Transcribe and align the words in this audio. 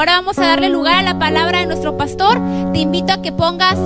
ahora 0.00 0.12
vamos 0.12 0.38
a 0.38 0.46
darle 0.46 0.70
lugar 0.70 0.94
a 0.94 1.02
la 1.02 1.18
palabra 1.18 1.60
de 1.60 1.66
nuestro 1.66 1.98
pastor. 1.98 2.40
Te 2.72 2.78
invito 2.78 3.12
a 3.12 3.20
que 3.20 3.32
pongas 3.32 3.76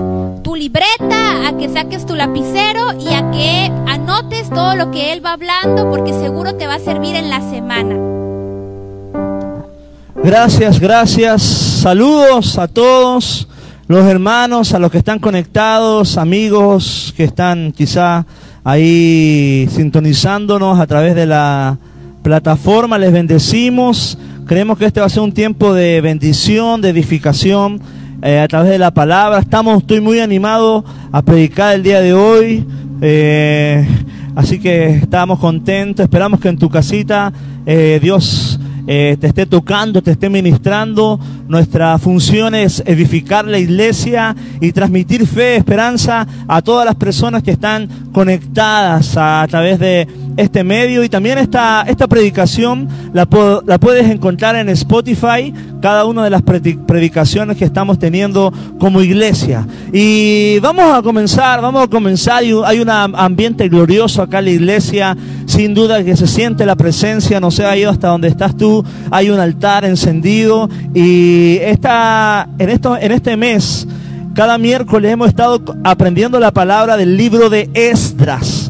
tu 0.45 0.55
libreta, 0.55 1.49
a 1.49 1.57
que 1.59 1.69
saques 1.69 2.07
tu 2.07 2.15
lapicero 2.15 2.93
y 3.01 3.13
a 3.15 3.33
que 3.33 3.73
anotes 3.89 4.49
todo 4.49 4.77
lo 4.77 4.93
que 4.93 5.13
él 5.13 5.27
va 5.27 5.33
hablando 5.33 5.91
porque 5.91 6.13
seguro 6.13 6.55
te 6.55 6.69
va 6.69 6.75
a 6.75 6.79
servir 6.79 7.17
en 7.17 7.31
la 7.31 7.41
semana. 7.51 7.97
Gracias, 10.23 10.79
gracias. 10.79 11.43
Saludos 11.43 12.59
a 12.59 12.69
todos 12.69 13.49
los 13.89 14.07
hermanos, 14.07 14.73
a 14.73 14.79
los 14.79 14.93
que 14.93 14.99
están 14.99 15.19
conectados, 15.19 16.17
amigos 16.17 17.13
que 17.17 17.25
están 17.25 17.73
quizá 17.73 18.25
ahí 18.63 19.69
sintonizándonos 19.69 20.79
a 20.79 20.87
través 20.87 21.17
de 21.17 21.27
la 21.27 21.77
plataforma. 22.23 22.99
Les 22.99 23.13
bendecimos. 23.13 24.17
Creemos 24.47 24.77
que 24.77 24.85
este 24.85 25.01
va 25.01 25.07
a 25.07 25.09
ser 25.09 25.23
un 25.23 25.33
tiempo 25.33 25.73
de 25.73 26.03
bendición, 26.03 26.83
de 26.83 26.91
edificación 26.91 27.81
eh, 28.21 28.41
a 28.41 28.47
través 28.47 28.73
de 28.73 28.79
la 28.79 28.91
palabra. 28.91 29.39
Estamos, 29.39 29.79
estoy 29.79 30.03
muy 30.03 30.21
animado 30.21 30.85
a 31.13 31.23
predicar 31.23 31.75
el 31.75 31.83
día 31.83 32.03
de 32.03 32.13
hoy. 32.13 32.67
Eh, 33.01 33.89
así 34.37 34.59
que 34.59 34.97
estamos 34.97 35.39
contentos. 35.39 36.05
Esperamos 36.05 36.41
que 36.41 36.51
en 36.51 36.59
tu 36.59 36.69
casita 36.69 37.33
eh, 37.65 37.99
Dios 38.03 38.61
te 38.87 39.27
esté 39.27 39.47
tocando, 39.47 40.03
te 40.03 40.11
esté 40.11 40.29
ministrando. 40.29 41.19
Nuestra 41.49 41.99
función 41.99 42.55
es 42.55 42.83
edificar 42.85 43.47
la 43.47 43.59
iglesia 43.59 44.37
y 44.61 44.73
transmitir 44.73 45.27
fe, 45.27 45.57
esperanza 45.57 46.27
a 46.47 46.61
todas 46.61 46.85
las 46.85 46.97
personas 46.97 47.43
que 47.43 47.53
están 47.53 47.89
conectadas 48.13 49.17
a 49.17 49.47
través 49.49 49.79
de 49.79 50.07
este 50.37 50.65
medio 50.65 51.05
y 51.05 51.09
también 51.09 51.39
esta, 51.39 51.83
esta 51.83 52.07
predicación 52.07 52.89
la, 53.13 53.29
la 53.67 53.79
puedes 53.79 54.11
encontrar 54.11 54.57
en 54.57 54.69
Spotify, 54.71 55.53
cada 55.81 56.05
una 56.05 56.25
de 56.25 56.31
las 56.31 56.43
predicaciones 56.43 57.57
que 57.57 57.65
estamos 57.65 57.99
teniendo 57.99 58.53
como 58.79 59.03
iglesia. 59.03 59.67
Y 59.93 60.59
vamos 60.61 60.97
a 60.97 61.03
comenzar, 61.03 61.61
vamos 61.61 61.85
a 61.85 61.89
comenzar, 61.89 62.43
hay 62.65 62.81
un 62.81 62.91
ambiente 62.91 63.69
glorioso 63.69 64.23
acá 64.23 64.39
en 64.39 64.45
la 64.47 64.51
iglesia, 64.51 65.17
sin 65.47 65.75
duda 65.75 66.03
que 66.03 66.17
se 66.17 66.27
siente 66.27 66.67
la 66.67 66.77
presencia, 66.77 67.41
no 67.41 67.51
sé, 67.51 67.65
ha 67.65 67.77
ido 67.77 67.91
hasta 67.91 68.09
donde 68.09 68.29
estás 68.29 68.57
tú, 68.57 68.85
hay 69.11 69.31
un 69.31 69.39
altar 69.39 69.85
encendido 69.85 70.69
y 70.95 71.59
esta, 71.61 72.49
en, 72.59 72.71
esto, 72.71 72.97
en 72.97 73.13
este 73.13 73.37
mes, 73.37 73.87
cada 74.35 74.59
miércoles 74.59 75.13
hemos 75.13 75.29
estado 75.29 75.63
aprendiendo 75.85 76.41
la 76.41 76.51
palabra 76.51 76.97
del 76.97 77.17
libro 77.17 77.51
de 77.51 77.71
Esdras. 77.75 78.64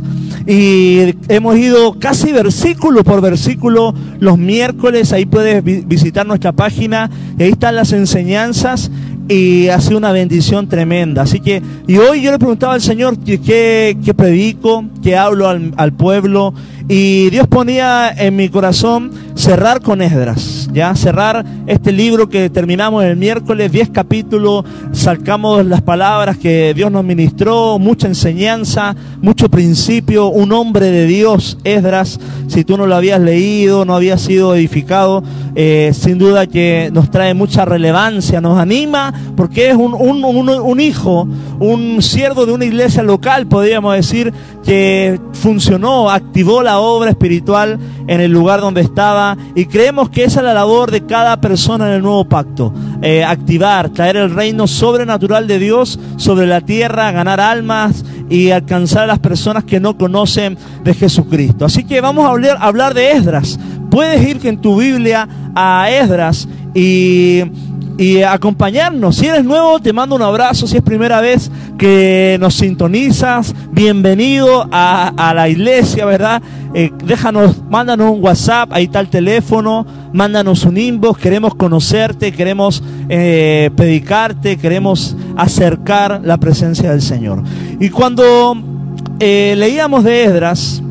Y 0.47 1.15
hemos 1.29 1.57
ido 1.57 1.99
casi 1.99 2.33
versículo 2.33 3.03
por 3.03 3.21
versículo 3.23 3.95
los 4.21 4.37
miércoles. 4.37 5.13
Ahí 5.13 5.25
puedes 5.25 5.65
visitar 5.65 6.27
nuestra 6.27 6.53
página. 6.53 7.11
ahí 7.39 7.49
están 7.49 7.77
las 7.77 7.93
enseñanzas 7.93 8.91
y 9.29 9.69
ha 9.69 9.81
sido 9.81 9.99
una 9.99 10.13
bendición 10.13 10.69
tremenda. 10.69 11.23
Así 11.23 11.41
que, 11.41 11.63
y 11.87 11.97
hoy 11.97 12.23
yo 12.23 12.31
le 12.31 12.39
preguntaba 12.39 12.75
al 12.75 12.83
Señor 12.83 13.19
qué, 13.19 13.97
predico, 14.17 14.85
qué 15.03 15.17
hablo 15.17 15.49
al, 15.49 15.73
al, 15.77 15.93
pueblo, 15.93 16.53
y 16.89 17.31
Dios 17.31 17.47
ponía 17.47 18.11
en 18.11 18.37
mi 18.37 18.49
corazón 18.51 19.11
cerrar 19.35 19.81
con 19.81 20.03
Esdras, 20.03 20.69
ya 20.73 20.95
cerrar 20.95 21.45
este 21.67 21.93
libro 21.93 22.29
que 22.29 22.51
terminamos 22.51 23.05
el 23.05 23.17
miércoles, 23.17 23.73
10 23.73 23.91
capítulos, 23.91 24.65
sacamos 24.93 25.65
las 25.65 25.83
palabras 25.83 26.37
que 26.37 26.73
Dios 26.75 26.93
nos 26.93 27.05
ministró, 27.05 27.79
mucha 27.79 28.07
enseñanza, 28.07 28.95
mucho 29.23 29.49
principio, 29.49 30.29
un 30.29 30.53
hombre 30.53 30.91
de 30.91 31.07
Dios, 31.07 31.59
Esdras, 31.65 32.21
si 32.49 32.65
tú 32.65 32.77
no 32.77 32.87
lo 32.87 32.95
habías 32.95 33.21
leído, 33.21 33.85
no 33.85 33.97
había 33.97 34.19
sido 34.19 34.55
edificado, 34.55 35.25
eh, 35.57 35.93
sin 35.95 36.19
duda 36.19 36.47
que 36.47 36.91
nos 36.93 37.11
trae 37.11 37.33
mucha 37.33 37.65
relevancia, 37.65 38.41
nos 38.41 38.59
anima 38.59 39.13
porque 39.37 39.71
es 39.71 39.77
un, 39.77 39.95
un, 39.95 40.81
hijo, 40.81 41.27
un 41.61 42.03
siervo 42.03 42.47
de 42.47 42.53
una 42.53 42.65
iglesia 42.65 43.03
local, 43.03 43.47
podríamos 43.47 43.95
decir, 43.95 44.33
que 44.65 45.21
funcionó, 45.33 46.11
activó 46.11 46.63
la 46.63 46.74
obra 46.79 47.11
espiritual 47.11 47.79
en 48.07 48.21
el 48.21 48.33
lugar 48.33 48.61
donde 48.61 48.81
estaba 48.81 49.37
y 49.55 49.67
creemos 49.67 50.11
que 50.11 50.25
esa 50.25 50.41
es 50.41 50.47
la 50.47 50.55
labor 50.55 50.91
de 50.91 51.05
cada 51.07 51.41
persona 51.41 51.89
en 51.89 51.95
el 51.95 52.03
nuevo 52.03 52.25
pacto, 52.29 52.73
eh, 53.03 53.25
activar, 53.25 53.91
traer 53.91 54.17
el 54.17 54.35
reino 54.35 54.67
sobrenatural 54.67 55.47
de 55.47 55.59
Dios 55.59 55.99
sobre 56.17 56.47
la 56.47 56.61
tierra, 56.61 57.13
ganar 57.13 57.41
almas 57.41 58.05
y 58.29 58.51
alcanzar 58.51 59.05
a 59.05 59.07
las 59.07 59.19
personas 59.19 59.65
que 59.65 59.81
no 59.81 59.97
conocen 59.97 60.57
de 60.83 60.95
Jesucristo. 60.95 61.65
Así 61.65 61.85
que 61.85 62.01
vamos 62.01 62.25
a 62.27 62.31
hablar, 62.31 62.59
hablar 62.61 62.95
de 62.95 63.13
Esdras. 63.13 63.59
Puedes 63.91 64.27
ir 64.27 64.45
en 64.47 64.61
tu 64.61 64.77
Biblia 64.77 65.29
a 65.55 65.89
Esdras 65.91 66.49
y 66.75 67.43
y 67.97 68.23
acompañarnos. 68.23 69.17
Si 69.17 69.27
eres 69.27 69.45
nuevo, 69.45 69.79
te 69.79 69.93
mando 69.93 70.17
un 70.17 70.23
abrazo. 70.23 70.67
Si 70.67 70.77
es 70.77 70.83
primera 70.83 71.21
vez 71.21 71.51
que 71.79 72.37
nos 72.41 72.55
sintonizas, 72.55 73.55
bienvenido 73.71 74.69
a, 74.71 75.33
la 75.35 75.49
iglesia, 75.49 76.05
¿verdad? 76.05 76.43
Eh, 76.75 76.91
déjanos, 77.05 77.63
mándanos 77.71 78.11
un 78.11 78.23
WhatsApp, 78.23 78.73
ahí 78.73 78.85
está 78.85 79.01
el 79.01 79.09
teléfono, 79.09 79.87
mándanos 80.13 80.65
un 80.65 80.77
inbox, 80.77 81.21
queremos 81.21 81.55
conocerte, 81.55 82.33
queremos 82.33 82.83
eh, 83.09 83.71
predicarte, 83.77 84.57
queremos 84.57 85.17
acercar 85.37 86.21
la 86.25 86.39
presencia 86.39 86.91
del 86.91 87.03
Señor. 87.03 87.43
Y 87.79 87.91
cuando 87.91 88.57
eh, 89.21 89.55
leíamos 89.57 90.05
de 90.05 90.25
Esdras, 90.25 90.83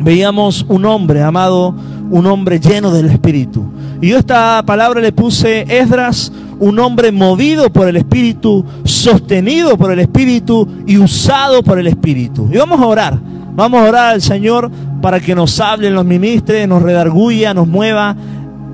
veíamos 0.00 0.64
un 0.68 0.84
hombre 0.84 1.22
amado, 1.22 1.74
un 2.10 2.26
hombre 2.26 2.60
lleno 2.60 2.90
del 2.90 3.06
Espíritu. 3.06 3.64
Y 4.00 4.08
yo 4.08 4.18
esta 4.18 4.62
palabra 4.64 5.00
le 5.00 5.12
puse 5.12 5.64
Esdras, 5.68 6.32
un 6.58 6.78
hombre 6.78 7.12
movido 7.12 7.70
por 7.70 7.88
el 7.88 7.96
Espíritu, 7.96 8.64
sostenido 8.84 9.76
por 9.76 9.92
el 9.92 10.00
Espíritu 10.00 10.68
y 10.86 10.98
usado 10.98 11.62
por 11.62 11.78
el 11.78 11.86
Espíritu. 11.86 12.48
Y 12.52 12.58
vamos 12.58 12.80
a 12.80 12.86
orar. 12.86 13.18
Vamos 13.56 13.80
a 13.80 13.88
orar 13.88 14.14
al 14.14 14.22
Señor 14.22 14.70
para 15.00 15.20
que 15.20 15.34
nos 15.34 15.60
hable, 15.60 15.90
nos 15.90 16.04
ministre, 16.04 16.66
nos 16.66 16.82
redarguya, 16.82 17.54
nos 17.54 17.68
mueva 17.68 18.16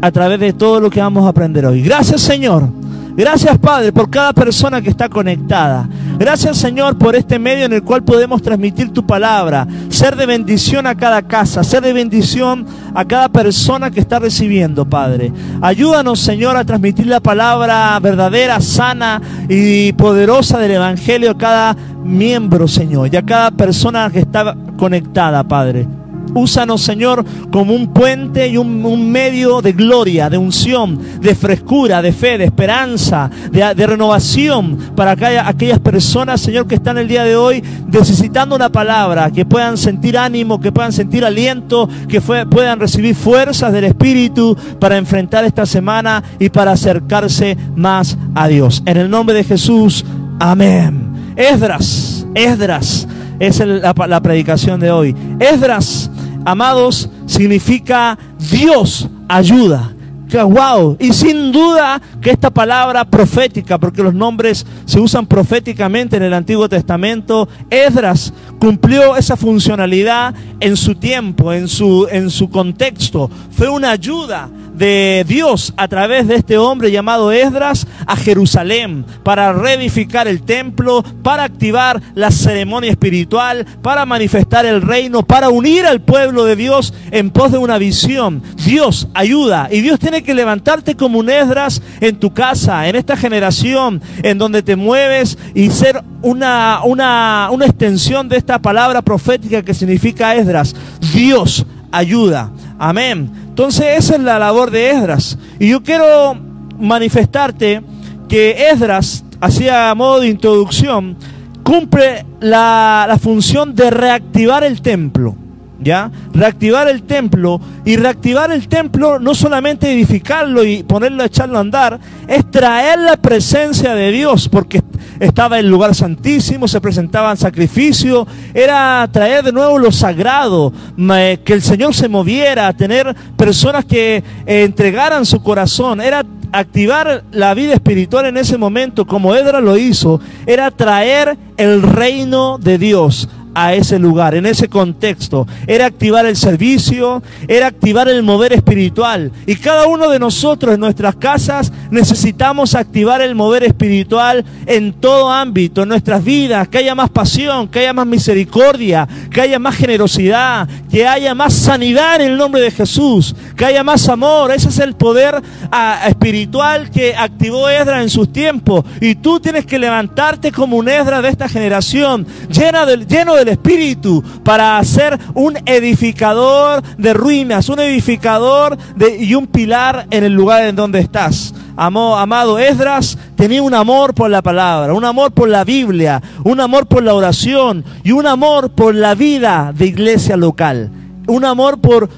a 0.01 0.11
través 0.11 0.41
de 0.41 0.53
todo 0.55 0.81
lo 0.81 0.89
que 0.89 1.01
vamos 1.01 1.27
a 1.27 1.29
aprender 1.29 1.67
hoy. 1.67 1.83
Gracias 1.83 2.23
Señor 2.23 2.80
Gracias 3.21 3.59
Padre 3.59 3.93
por 3.93 4.09
cada 4.09 4.33
persona 4.33 4.81
que 4.81 4.89
está 4.89 5.11
conectada. 5.11 5.87
Gracias 6.19 6.57
Señor 6.57 6.97
por 6.97 7.15
este 7.15 7.39
medio 7.39 7.67
en 7.67 7.75
el 7.75 7.83
cual 7.83 8.03
podemos 8.03 8.41
transmitir 8.41 8.95
tu 8.95 9.07
palabra, 9.07 9.69
ser 9.91 10.17
de 10.17 10.25
bendición 10.25 10.87
a 10.87 10.95
cada 10.95 11.21
casa, 11.21 11.63
ser 11.63 11.83
de 11.83 11.93
bendición 11.93 12.65
a 12.95 13.05
cada 13.05 13.29
persona 13.29 13.91
que 13.91 14.01
está 14.01 14.21
recibiendo, 14.21 14.89
Padre. 14.89 15.35
Ayúdanos 15.61 16.19
Señor 16.19 16.57
a 16.57 16.65
transmitir 16.65 17.09
la 17.09 17.21
palabra 17.21 18.01
verdadera, 18.01 18.59
sana 18.63 19.21
y 19.51 19.93
poderosa 19.93 20.57
del 20.57 20.71
Evangelio 20.71 21.33
a 21.33 21.37
cada 21.37 21.77
miembro, 22.03 22.67
Señor, 22.67 23.11
y 23.13 23.19
a 23.19 23.23
cada 23.23 23.51
persona 23.51 24.09
que 24.11 24.21
está 24.21 24.57
conectada, 24.79 25.45
Padre. 25.45 26.00
Úsanos, 26.35 26.83
Señor, 26.83 27.25
como 27.51 27.75
un 27.75 27.93
puente 27.93 28.49
y 28.49 28.57
un, 28.57 29.11
medio 29.11 29.61
de 29.61 29.73
gloria, 29.73 30.31
de 30.31 30.39
unción, 30.39 30.99
de 31.21 31.35
frescura, 31.35 32.03
de 32.03 32.13
fe, 32.13 32.39
de 32.39 32.45
esperanza, 32.45 33.31
de, 33.51 33.87
renovación 33.87 34.79
para 34.95 35.13
aquellas 35.13 35.79
personas, 35.81 36.41
Señor, 36.41 36.67
que 36.67 36.77
están 36.77 36.99
el 36.99 37.09
día 37.09 37.25
de 37.25 37.37
hoy 37.37 37.63
necesitando 37.87 38.57
una 38.57 38.71
palabra, 38.71 39.31
que 39.31 39.45
puedan 39.45 39.77
sentir 39.77 40.17
ánimo, 40.17 40.61
que 40.61 40.73
puedan 40.73 40.93
sentir 40.93 41.25
aliento, 41.25 41.89
que 42.09 42.21
puedan 42.21 42.81
recibir 42.81 43.15
fuerzas 43.15 43.73
del 43.73 43.85
Espíritu 43.85 44.57
para 44.79 44.97
enfrentar 44.97 45.45
esta 45.45 45.67
semana 45.67 46.23
y 46.39 46.49
para 46.49 46.73
acercarse 46.73 47.57
más 47.75 48.17
a 48.35 48.49
Dios. 48.49 48.83
En 48.87 48.97
el 48.97 49.11
nombre 49.11 49.35
de 49.35 49.45
Jesús, 49.45 50.05
amén. 50.39 51.11
Esdras, 51.37 52.27
Esdras 52.35 53.07
es 53.39 53.59
la, 53.67 54.21
predicación 54.21 54.79
de 54.81 54.91
hoy. 54.91 55.17
Esdras 55.39 56.10
amados, 56.45 57.09
significa 57.27 58.19
Dios 58.39 59.09
ayuda. 59.29 59.95
Que 60.29 60.41
wow, 60.41 60.97
y 61.01 61.13
sin 61.13 61.51
duda 61.51 62.01
que 62.21 62.31
esta 62.31 62.51
palabra 62.51 63.05
profética, 63.05 63.79
porque 63.79 64.01
los 64.01 64.15
nombres 64.15 64.65
se 64.85 65.01
usan 65.01 65.27
proféticamente 65.27 66.17
en 66.17 66.23
el 66.23 66.33
Antiguo 66.35 66.69
Testamento, 66.69 67.49
Esdras 67.69 68.33
cumplió 68.61 69.17
esa 69.17 69.37
funcionalidad 69.37 70.33
en 70.61 70.77
su 70.77 70.95
tiempo, 70.95 71.53
en 71.53 71.67
su, 71.67 72.07
en 72.09 72.31
su 72.31 72.49
contexto. 72.49 73.29
Fue 73.51 73.69
una 73.69 73.91
ayuda 73.91 74.49
de 74.81 75.27
Dios 75.29 75.75
a 75.77 75.89
través 75.89 76.27
de 76.27 76.37
este 76.37 76.57
hombre 76.57 76.91
llamado 76.91 77.33
Esdras 77.33 77.87
a 78.07 78.17
Jerusalén 78.17 79.05
para 79.23 79.53
reedificar 79.53 80.27
el 80.27 80.43
templo, 80.43 81.05
para 81.23 81.45
activar 81.45 82.01
la 82.15 82.31
ceremonia 82.31 82.91
espiritual, 82.91 83.67
para 83.83 84.07
manifestar 84.07 84.65
el 84.65 84.81
reino, 84.81 85.23
para 85.23 85.51
unir 85.51 85.85
al 85.85 86.01
pueblo 86.01 86.47
de 86.47 86.57
Dios 86.57 86.95
en 87.11 87.29
pos 87.29 87.53
de 87.53 87.59
una 87.59 87.77
visión. 87.77 88.43
Dios 88.65 89.09
ayuda 89.13 89.69
y 89.71 89.83
Dios 89.83 90.01
tiene 90.01 90.23
que 90.23 90.33
levantarte 90.33 90.97
como 90.97 91.19
un 91.19 91.29
Esdras 91.29 91.83
en 92.01 92.19
tu 92.19 92.33
casa, 92.33 92.89
en 92.89 92.97
esta 92.97 93.19
generación 93.19 94.01
en 94.23 94.39
donde 94.39 94.63
te 94.63 94.77
mueves 94.77 95.37
y 95.55 95.69
ser 95.69 96.03
una, 96.23 96.81
una, 96.85 97.51
una 97.53 97.67
extensión 97.67 98.31
de 98.31 98.39
esta 98.39 98.59
palabra 98.59 99.03
profética 99.03 99.63
que 99.63 99.75
significa 99.75 100.35
Esdras. 100.35 100.75
Dios 101.13 101.67
ayuda. 101.93 102.51
Amén. 102.79 103.31
Entonces 103.49 103.99
esa 103.99 104.17
es 104.17 104.21
la 104.23 104.39
labor 104.39 104.71
de 104.71 104.91
Esdras. 104.91 105.39
Y 105.59 105.69
yo 105.69 105.83
quiero 105.83 106.37
manifestarte 106.79 107.83
que 108.29 108.69
Esdras, 108.71 109.25
hacía 109.41 109.95
modo 109.95 110.21
de 110.21 110.29
introducción, 110.29 111.17
cumple 111.63 112.25
la, 112.41 113.05
la 113.09 113.19
función 113.19 113.75
de 113.75 113.91
reactivar 113.91 114.65
el 114.65 114.81
templo. 114.81 115.37
¿Ya? 115.81 116.11
Reactivar 116.33 116.89
el 116.89 117.03
templo 117.03 117.61
y 117.85 117.97
reactivar 117.97 118.53
el 118.53 118.69
templo 118.69 119.19
no 119.19 119.35
solamente 119.35 119.93
edificarlo 119.93 120.65
y 120.65 120.83
ponerlo 120.83 121.23
a 121.23 121.27
echarlo 121.27 121.59
a 121.59 121.61
andar, 121.61 121.99
es 122.29 122.51
traer 122.51 122.99
la 122.99 123.17
presencia 123.17 123.95
de 123.95 124.11
Dios 124.11 124.49
porque 124.49 124.83
estaba 125.19 125.59
el 125.59 125.69
lugar 125.69 125.95
santísimo, 125.95 126.69
se 126.69 126.81
presentaban 126.81 127.37
sacrificios, 127.37 128.27
era 128.55 129.09
traer 129.13 129.45
de 129.45 129.53
nuevo 129.53 129.79
lo 129.79 129.93
sagrado, 129.93 130.73
que 130.97 131.53
el 131.53 131.63
Señor 131.63 131.95
se 131.95 132.09
moviera, 132.09 132.73
tener 132.73 133.15
personas 133.37 133.85
que 133.85 134.17
eh, 134.47 134.63
entregaran 134.65 135.27
su 135.27 135.43
corazón, 135.43 136.01
era 136.01 136.25
activar 136.53 137.25
la 137.31 137.55
vida 137.55 137.75
espiritual 137.75 138.27
en 138.27 138.37
ese 138.37 138.59
momento, 138.59 139.07
como 139.07 139.35
Edra 139.35 139.61
lo 139.61 139.77
hizo, 139.77 140.21
era 140.47 140.71
traer 140.71 141.37
el 141.57 141.83
reino 141.83 142.59
de 142.59 142.79
Dios 142.79 143.29
a 143.55 143.75
ese 143.75 143.99
lugar, 143.99 144.35
en 144.35 144.47
ese 144.47 144.69
contexto. 144.69 145.47
Era 145.67 145.87
activar 145.87 146.27
el 146.27 146.37
servicio, 146.37 147.23
era 147.49 147.67
activar 147.67 148.09
el 148.09 148.23
mover 148.23 148.53
espiritual. 148.53 149.33
Y 149.47 149.57
cada 149.57 149.87
uno 149.87 150.09
de 150.09 150.19
nosotros 150.19 150.75
en 150.75 150.81
nuestras 150.81 151.17
casas 151.17 151.73
necesitamos 151.91 152.75
activar 152.75 153.21
el 153.21 153.35
mover 153.35 153.65
espiritual 153.65 154.45
en 154.67 154.93
todo 154.93 155.31
ámbito, 155.31 155.83
en 155.83 155.89
nuestras 155.89 156.25
vidas, 156.25 156.69
que 156.69 156.79
haya 156.79 156.95
más 156.95 157.11
pasión, 157.11 157.69
que 157.69 157.81
haya 157.81 157.93
más 157.93 158.07
misericordia, 158.07 159.09
que 159.31 159.41
haya 159.41 159.59
más 159.59 159.77
generosidad, 159.77 160.69
que 160.91 161.07
haya 161.07 161.35
más 161.35 161.55
sanidad 161.55 162.21
en 162.21 162.33
el 162.33 162.39
nombre 162.39 162.61
de 162.61 162.71
Jesús, 162.71 163.35
que 163.57 163.65
haya 163.65 163.85
más 163.85 164.09
amor. 164.09 164.53
Ese 164.53 164.69
es 164.69 164.79
el 164.79 164.95
poder 164.95 165.41
ah, 165.71 166.03
espiritual 166.09 166.91
que 166.91 167.15
activó 167.15 167.69
Esdra 167.69 168.03
en 168.03 168.11
sus 168.11 168.33
tiempos. 168.33 168.85
Y 169.01 169.17
tú 169.17 169.41
tienes 169.41 169.67
que 169.67 169.79
levantarte 169.79 170.53
como 170.53 170.77
un 170.77 170.89
Esdra 170.89 171.23
de 171.23 171.29
esta 171.29 171.49
generación, 171.49 172.27
llena 172.51 172.87
de, 172.87 172.99
lleno 173.07 173.35
de 173.35 173.40
del 173.41 173.49
Espíritu 173.49 174.23
para 174.45 174.83
ser 174.85 175.19
un 175.35 175.57
edificador 175.67 176.83
de 176.97 177.13
ruinas, 177.13 177.69
un 177.69 177.81
edificador 177.81 178.77
y 179.19 179.35
un 179.35 179.47
pilar 179.47 180.07
en 180.11 180.25
el 180.25 180.33
lugar 180.33 180.65
en 180.65 180.77
donde 180.77 181.01
estás. 181.01 181.55
amado 181.77 182.59
Esdras 182.59 183.19
tenía 183.37 183.63
un 183.63 183.75
amor 183.75 184.15
por 184.15 184.31
la 184.31 184.43
palabra, 184.43 184.95
un 184.95 185.05
amor 185.05 185.33
por 185.33 185.49
la 185.49 185.65
Biblia, 185.65 186.23
un 186.45 186.61
amor 186.61 186.87
por 186.87 187.03
la 187.03 187.15
oración 187.15 187.85
y 188.05 188.13
un 188.13 188.27
amor 188.27 188.71
por 188.71 188.95
la 188.95 189.15
vida 189.15 189.73
de 189.75 189.87
iglesia 189.87 190.37
local. 190.37 190.91
Un 191.27 191.45
amor 191.45 191.81
por 191.81 192.09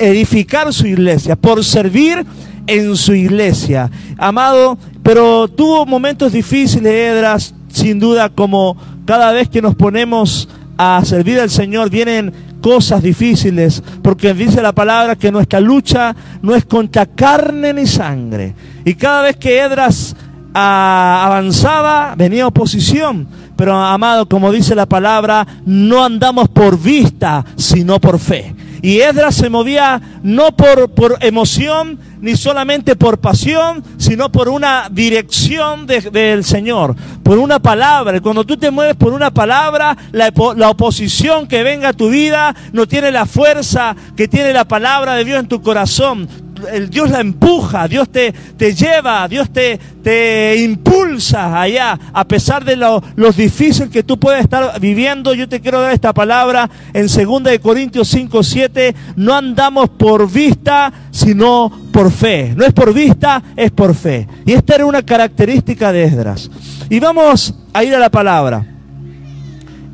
edificar 0.00 0.72
su 0.72 0.86
iglesia, 0.86 1.36
por 1.36 1.64
servir 1.64 2.24
en 2.66 2.96
su 2.96 3.14
iglesia. 3.14 3.90
Amado, 4.16 4.78
pero 5.02 5.48
tuvo 5.48 5.84
momentos 5.84 6.32
difíciles, 6.32 6.92
Edras, 6.92 7.54
sin 7.68 8.00
duda, 8.00 8.30
como 8.30 8.76
cada 9.04 9.32
vez 9.32 9.48
que 9.48 9.60
nos 9.60 9.74
ponemos 9.74 10.48
a 10.76 11.02
servir 11.04 11.40
al 11.40 11.50
Señor 11.50 11.90
vienen 11.90 12.32
cosas 12.60 13.02
difíciles, 13.02 13.82
porque 14.02 14.32
dice 14.32 14.62
la 14.62 14.72
palabra 14.72 15.16
que 15.16 15.30
nuestra 15.30 15.60
lucha 15.60 16.16
no 16.42 16.54
es 16.54 16.64
contra 16.64 17.06
carne 17.06 17.74
ni 17.74 17.86
sangre. 17.86 18.54
Y 18.84 18.94
cada 18.94 19.22
vez 19.22 19.36
que 19.36 19.58
Edras 19.58 20.16
ah, 20.54 21.24
avanzaba, 21.26 22.14
venía 22.16 22.46
oposición. 22.46 23.28
Pero 23.56 23.76
amado, 23.76 24.28
como 24.28 24.50
dice 24.50 24.74
la 24.74 24.86
palabra, 24.86 25.46
no 25.64 26.04
andamos 26.04 26.48
por 26.48 26.80
vista, 26.80 27.44
sino 27.56 28.00
por 28.00 28.18
fe. 28.18 28.54
Y 28.84 29.00
Edras 29.00 29.36
se 29.36 29.48
movía 29.48 29.98
no 30.22 30.54
por, 30.54 30.90
por 30.90 31.16
emoción, 31.20 31.98
ni 32.20 32.36
solamente 32.36 32.96
por 32.96 33.16
pasión, 33.16 33.82
sino 33.96 34.30
por 34.30 34.50
una 34.50 34.90
dirección 34.90 35.86
del 35.86 36.44
Señor, 36.44 36.94
por 37.22 37.38
una 37.38 37.60
palabra. 37.60 38.20
Cuando 38.20 38.44
tú 38.44 38.58
te 38.58 38.70
mueves 38.70 38.94
por 38.96 39.14
una 39.14 39.30
palabra, 39.30 39.96
la, 40.12 40.30
la 40.54 40.68
oposición 40.68 41.48
que 41.48 41.62
venga 41.62 41.88
a 41.88 41.92
tu 41.94 42.10
vida 42.10 42.54
no 42.74 42.86
tiene 42.86 43.10
la 43.10 43.24
fuerza 43.24 43.96
que 44.18 44.28
tiene 44.28 44.52
la 44.52 44.66
palabra 44.66 45.14
de 45.14 45.24
Dios 45.24 45.40
en 45.40 45.48
tu 45.48 45.62
corazón 45.62 46.28
el 46.72 46.90
Dios 46.90 47.10
la 47.10 47.20
empuja, 47.20 47.88
Dios 47.88 48.08
te, 48.08 48.32
te 48.32 48.74
lleva, 48.74 49.26
Dios 49.28 49.50
te, 49.50 49.78
te 50.02 50.56
impulsa 50.62 51.60
allá, 51.60 51.98
a 52.12 52.26
pesar 52.26 52.64
de 52.64 52.76
lo, 52.76 53.02
los 53.16 53.36
difíciles 53.36 53.90
que 53.90 54.02
tú 54.02 54.18
puedes 54.18 54.42
estar 54.42 54.80
viviendo. 54.80 55.34
Yo 55.34 55.48
te 55.48 55.60
quiero 55.60 55.80
dar 55.80 55.92
esta 55.92 56.12
palabra 56.12 56.68
en 56.92 57.06
2 57.06 57.58
Corintios 57.60 58.08
5, 58.08 58.42
7. 58.42 58.94
No 59.16 59.34
andamos 59.34 59.88
por 59.90 60.30
vista, 60.30 60.92
sino 61.10 61.70
por 61.92 62.10
fe. 62.10 62.54
No 62.56 62.64
es 62.64 62.72
por 62.72 62.92
vista, 62.92 63.42
es 63.56 63.70
por 63.70 63.94
fe. 63.94 64.26
Y 64.44 64.52
esta 64.52 64.76
era 64.76 64.86
una 64.86 65.02
característica 65.02 65.92
de 65.92 66.04
Esdras. 66.04 66.50
Y 66.90 67.00
vamos 67.00 67.54
a 67.72 67.84
ir 67.84 67.94
a 67.94 67.98
la 67.98 68.10
palabra. 68.10 68.66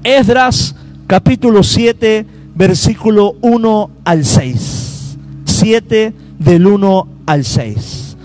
Esdras 0.03 0.75
capítulo 1.07 1.63
7, 1.63 2.27
versículo 2.55 3.37
1 3.41 3.91
al 4.05 4.25
6. 4.25 5.17
7 5.45 6.15
del 6.41 6.67
1 6.67 7.09
al 7.27 7.45
6. 7.45 8.17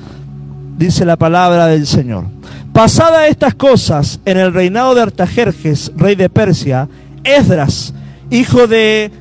Dice 0.77 1.05
la 1.05 1.17
palabra 1.17 1.67
del 1.67 1.85
Señor. 1.85 2.25
Pasada 2.73 3.27
estas 3.27 3.55
cosas 3.55 4.19
en 4.25 4.37
el 4.37 4.53
reinado 4.53 4.95
de 4.95 5.01
Artajerjes, 5.01 5.91
rey 5.95 6.15
de 6.15 6.29
Persia, 6.29 6.89
Esdras, 7.23 7.93
hijo 8.31 8.67
de 8.67 9.11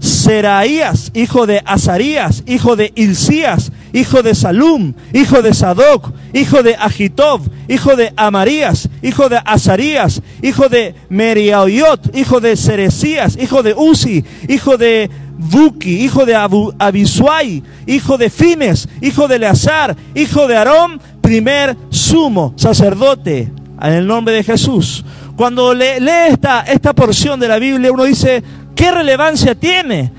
Seraías, 0.00 1.10
hijo 1.14 1.46
de 1.46 1.62
Azarías, 1.64 2.42
hijo 2.46 2.74
de 2.74 2.92
Ilcías, 2.94 3.70
hijo 3.92 4.22
de 4.22 4.34
Salum, 4.34 4.94
hijo 5.12 5.42
de 5.42 5.52
Sadoc, 5.52 6.12
hijo 6.32 6.62
de 6.62 6.74
Agitob, 6.74 7.42
hijo 7.68 7.96
de 7.96 8.12
Amarías, 8.16 8.88
hijo 9.02 9.28
de 9.28 9.40
Azarías, 9.44 10.22
hijo 10.42 10.68
de 10.68 10.94
Meriaoyot, 11.10 12.16
hijo 12.16 12.40
de 12.40 12.56
Ceresías, 12.56 13.36
hijo 13.40 13.62
de 13.62 13.74
Uzi, 13.74 14.24
hijo 14.48 14.78
de 14.78 15.10
Buki, 15.38 16.04
hijo 16.04 16.26
de 16.26 16.34
Abisuai, 16.78 17.62
hijo 17.86 18.18
de 18.18 18.30
Fines, 18.30 18.88
hijo 19.00 19.28
de 19.28 19.36
Eleazar, 19.36 19.96
hijo 20.14 20.46
de 20.46 20.56
Aarón, 20.56 21.00
primer 21.20 21.76
sumo 21.90 22.52
sacerdote, 22.56 23.52
en 23.82 23.92
el 23.92 24.06
nombre 24.06 24.34
de 24.34 24.44
Jesús. 24.44 25.04
Cuando 25.36 25.72
lee, 25.74 25.98
esta, 26.28 26.60
esta 26.62 26.92
porción 26.92 27.40
de 27.40 27.48
la 27.48 27.58
Biblia, 27.58 27.92
uno 27.92 28.04
dice, 28.04 28.42
¿qué 28.74 28.90
relevancia 28.90 29.54
tiene? 29.54 30.12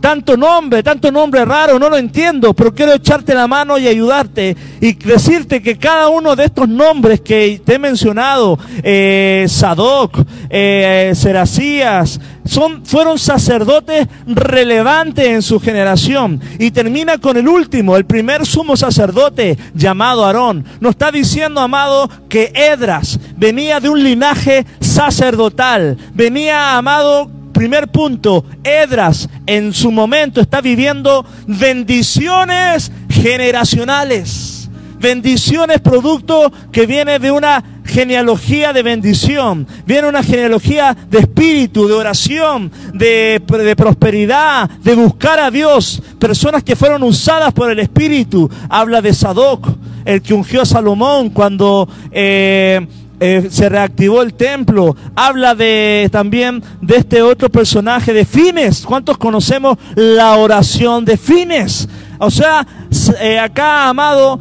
Tanto 0.00 0.36
nombre, 0.36 0.82
tanto 0.82 1.10
nombre 1.10 1.44
raro, 1.44 1.78
no 1.78 1.88
lo 1.88 1.96
entiendo, 1.96 2.52
pero 2.52 2.74
quiero 2.74 2.92
echarte 2.92 3.34
la 3.34 3.46
mano 3.46 3.78
y 3.78 3.88
ayudarte 3.88 4.54
y 4.80 4.92
decirte 4.92 5.62
que 5.62 5.78
cada 5.78 6.08
uno 6.08 6.36
de 6.36 6.44
estos 6.44 6.68
nombres 6.68 7.22
que 7.22 7.60
te 7.64 7.74
he 7.74 7.78
mencionado, 7.78 8.58
eh, 8.82 9.46
Sadoc, 9.48 10.18
eh, 10.50 11.12
Seracías, 11.14 12.20
son, 12.44 12.84
fueron 12.84 13.18
sacerdotes 13.18 14.08
relevantes 14.26 15.26
en 15.26 15.42
su 15.42 15.60
generación. 15.60 16.40
Y 16.58 16.70
termina 16.70 17.18
con 17.18 17.36
el 17.36 17.48
último, 17.48 17.96
el 17.96 18.06
primer 18.06 18.46
sumo 18.46 18.76
sacerdote 18.76 19.56
llamado 19.74 20.24
Aarón. 20.24 20.64
Nos 20.80 20.90
está 20.90 21.10
diciendo, 21.12 21.60
amado, 21.60 22.08
que 22.28 22.52
Edras 22.54 23.18
venía 23.36 23.80
de 23.80 23.88
un 23.88 24.02
linaje 24.02 24.66
sacerdotal, 24.80 25.96
venía, 26.14 26.76
amado, 26.76 27.30
primer 27.58 27.88
punto, 27.88 28.44
Edras 28.62 29.28
en 29.44 29.72
su 29.74 29.90
momento 29.90 30.40
está 30.40 30.60
viviendo 30.60 31.26
bendiciones 31.48 32.92
generacionales. 33.10 34.70
Bendiciones 35.00 35.80
producto 35.80 36.52
que 36.70 36.86
viene 36.86 37.18
de 37.18 37.32
una 37.32 37.64
genealogía 37.84 38.72
de 38.72 38.84
bendición, 38.84 39.66
viene 39.84 40.06
una 40.06 40.22
genealogía 40.22 40.96
de 41.10 41.18
espíritu, 41.18 41.88
de 41.88 41.94
oración, 41.94 42.70
de, 42.94 43.42
prosperidad, 43.76 44.70
de 44.70 44.94
buscar 44.94 45.40
a 45.40 45.50
Dios. 45.50 46.00
Personas 46.20 46.62
que 46.62 46.76
fueron 46.76 47.02
usadas 47.02 47.52
por 47.52 47.72
el 47.72 47.80
espíritu. 47.80 48.48
Habla 48.68 49.02
de 49.02 49.12
Sadoc, 49.12 49.66
el 50.04 50.22
que 50.22 50.32
ungió 50.32 50.62
a 50.62 50.66
Salomón 50.66 51.30
cuando... 51.30 51.88
Eh, 52.12 52.86
eh, 53.20 53.48
se 53.50 53.68
reactivó 53.68 54.22
el 54.22 54.34
templo. 54.34 54.96
Habla 55.16 55.54
de 55.54 56.08
también 56.12 56.62
de 56.80 56.96
este 56.96 57.22
otro 57.22 57.48
personaje 57.48 58.12
de 58.12 58.24
Fines. 58.24 58.84
¿Cuántos 58.86 59.18
conocemos 59.18 59.76
la 59.96 60.36
oración 60.36 61.04
de 61.04 61.16
Fines? 61.16 61.88
O 62.18 62.30
sea, 62.30 62.66
eh, 63.20 63.38
acá, 63.38 63.88
amado, 63.88 64.38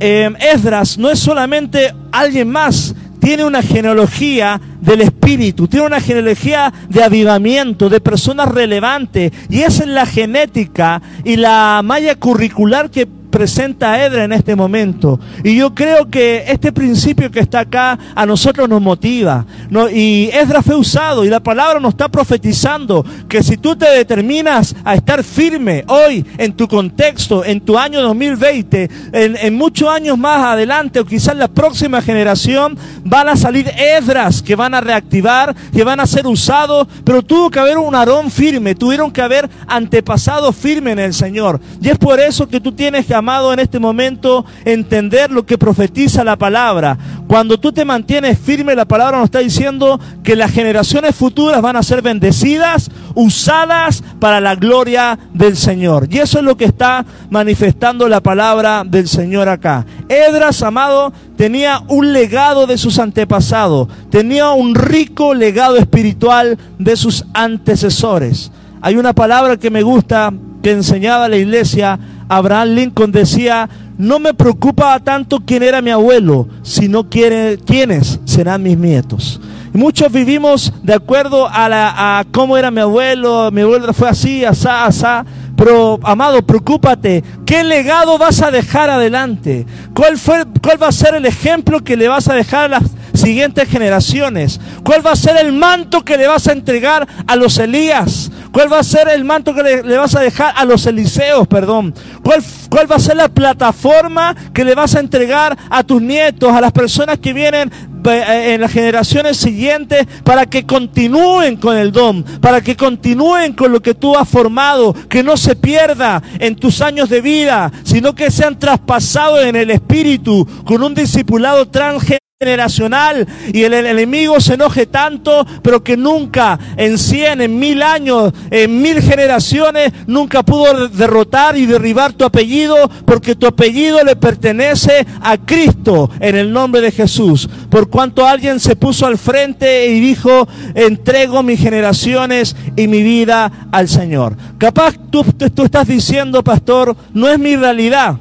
eh, 0.00 0.30
Esdras 0.40 0.98
no 0.98 1.10
es 1.10 1.18
solamente 1.18 1.92
alguien 2.12 2.50
más, 2.50 2.94
tiene 3.20 3.44
una 3.44 3.62
genealogía 3.62 4.60
del 4.80 5.00
espíritu, 5.00 5.66
tiene 5.66 5.86
una 5.86 6.00
genealogía 6.00 6.72
de 6.88 7.02
avivamiento, 7.02 7.88
de 7.88 8.00
personas 8.00 8.48
relevantes. 8.48 9.32
Y 9.48 9.62
esa 9.62 9.84
es 9.84 9.88
la 9.90 10.06
genética 10.06 11.02
y 11.24 11.36
la 11.36 11.80
malla 11.84 12.14
curricular 12.14 12.90
que 12.90 13.06
presenta 13.38 13.92
a 13.92 14.04
Edra 14.04 14.24
en 14.24 14.32
este 14.32 14.56
momento. 14.56 15.20
Y 15.44 15.54
yo 15.54 15.72
creo 15.72 16.10
que 16.10 16.42
este 16.48 16.72
principio 16.72 17.30
que 17.30 17.38
está 17.38 17.60
acá 17.60 17.96
a 18.16 18.26
nosotros 18.26 18.68
nos 18.68 18.82
motiva. 18.82 19.46
¿no? 19.70 19.88
Y 19.88 20.28
Edra 20.32 20.60
fue 20.60 20.74
usado 20.74 21.24
y 21.24 21.28
la 21.28 21.38
palabra 21.38 21.78
nos 21.78 21.90
está 21.90 22.08
profetizando 22.08 23.06
que 23.28 23.44
si 23.44 23.56
tú 23.56 23.76
te 23.76 23.88
determinas 23.90 24.74
a 24.84 24.96
estar 24.96 25.22
firme 25.22 25.84
hoy 25.86 26.26
en 26.36 26.52
tu 26.52 26.66
contexto, 26.66 27.44
en 27.44 27.60
tu 27.60 27.78
año 27.78 28.02
2020, 28.02 28.90
en, 29.12 29.54
muchos 29.54 29.88
años 29.88 30.18
más 30.18 30.44
adelante 30.44 30.98
o 30.98 31.04
quizás 31.04 31.36
la 31.36 31.46
próxima 31.46 32.02
generación, 32.02 32.76
van 33.04 33.28
a 33.28 33.36
salir 33.36 33.70
Edras 33.78 34.42
que 34.42 34.56
van 34.56 34.74
a 34.74 34.80
reactivar, 34.80 35.54
que 35.72 35.84
van 35.84 36.00
a 36.00 36.08
ser 36.08 36.26
usados, 36.26 36.88
pero 37.04 37.22
tuvo 37.22 37.50
que 37.50 37.60
haber 37.60 37.78
un 37.78 37.94
arón 37.94 38.32
firme, 38.32 38.74
tuvieron 38.74 39.12
que 39.12 39.22
haber 39.22 39.48
antepasados 39.68 40.56
firmes 40.56 40.94
en 40.94 40.98
el 40.98 41.14
Señor. 41.14 41.60
Y 41.80 41.88
es 41.88 41.98
por 41.98 42.18
eso 42.18 42.48
que 42.48 42.60
tú 42.60 42.72
tienes 42.72 43.06
que, 43.06 43.14
en 43.28 43.58
este 43.58 43.78
momento 43.78 44.46
entender 44.64 45.30
lo 45.30 45.44
que 45.44 45.58
profetiza 45.58 46.24
la 46.24 46.36
palabra. 46.36 46.96
Cuando 47.26 47.60
tú 47.60 47.72
te 47.72 47.84
mantienes 47.84 48.38
firme, 48.38 48.74
la 48.74 48.86
palabra 48.86 49.18
nos 49.18 49.26
está 49.26 49.40
diciendo 49.40 50.00
que 50.22 50.34
las 50.34 50.50
generaciones 50.50 51.14
futuras 51.14 51.60
van 51.60 51.76
a 51.76 51.82
ser 51.82 52.00
bendecidas, 52.00 52.90
usadas 53.14 54.02
para 54.18 54.40
la 54.40 54.54
gloria 54.54 55.18
del 55.34 55.58
Señor. 55.58 56.08
Y 56.10 56.18
eso 56.18 56.38
es 56.38 56.44
lo 56.44 56.56
que 56.56 56.64
está 56.64 57.04
manifestando 57.28 58.08
la 58.08 58.22
palabra 58.22 58.82
del 58.86 59.06
Señor 59.06 59.50
acá. 59.50 59.84
Edras, 60.08 60.62
amado, 60.62 61.12
tenía 61.36 61.82
un 61.88 62.14
legado 62.14 62.66
de 62.66 62.78
sus 62.78 62.98
antepasados, 62.98 63.88
tenía 64.10 64.52
un 64.52 64.74
rico 64.74 65.34
legado 65.34 65.76
espiritual 65.76 66.56
de 66.78 66.96
sus 66.96 67.26
antecesores. 67.34 68.50
Hay 68.80 68.96
una 68.96 69.12
palabra 69.12 69.58
que 69.58 69.70
me 69.70 69.82
gusta 69.82 70.32
que 70.62 70.72
enseñaba 70.72 71.28
la 71.28 71.36
iglesia, 71.36 71.98
Abraham 72.28 72.68
Lincoln 72.68 73.12
decía, 73.12 73.68
no 73.96 74.18
me 74.18 74.34
preocupa 74.34 74.98
tanto 75.00 75.40
quién 75.44 75.62
era 75.62 75.82
mi 75.82 75.90
abuelo, 75.90 76.48
sino 76.62 77.08
quiénes 77.08 78.20
serán 78.24 78.62
mis 78.62 78.78
nietos. 78.78 79.40
muchos 79.72 80.12
vivimos 80.12 80.72
de 80.82 80.94
acuerdo 80.94 81.48
a, 81.48 81.68
la, 81.68 82.26
cómo 82.32 82.56
era 82.56 82.70
mi 82.70 82.80
abuelo, 82.80 83.50
mi 83.50 83.62
abuelo 83.62 83.92
fue 83.92 84.08
así, 84.08 84.44
asá, 84.44 84.84
asá. 84.84 85.24
Pero, 85.56 85.98
amado, 86.04 86.40
preocúpate. 86.46 87.24
¿Qué 87.44 87.64
legado 87.64 88.16
vas 88.16 88.40
a 88.42 88.52
dejar 88.52 88.90
adelante? 88.90 89.66
¿Cuál, 89.92 90.16
fue, 90.16 90.44
¿Cuál 90.62 90.80
va 90.80 90.86
a 90.86 90.92
ser 90.92 91.16
el 91.16 91.26
ejemplo 91.26 91.82
que 91.82 91.96
le 91.96 92.06
vas 92.06 92.28
a 92.28 92.34
dejar 92.34 92.66
a 92.66 92.68
las 92.78 92.84
siguientes 93.12 93.68
generaciones? 93.68 94.60
¿Cuál 94.84 95.04
va 95.04 95.10
a 95.10 95.16
ser 95.16 95.36
el 95.36 95.52
manto 95.52 96.04
que 96.04 96.16
le 96.16 96.28
vas 96.28 96.46
a 96.46 96.52
entregar 96.52 97.08
a 97.26 97.34
los 97.34 97.58
Elías? 97.58 98.30
¿Cuál 98.52 98.72
va 98.72 98.78
a 98.78 98.84
ser 98.84 99.08
el 99.08 99.24
manto 99.24 99.54
que 99.54 99.62
le, 99.62 99.96
vas 99.96 100.14
a 100.14 100.20
dejar 100.20 100.54
a 100.56 100.64
los 100.64 100.86
Eliseos, 100.86 101.46
perdón? 101.46 101.94
¿Cuál, 102.22 102.42
¿Cuál 102.70 102.90
va 102.90 102.96
a 102.96 103.00
ser 103.00 103.16
la 103.16 103.28
plataforma 103.28 104.34
que 104.52 104.64
le 104.64 104.74
vas 104.74 104.94
a 104.94 105.00
entregar 105.00 105.56
a 105.70 105.82
tus 105.82 106.00
nietos, 106.00 106.52
a 106.52 106.60
las 106.60 106.72
personas 106.72 107.18
que 107.18 107.32
vienen 107.32 107.70
eh, 108.04 108.54
en 108.54 108.60
las 108.60 108.72
generaciones 108.72 109.36
siguientes 109.36 110.06
para 110.24 110.46
que 110.46 110.64
continúen 110.64 111.56
con 111.56 111.76
el 111.76 111.92
don, 111.92 112.22
para 112.40 112.60
que 112.60 112.76
continúen 112.76 113.52
con 113.52 113.72
lo 113.72 113.80
que 113.80 113.94
tú 113.94 114.16
has 114.16 114.28
formado, 114.28 114.94
que 115.08 115.22
no 115.22 115.36
se 115.36 115.56
pierda 115.56 116.22
en 116.38 116.56
tus 116.56 116.80
años 116.80 117.08
de 117.08 117.20
vida, 117.20 117.70
sino 117.84 118.14
que 118.14 118.30
sean 118.30 118.58
traspasados 118.58 119.44
en 119.44 119.56
el 119.56 119.70
espíritu 119.70 120.46
con 120.64 120.82
un 120.82 120.94
discipulado 120.94 121.68
transgeneracional 121.68 122.27
generacional 122.40 123.26
y 123.52 123.64
el, 123.64 123.74
enemigo 123.74 124.40
se 124.40 124.54
enoje 124.54 124.86
tanto, 124.86 125.44
pero 125.60 125.82
que 125.82 125.96
nunca 125.96 126.56
en 126.76 126.96
cien, 126.96 127.40
en 127.40 127.58
mil 127.58 127.82
años, 127.82 128.32
en 128.52 128.80
mil 128.80 129.02
generaciones, 129.02 129.92
nunca 130.06 130.44
pudo 130.44 130.86
derrotar 130.86 131.56
y 131.56 131.66
derribar 131.66 132.12
tu 132.12 132.24
apellido, 132.24 132.88
porque 133.04 133.34
tu 133.34 133.48
apellido 133.48 134.04
le 134.04 134.14
pertenece 134.14 135.04
a 135.20 135.36
Cristo 135.36 136.12
en 136.20 136.36
el 136.36 136.52
nombre 136.52 136.80
de 136.80 136.92
Jesús. 136.92 137.50
Por 137.68 137.90
cuanto 137.90 138.24
alguien 138.24 138.60
se 138.60 138.76
puso 138.76 139.04
al 139.04 139.18
frente 139.18 139.88
y 139.88 139.98
dijo, 139.98 140.46
entrego 140.76 141.42
mis 141.42 141.58
generaciones 141.58 142.54
y 142.76 142.86
mi 142.86 143.02
vida 143.02 143.50
al 143.72 143.88
Señor. 143.88 144.36
Capaz 144.58 144.94
tú, 145.10 145.24
tú 145.24 145.64
estás 145.64 145.88
diciendo, 145.88 146.44
pastor, 146.44 146.94
no 147.12 147.28
es 147.28 147.36
mi 147.40 147.56
realidad. 147.56 148.16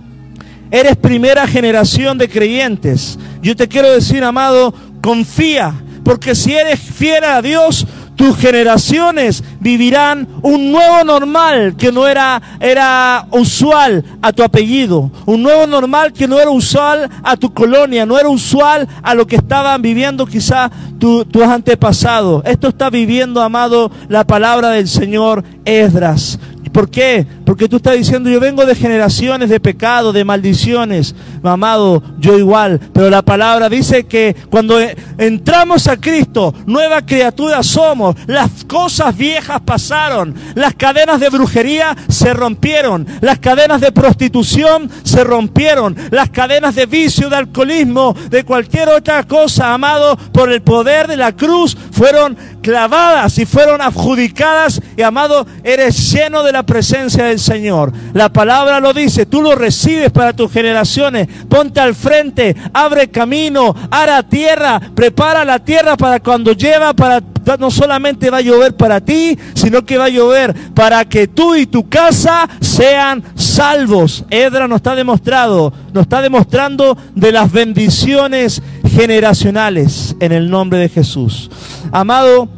Eres 0.72 0.96
primera 0.96 1.48
generación 1.48 2.18
de 2.18 2.30
creyentes. 2.30 3.18
Yo 3.42 3.56
te 3.56 3.68
quiero 3.68 3.92
decir, 3.92 4.24
amado, 4.24 4.74
confía, 5.02 5.74
porque 6.04 6.36
si 6.36 6.54
eres 6.54 6.80
fiel 6.80 7.24
a 7.24 7.42
Dios, 7.42 7.86
tus 8.18 8.36
generaciones 8.36 9.44
vivirán 9.60 10.28
un 10.42 10.72
nuevo 10.72 11.04
normal 11.04 11.76
que 11.78 11.92
no 11.92 12.08
era, 12.08 12.42
era 12.60 13.28
usual 13.32 14.04
a 14.22 14.34
tu 14.34 14.44
apellido, 14.44 15.12
un 15.26 15.44
nuevo 15.44 15.68
normal 15.68 16.12
que 16.12 16.28
no 16.28 16.40
era 16.40 16.50
usual 16.50 17.10
a 17.24 17.38
tu 17.38 17.54
colonia, 17.54 18.08
no 18.08 18.18
era 18.18 18.28
usual 18.28 18.88
a 19.04 19.14
lo 19.14 19.28
que 19.28 19.36
estaban 19.36 19.82
viviendo 19.84 20.26
quizá 20.26 20.72
tus 21.00 21.44
antepasados. 21.44 22.44
Esto 22.46 22.70
está 22.70 22.90
viviendo, 22.90 23.42
amado, 23.42 23.92
la 24.10 24.26
palabra 24.26 24.72
del 24.72 24.88
Señor 24.88 25.44
Esdras. 25.64 26.40
¿Por 26.72 26.90
qué? 26.90 27.26
Porque 27.46 27.68
tú 27.68 27.78
estás 27.78 27.96
diciendo, 27.96 28.30
yo 28.30 28.40
vengo 28.40 28.66
de 28.66 28.76
generaciones 28.76 29.50
de 29.50 29.60
pecado, 29.60 30.14
de 30.14 30.26
maldiciones. 30.26 31.16
Amado, 31.44 32.04
yo 32.20 32.38
igual. 32.38 32.80
Pero 32.94 33.10
la 33.10 33.22
palabra 33.22 33.70
dice 33.70 34.06
que 34.06 34.36
cuando 34.50 34.78
entramos 35.18 35.88
a 35.88 35.98
Cristo, 35.98 36.54
nueva 36.66 37.06
criatura 37.06 37.64
somos. 37.64 38.16
Las 38.28 38.66
cosas 38.66 39.16
viejas 39.16 39.62
pasaron. 39.62 40.36
Las 40.56 40.76
cadenas 40.76 41.20
de 41.20 41.30
brujería 41.30 41.96
se 42.08 42.34
rompieron. 42.34 43.06
Las 43.22 43.40
cadenas 43.40 43.82
de 43.82 43.92
prostitución 43.92 44.90
se 45.04 45.24
rompieron. 45.24 45.96
Las 46.12 46.30
cadenas 46.30 46.76
de 46.76 46.86
vicio, 46.86 47.30
de 47.30 47.36
alcoholismo, 47.36 48.16
de 48.30 48.44
cualquier 48.44 48.90
otra 48.90 49.24
cosa, 49.24 49.74
amado, 49.74 50.18
por 50.32 50.52
el 50.52 50.62
poder 50.62 51.08
de 51.08 51.18
la 51.18 51.32
cruz, 51.32 51.78
fueron 51.92 52.38
clavadas 52.62 53.38
y 53.38 53.46
fueron 53.46 53.82
adjudicadas. 53.82 54.82
Y 54.96 55.02
amado, 55.02 55.46
eres 55.64 56.12
lleno 56.12 56.44
de 56.44 56.52
la 56.52 56.57
presencia 56.64 57.26
del 57.26 57.40
Señor. 57.40 57.92
La 58.14 58.30
palabra 58.30 58.80
lo 58.80 58.94
dice, 58.94 59.26
tú 59.26 59.42
lo 59.42 59.56
recibes 59.56 60.12
para 60.12 60.34
tus 60.34 60.52
generaciones. 60.52 61.28
Ponte 61.50 61.80
al 61.80 61.96
frente, 61.96 62.56
abre 62.74 63.10
camino, 63.10 63.76
hará 63.90 64.24
tierra, 64.24 64.80
prepara 64.96 65.46
la 65.46 65.60
tierra 65.60 65.98
para 65.98 66.20
cuando 66.20 66.54
lleva, 66.54 66.94
para 66.94 67.22
no 67.56 67.72
solamente 67.72 68.30
va 68.30 68.38
a 68.38 68.42
llover 68.42 68.76
para 68.76 69.00
ti, 69.00 69.38
sino 69.54 69.86
que 69.86 69.98
va 69.98 70.06
a 70.06 70.10
llover 70.10 70.54
para 70.74 71.06
que 71.06 71.28
tú 71.28 71.56
y 71.56 71.66
tu 71.66 71.88
casa 71.88 72.50
sean 72.60 73.24
salvos. 73.36 74.26
Edra 74.30 74.68
nos 74.68 74.78
está 74.78 74.96
demostrado, 74.96 75.72
nos 75.94 76.04
está 76.04 76.22
demostrando 76.22 76.98
de 77.16 77.32
las 77.32 77.52
bendiciones 77.52 78.62
generacionales 78.90 80.16
en 80.20 80.34
el 80.34 80.50
nombre 80.50 80.80
de 80.80 80.90
Jesús. 80.90 81.50
Amado, 81.92 82.50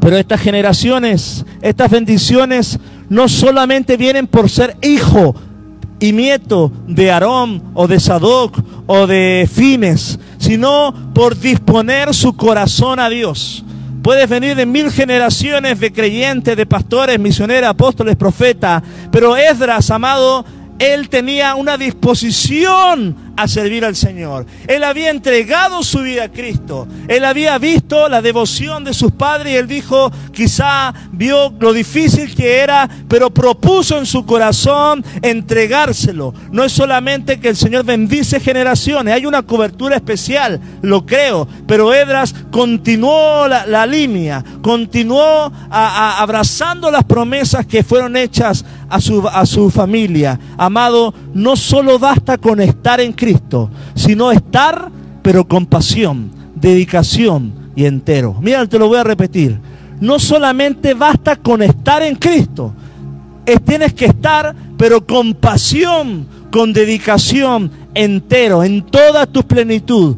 pero 0.00 0.16
estas 0.16 0.40
generaciones, 0.40 1.44
estas 1.60 1.90
bendiciones 1.90 2.80
no 3.10 3.28
solamente 3.28 3.98
vienen 3.98 4.26
por 4.26 4.48
ser 4.48 4.76
hijo 4.80 5.34
y 5.98 6.12
nieto 6.12 6.72
de 6.86 7.10
Aarón 7.10 7.62
o 7.74 7.86
de 7.86 8.00
Sadoc 8.00 8.58
o 8.86 9.06
de 9.06 9.48
Fines, 9.52 10.18
sino 10.38 10.94
por 11.12 11.38
disponer 11.38 12.14
su 12.14 12.34
corazón 12.34 12.98
a 12.98 13.10
Dios. 13.10 13.64
Puedes 14.02 14.28
venir 14.28 14.56
de 14.56 14.64
mil 14.64 14.90
generaciones 14.90 15.78
de 15.78 15.92
creyentes, 15.92 16.56
de 16.56 16.64
pastores, 16.64 17.20
misioneros, 17.20 17.68
apóstoles, 17.68 18.16
profetas, 18.16 18.82
pero 19.10 19.36
Esdras, 19.36 19.90
amado, 19.90 20.44
él 20.78 21.10
tenía 21.10 21.54
una 21.56 21.76
disposición 21.76 23.14
a 23.42 23.48
servir 23.48 23.84
al 23.84 23.96
Señor. 23.96 24.46
Él 24.66 24.84
había 24.84 25.10
entregado 25.10 25.82
su 25.82 26.00
vida 26.00 26.24
a 26.24 26.28
Cristo. 26.28 26.86
Él 27.08 27.24
había 27.24 27.56
visto 27.58 28.08
la 28.08 28.20
devoción 28.22 28.84
de 28.84 28.94
sus 28.94 29.12
padres 29.12 29.54
y 29.54 29.56
él 29.56 29.66
dijo, 29.66 30.10
quizá 30.32 30.92
vio 31.12 31.52
lo 31.58 31.72
difícil 31.72 32.34
que 32.34 32.58
era, 32.58 32.88
pero 33.08 33.30
propuso 33.30 33.98
en 33.98 34.06
su 34.06 34.26
corazón 34.26 35.04
entregárselo. 35.22 36.34
No 36.50 36.64
es 36.64 36.72
solamente 36.72 37.40
que 37.40 37.48
el 37.48 37.56
Señor 37.56 37.84
bendice 37.84 38.40
generaciones, 38.40 39.14
hay 39.14 39.26
una 39.26 39.42
cobertura 39.42 39.96
especial, 39.96 40.60
lo 40.82 41.06
creo, 41.06 41.48
pero 41.66 41.94
Edras 41.94 42.34
continuó 42.50 43.48
la, 43.48 43.86
línea, 43.86 44.44
continuó 44.62 45.52
abrazando 45.70 46.90
las 46.90 47.04
promesas 47.04 47.66
que 47.66 47.82
fueron 47.82 48.16
hechas 48.16 48.64
a 48.88 49.00
su, 49.00 49.26
a 49.26 49.46
su 49.46 49.70
familia. 49.70 50.38
Amado, 50.58 51.14
no 51.32 51.56
solo 51.56 51.98
basta 51.98 52.38
con 52.38 52.60
estar 52.60 53.00
en 53.00 53.12
Cristo, 53.12 53.29
sino 53.94 54.32
estar, 54.32 54.90
pero 55.22 55.46
con 55.46 55.66
pasión, 55.66 56.30
dedicación 56.54 57.52
y 57.76 57.84
entero. 57.84 58.36
Mira, 58.40 58.66
te 58.66 58.78
lo 58.78 58.88
voy 58.88 58.98
a 58.98 59.04
repetir. 59.04 59.58
No 60.00 60.18
solamente 60.18 60.94
basta 60.94 61.36
con 61.36 61.62
estar 61.62 62.02
en 62.02 62.16
Cristo, 62.16 62.72
es, 63.44 63.62
tienes 63.62 63.92
que 63.92 64.06
estar, 64.06 64.54
pero 64.76 65.06
con 65.06 65.34
pasión, 65.34 66.26
con 66.50 66.72
dedicación 66.72 67.70
entero, 67.94 68.64
en 68.64 68.82
toda 68.82 69.26
tu 69.26 69.42
plenitud. 69.42 70.16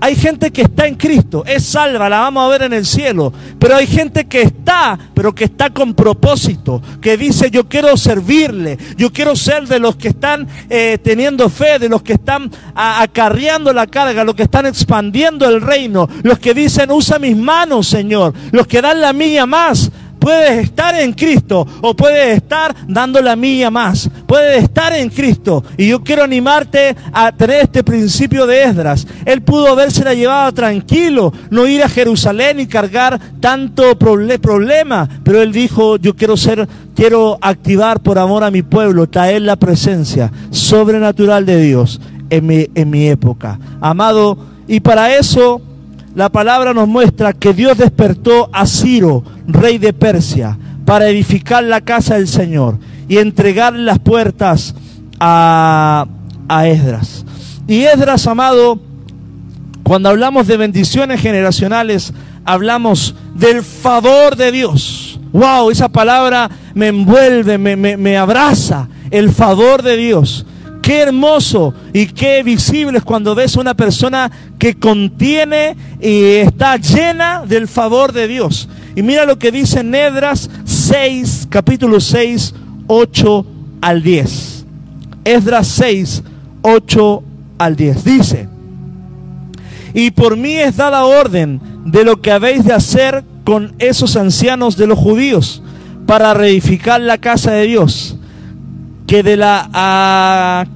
Hay 0.00 0.14
gente 0.14 0.50
que 0.50 0.62
está 0.62 0.86
en 0.86 0.94
Cristo, 0.94 1.44
es 1.46 1.64
salva, 1.64 2.08
la 2.08 2.20
vamos 2.20 2.44
a 2.44 2.48
ver 2.48 2.62
en 2.62 2.72
el 2.72 2.84
cielo. 2.84 3.32
Pero 3.58 3.76
hay 3.76 3.86
gente 3.86 4.26
que 4.26 4.42
está, 4.42 4.98
pero 5.14 5.34
que 5.34 5.44
está 5.44 5.70
con 5.70 5.94
propósito, 5.94 6.82
que 7.00 7.16
dice 7.16 7.50
yo 7.50 7.68
quiero 7.68 7.96
servirle, 7.96 8.78
yo 8.96 9.12
quiero 9.12 9.34
ser 9.36 9.66
de 9.66 9.78
los 9.78 9.96
que 9.96 10.08
están 10.08 10.46
eh, 10.68 10.98
teniendo 11.02 11.48
fe, 11.48 11.78
de 11.78 11.88
los 11.88 12.02
que 12.02 12.14
están 12.14 12.50
acarreando 12.74 13.72
la 13.72 13.86
carga, 13.86 14.24
los 14.24 14.34
que 14.34 14.44
están 14.44 14.66
expandiendo 14.66 15.48
el 15.48 15.60
reino, 15.60 16.08
los 16.22 16.38
que 16.38 16.54
dicen 16.54 16.90
usa 16.90 17.18
mis 17.18 17.36
manos, 17.36 17.88
Señor, 17.88 18.34
los 18.52 18.66
que 18.66 18.82
dan 18.82 19.00
la 19.00 19.12
mía 19.12 19.46
más. 19.46 19.90
Puedes 20.26 20.64
estar 20.64 20.92
en 20.96 21.12
Cristo 21.12 21.64
o 21.82 21.94
puedes 21.94 22.38
estar 22.38 22.74
dando 22.88 23.22
la 23.22 23.36
mía 23.36 23.70
más. 23.70 24.10
Puedes 24.26 24.64
estar 24.64 24.92
en 24.92 25.08
Cristo. 25.08 25.62
Y 25.76 25.86
yo 25.86 26.02
quiero 26.02 26.24
animarte 26.24 26.96
a 27.12 27.30
tener 27.30 27.60
este 27.60 27.84
principio 27.84 28.44
de 28.44 28.64
Esdras. 28.64 29.06
Él 29.24 29.42
pudo 29.42 29.68
habérsela 29.68 30.14
llevado 30.14 30.50
tranquilo, 30.50 31.32
no 31.50 31.68
ir 31.68 31.80
a 31.84 31.88
Jerusalén 31.88 32.58
y 32.58 32.66
cargar 32.66 33.20
tanto 33.38 33.96
problema. 33.96 35.08
Pero 35.22 35.40
él 35.40 35.52
dijo, 35.52 35.96
yo 35.96 36.16
quiero 36.16 36.36
ser, 36.36 36.66
quiero 36.96 37.38
activar 37.40 38.00
por 38.00 38.18
amor 38.18 38.42
a 38.42 38.50
mi 38.50 38.62
pueblo, 38.62 39.08
traer 39.08 39.42
la 39.42 39.54
presencia 39.54 40.32
sobrenatural 40.50 41.46
de 41.46 41.60
Dios 41.60 42.00
en 42.30 42.46
mi, 42.48 42.66
en 42.74 42.90
mi 42.90 43.06
época. 43.08 43.60
Amado, 43.80 44.36
y 44.66 44.80
para 44.80 45.14
eso 45.14 45.62
la 46.16 46.30
palabra 46.30 46.72
nos 46.72 46.88
muestra 46.88 47.34
que 47.34 47.52
Dios 47.52 47.76
despertó 47.76 48.48
a 48.50 48.66
Ciro, 48.66 49.22
rey 49.46 49.76
de 49.76 49.92
Persia, 49.92 50.56
para 50.86 51.10
edificar 51.10 51.62
la 51.62 51.82
casa 51.82 52.14
del 52.14 52.26
Señor 52.26 52.78
y 53.06 53.18
entregarle 53.18 53.82
las 53.82 53.98
puertas 53.98 54.74
a, 55.20 56.06
Esdras. 56.64 57.26
Y 57.68 57.82
Esdras, 57.82 58.26
amado, 58.26 58.80
cuando 59.82 60.08
hablamos 60.08 60.46
de 60.46 60.56
bendiciones 60.56 61.20
generacionales, 61.20 62.14
hablamos 62.46 63.14
del 63.34 63.62
favor 63.62 64.36
de 64.36 64.52
Dios. 64.52 65.20
Wow, 65.32 65.70
esa 65.70 65.90
palabra 65.90 66.50
me 66.72 66.88
envuelve, 66.88 67.58
me, 67.58 67.76
me 67.76 68.16
abraza. 68.16 68.88
El 69.10 69.30
favor 69.30 69.82
de 69.82 69.98
Dios. 69.98 70.46
Qué 70.86 71.00
hermoso 71.00 71.74
y 71.92 72.06
qué 72.06 72.44
visible 72.44 72.98
es 72.98 73.02
cuando 73.02 73.34
ves 73.34 73.56
a 73.56 73.60
una 73.60 73.74
persona 73.74 74.30
que 74.56 74.76
contiene 74.76 75.76
y 76.00 76.22
está 76.34 76.76
llena 76.76 77.44
del 77.44 77.66
favor 77.66 78.12
de 78.12 78.28
Dios. 78.28 78.68
Y 78.94 79.02
mira 79.02 79.24
lo 79.24 79.36
que 79.36 79.50
dice 79.50 79.82
Nedras 79.82 80.48
6, 80.64 81.48
capítulo 81.50 81.98
6, 81.98 82.54
8 82.86 83.46
al 83.80 84.00
10. 84.00 84.64
Esdras 85.24 85.66
6, 85.66 86.22
8 86.62 87.22
al 87.58 87.74
10. 87.74 88.04
Dice, 88.04 88.48
y 89.92 90.12
por 90.12 90.36
mí 90.36 90.54
es 90.54 90.76
dada 90.76 91.04
orden 91.04 91.60
de 91.84 92.04
lo 92.04 92.20
que 92.20 92.30
habéis 92.30 92.64
de 92.64 92.74
hacer 92.74 93.24
con 93.42 93.74
esos 93.80 94.14
ancianos 94.14 94.76
de 94.76 94.86
los 94.86 95.00
judíos 95.00 95.64
para 96.06 96.32
reedificar 96.32 97.00
la 97.00 97.18
casa 97.18 97.50
de 97.50 97.66
Dios, 97.66 98.16
que 99.08 99.24
de 99.24 99.36
la 99.36 100.66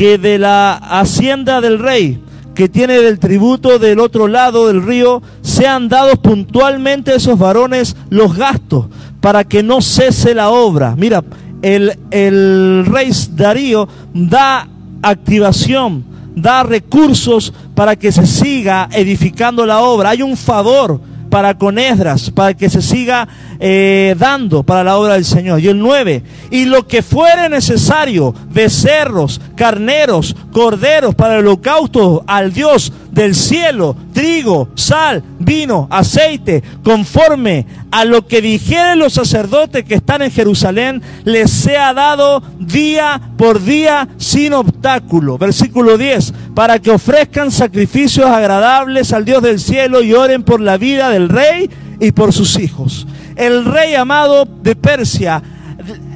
que 0.00 0.16
de 0.16 0.38
la 0.38 0.72
hacienda 0.72 1.60
del 1.60 1.78
rey, 1.78 2.18
que 2.54 2.70
tiene 2.70 3.02
del 3.02 3.18
tributo 3.18 3.78
del 3.78 4.00
otro 4.00 4.28
lado 4.28 4.68
del 4.68 4.82
río, 4.82 5.20
sean 5.42 5.90
dados 5.90 6.18
puntualmente 6.20 7.10
a 7.10 7.16
esos 7.16 7.38
varones 7.38 7.94
los 8.08 8.34
gastos, 8.34 8.86
para 9.20 9.44
que 9.44 9.62
no 9.62 9.82
cese 9.82 10.34
la 10.34 10.48
obra. 10.48 10.96
Mira, 10.96 11.22
el, 11.60 11.98
el 12.10 12.86
rey 12.86 13.10
Darío 13.32 13.90
da 14.14 14.66
activación, 15.02 16.02
da 16.34 16.62
recursos 16.62 17.52
para 17.74 17.94
que 17.94 18.10
se 18.10 18.26
siga 18.26 18.88
edificando 18.92 19.66
la 19.66 19.80
obra. 19.80 20.08
Hay 20.08 20.22
un 20.22 20.38
favor 20.38 20.98
para 21.30 21.56
con 21.56 21.78
Esdras, 21.78 22.30
para 22.30 22.54
que 22.54 22.68
se 22.68 22.82
siga 22.82 23.28
eh, 23.58 24.14
dando 24.18 24.62
para 24.62 24.84
la 24.84 24.98
obra 24.98 25.14
del 25.14 25.24
Señor. 25.24 25.60
Y 25.60 25.68
el 25.68 25.78
9, 25.78 26.22
y 26.50 26.64
lo 26.66 26.86
que 26.86 27.02
fuere 27.02 27.48
necesario, 27.48 28.34
becerros, 28.50 29.40
carneros, 29.56 30.36
corderos 30.52 31.14
para 31.14 31.34
el 31.34 31.40
holocausto 31.40 32.24
al 32.26 32.52
Dios 32.52 32.92
del 33.10 33.34
cielo, 33.34 33.96
trigo, 34.12 34.68
sal, 34.74 35.22
vino, 35.38 35.88
aceite, 35.90 36.62
conforme 36.82 37.66
a 37.90 38.04
lo 38.04 38.26
que 38.26 38.40
dijeren 38.40 38.98
los 38.98 39.14
sacerdotes 39.14 39.84
que 39.84 39.96
están 39.96 40.22
en 40.22 40.30
Jerusalén, 40.30 41.02
les 41.24 41.50
sea 41.50 41.92
dado 41.92 42.42
día 42.58 43.20
por 43.36 43.62
día 43.62 44.08
sin 44.16 44.52
obstáculo. 44.52 45.38
Versículo 45.38 45.98
10, 45.98 46.32
para 46.54 46.78
que 46.78 46.90
ofrezcan 46.90 47.50
sacrificios 47.50 48.26
agradables 48.26 49.12
al 49.12 49.24
Dios 49.24 49.42
del 49.42 49.60
cielo 49.60 50.02
y 50.02 50.14
oren 50.14 50.42
por 50.42 50.60
la 50.60 50.76
vida 50.76 51.10
del 51.10 51.28
rey 51.28 51.68
y 51.98 52.12
por 52.12 52.32
sus 52.32 52.58
hijos. 52.58 53.06
El 53.36 53.64
rey 53.64 53.94
amado 53.94 54.44
de 54.44 54.76
Persia 54.76 55.42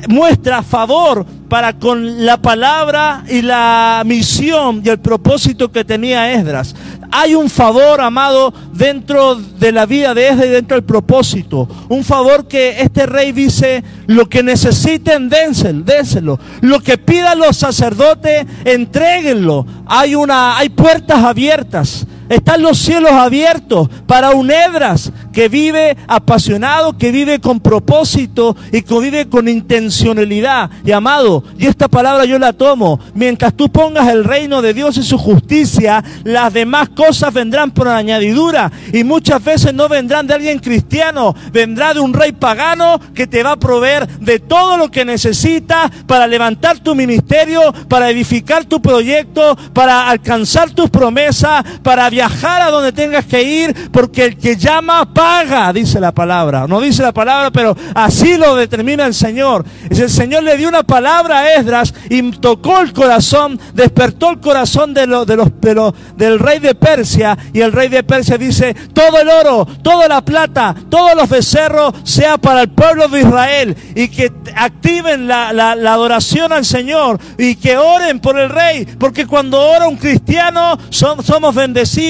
muestra 0.09 0.63
favor 0.63 1.25
para 1.49 1.75
con 1.75 2.25
la 2.25 2.37
palabra 2.37 3.25
y 3.29 3.43
la 3.43 4.03
misión 4.05 4.83
y 4.85 4.89
el 4.89 4.99
propósito 4.99 5.71
que 5.71 5.85
tenía 5.85 6.33
Esdras. 6.33 6.75
Hay 7.17 7.37
un 7.37 7.49
favor, 7.49 8.01
amado, 8.01 8.53
dentro 8.73 9.37
de 9.37 9.71
la 9.71 9.87
vida 9.87 10.15
de 10.15 10.29
Esdras 10.29 10.47
y 10.47 10.51
dentro 10.51 10.77
del 10.77 10.85
propósito. 10.85 11.69
Un 11.89 12.03
favor 12.03 12.49
que 12.49 12.81
este 12.81 13.07
rey 13.07 13.31
dice, 13.31 13.85
lo 14.07 14.29
que 14.29 14.43
necesiten, 14.43 15.29
dénselo. 15.29 16.41
Lo 16.61 16.81
que 16.81 16.99
pidan 16.99 17.39
los 17.39 17.57
sacerdotes, 17.57 18.47
entréguenlo. 18.65 19.65
Hay, 19.87 20.17
una, 20.17 20.59
hay 20.59 20.71
puertas 20.71 21.23
abiertas. 21.23 22.05
Están 22.29 22.63
los 22.63 22.79
cielos 22.79 23.13
abiertos 23.13 23.89
para 24.07 24.31
un 24.31 24.51
Edras 24.51 25.13
que 25.33 25.49
vive 25.49 25.97
apasionado, 26.07 26.97
que 26.97 27.11
vive 27.11 27.41
con 27.41 27.61
propósito 27.61 28.57
y 28.73 28.83
que 28.83 29.01
vive 29.01 29.29
con 29.29 29.49
intencionalidad. 29.49 30.71
Y 30.85 30.93
amado, 30.93 31.45
y 31.59 31.67
esta 31.67 31.89
palabra 31.89 32.25
yo 32.25 32.39
la 32.39 32.53
tomo, 32.53 33.01
mientras 33.15 33.55
tú 33.55 33.69
pongas 33.71 34.09
el 34.09 34.25
reino 34.25 34.63
de 34.63 34.75
Dios 34.75 34.97
y 34.97 35.03
su 35.03 35.19
justicia, 35.19 36.03
las 36.23 36.53
demás 36.53 36.89
cosas 36.91 37.33
vendrán 37.33 37.73
por 37.73 37.89
añadidura. 37.89 38.71
Y 38.93 39.05
muchas 39.05 39.43
veces 39.43 39.75
no 39.75 39.89
vendrán 39.89 40.27
de 40.27 40.35
alguien 40.35 40.59
cristiano, 40.59 41.35
vendrá 41.53 41.95
de 41.95 42.01
un 42.01 42.13
rey 42.13 42.33
pagano 42.33 43.01
que 43.15 43.27
te 43.27 43.43
va 43.43 43.53
a 43.53 43.57
proveer 43.57 44.07
de 44.21 44.39
todo 44.39 44.77
lo 44.77 44.91
que 44.91 45.05
necesitas 45.05 45.91
para 46.07 46.27
levantar 46.27 46.79
tu 46.79 46.95
ministerio, 46.95 47.73
para 47.89 48.11
edificar 48.11 48.65
tu 48.65 48.81
proyecto, 48.81 49.57
para 49.73 50.09
alcanzar 50.09 50.71
tus 50.71 50.91
promesas, 50.91 51.65
para 51.83 52.09
viajar 52.15 52.63
a 52.63 52.71
donde 52.71 52.93
tengas 52.93 53.25
que 53.25 53.43
ir, 53.43 53.91
porque 53.91 54.25
el 54.27 54.37
que 54.39 54.57
llama 54.57 55.13
paga, 55.13 55.73
dice 55.73 55.99
la 55.99 56.13
palabra. 56.13 56.67
No 56.69 56.81
dice 56.81 57.03
la 57.03 57.13
palabra, 57.13 57.51
pero 57.51 57.77
así 57.93 58.37
lo 58.37 58.55
determina 58.55 59.05
el 59.05 59.15
Señor. 59.15 59.65
Es 59.91 59.99
el 59.99 60.11
Señor 60.11 60.45
le 60.45 60.57
dio 60.57 60.69
una 60.69 60.85
palabra 60.85 61.41
a 61.41 61.55
Esdras 61.55 61.93
y 62.09 62.31
tocó 62.39 62.81
el 62.81 62.93
corazón, 62.93 63.59
despertó 63.75 64.31
el 64.31 64.39
corazón 64.39 64.95
de, 64.95 65.09
lo, 65.09 65.25
de 65.25 65.37
los, 65.37 65.49
de 65.61 65.93
del 66.17 66.39
rey 66.39 66.61
de 66.61 66.77
Persia. 66.77 67.37
Y 67.53 67.61
el 67.61 67.73
rey 67.73 67.89
de 67.89 68.05
Persia 68.05 68.39
dice, 68.39 68.75
todo 68.93 69.19
el 69.19 69.29
oro, 69.29 69.67
toda 69.83 70.07
la 70.07 70.25
plata, 70.25 70.73
todos 70.89 71.17
los 71.17 71.29
becerros 71.29 71.95
sea 72.05 72.39
para 72.39 72.63
el 72.63 72.69
pueblo 72.69 73.09
de 73.09 73.23
Israel. 73.23 73.77
Y 73.97 74.07
que 74.07 74.33
activen 74.55 75.27
la, 75.27 75.53
la 75.53 75.93
adoración 75.93 76.53
al 76.53 76.65
Señor 76.65 77.19
y 77.39 77.57
que 77.57 77.77
oren 77.77 78.21
por 78.21 78.39
el 78.39 78.51
rey. 78.51 78.87
Porque 79.01 79.27
cuando 79.27 79.61
ora 79.61 79.89
un 79.89 79.97
cristiano 79.97 80.79
somos 80.91 81.55
bendecidos 81.55 82.04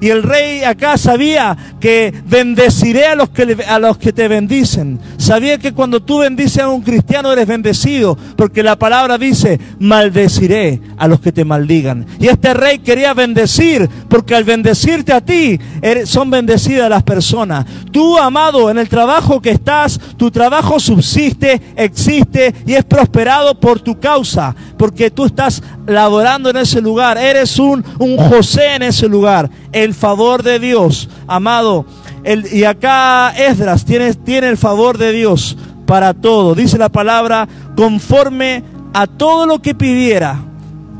y 0.00 0.08
el 0.08 0.22
rey 0.22 0.64
acá 0.64 0.98
sabía 0.98 1.56
que 1.80 2.12
bendeciré 2.26 3.06
a 3.06 3.14
los 3.14 3.30
que, 3.30 3.56
a 3.68 3.78
los 3.78 3.96
que 3.98 4.12
te 4.12 4.26
bendicen. 4.26 4.98
Sabía 5.18 5.58
que 5.58 5.72
cuando 5.72 6.02
tú 6.02 6.18
bendices 6.18 6.62
a 6.62 6.68
un 6.68 6.82
cristiano 6.82 7.32
eres 7.32 7.46
bendecido, 7.46 8.18
porque 8.36 8.62
la 8.62 8.76
palabra 8.76 9.18
dice, 9.18 9.60
maldeciré 9.78 10.80
a 10.96 11.06
los 11.06 11.20
que 11.20 11.32
te 11.32 11.44
maldigan. 11.44 12.06
Y 12.18 12.26
este 12.26 12.54
rey 12.54 12.80
quería 12.80 13.14
bendecir, 13.14 13.88
porque 14.08 14.34
al 14.34 14.44
bendecirte 14.44 15.12
a 15.12 15.20
ti, 15.20 15.58
son 16.04 16.30
bendecidas 16.30 16.90
las 16.90 17.02
personas. 17.02 17.64
Tú, 17.92 18.18
amado, 18.18 18.70
en 18.70 18.78
el 18.78 18.88
trabajo 18.88 19.40
que 19.40 19.50
estás, 19.50 20.00
tu 20.16 20.30
trabajo 20.30 20.80
subsiste, 20.80 21.60
existe 21.76 22.54
y 22.66 22.74
es 22.74 22.84
prosperado 22.84 23.58
por 23.60 23.80
tu 23.80 23.98
causa, 24.00 24.54
porque 24.76 25.10
tú 25.10 25.26
estás 25.26 25.62
laborando 25.86 26.50
en 26.50 26.56
ese 26.56 26.80
lugar. 26.80 27.18
Eres 27.18 27.58
un, 27.58 27.84
un 27.98 28.16
José 28.16 28.74
en 28.74 28.82
ese 28.82 29.08
lugar 29.08 29.50
el 29.72 29.94
favor 29.94 30.42
de 30.42 30.58
Dios, 30.58 31.08
amado. 31.26 31.86
El, 32.24 32.52
y 32.52 32.64
acá 32.64 33.30
Esdras 33.36 33.84
tiene, 33.84 34.12
tiene 34.14 34.48
el 34.48 34.56
favor 34.56 34.98
de 34.98 35.12
Dios 35.12 35.56
para 35.86 36.14
todo. 36.14 36.54
Dice 36.54 36.78
la 36.78 36.88
palabra, 36.88 37.48
conforme 37.76 38.62
a 38.92 39.06
todo 39.06 39.46
lo 39.46 39.60
que 39.60 39.74
pidiera, 39.74 40.40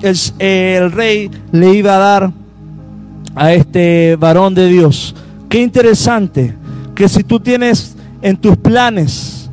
el, 0.03 0.16
el 0.38 0.92
rey 0.92 1.31
le 1.53 1.75
iba 1.75 1.96
a 1.96 1.99
dar 1.99 2.33
a 3.35 3.53
este 3.53 4.16
varón 4.16 4.55
de 4.55 4.68
Dios. 4.68 5.14
Qué 5.49 5.61
interesante 5.61 6.55
que 6.94 7.09
si 7.09 7.25
tú 7.25 7.40
tienes 7.40 7.96
en 8.22 8.37
tus 8.37 8.57
planes 8.57 9.51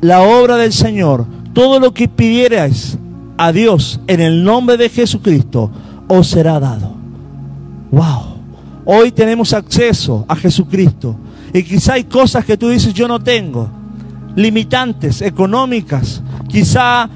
la 0.00 0.20
obra 0.20 0.56
del 0.56 0.72
Señor, 0.72 1.26
todo 1.52 1.78
lo 1.78 1.92
que 1.92 2.08
pidieras 2.08 2.98
a 3.40 3.52
Dios 3.52 3.98
en 4.06 4.20
el 4.20 4.44
nombre 4.44 4.76
de 4.76 4.90
Jesucristo, 4.90 5.70
os 6.08 6.26
será 6.26 6.60
dado. 6.60 6.94
Wow. 7.90 8.36
hoy 8.84 9.12
tenemos 9.12 9.54
acceso 9.54 10.26
a 10.28 10.36
Jesucristo. 10.36 11.16
Y 11.54 11.62
quizá 11.62 11.94
hay 11.94 12.04
cosas 12.04 12.44
que 12.44 12.58
tú 12.58 12.68
dices 12.68 12.92
yo 12.92 13.08
no 13.08 13.18
tengo, 13.18 13.70
limitantes 14.36 15.22
económicas, 15.22 16.22
quizá 16.48 17.08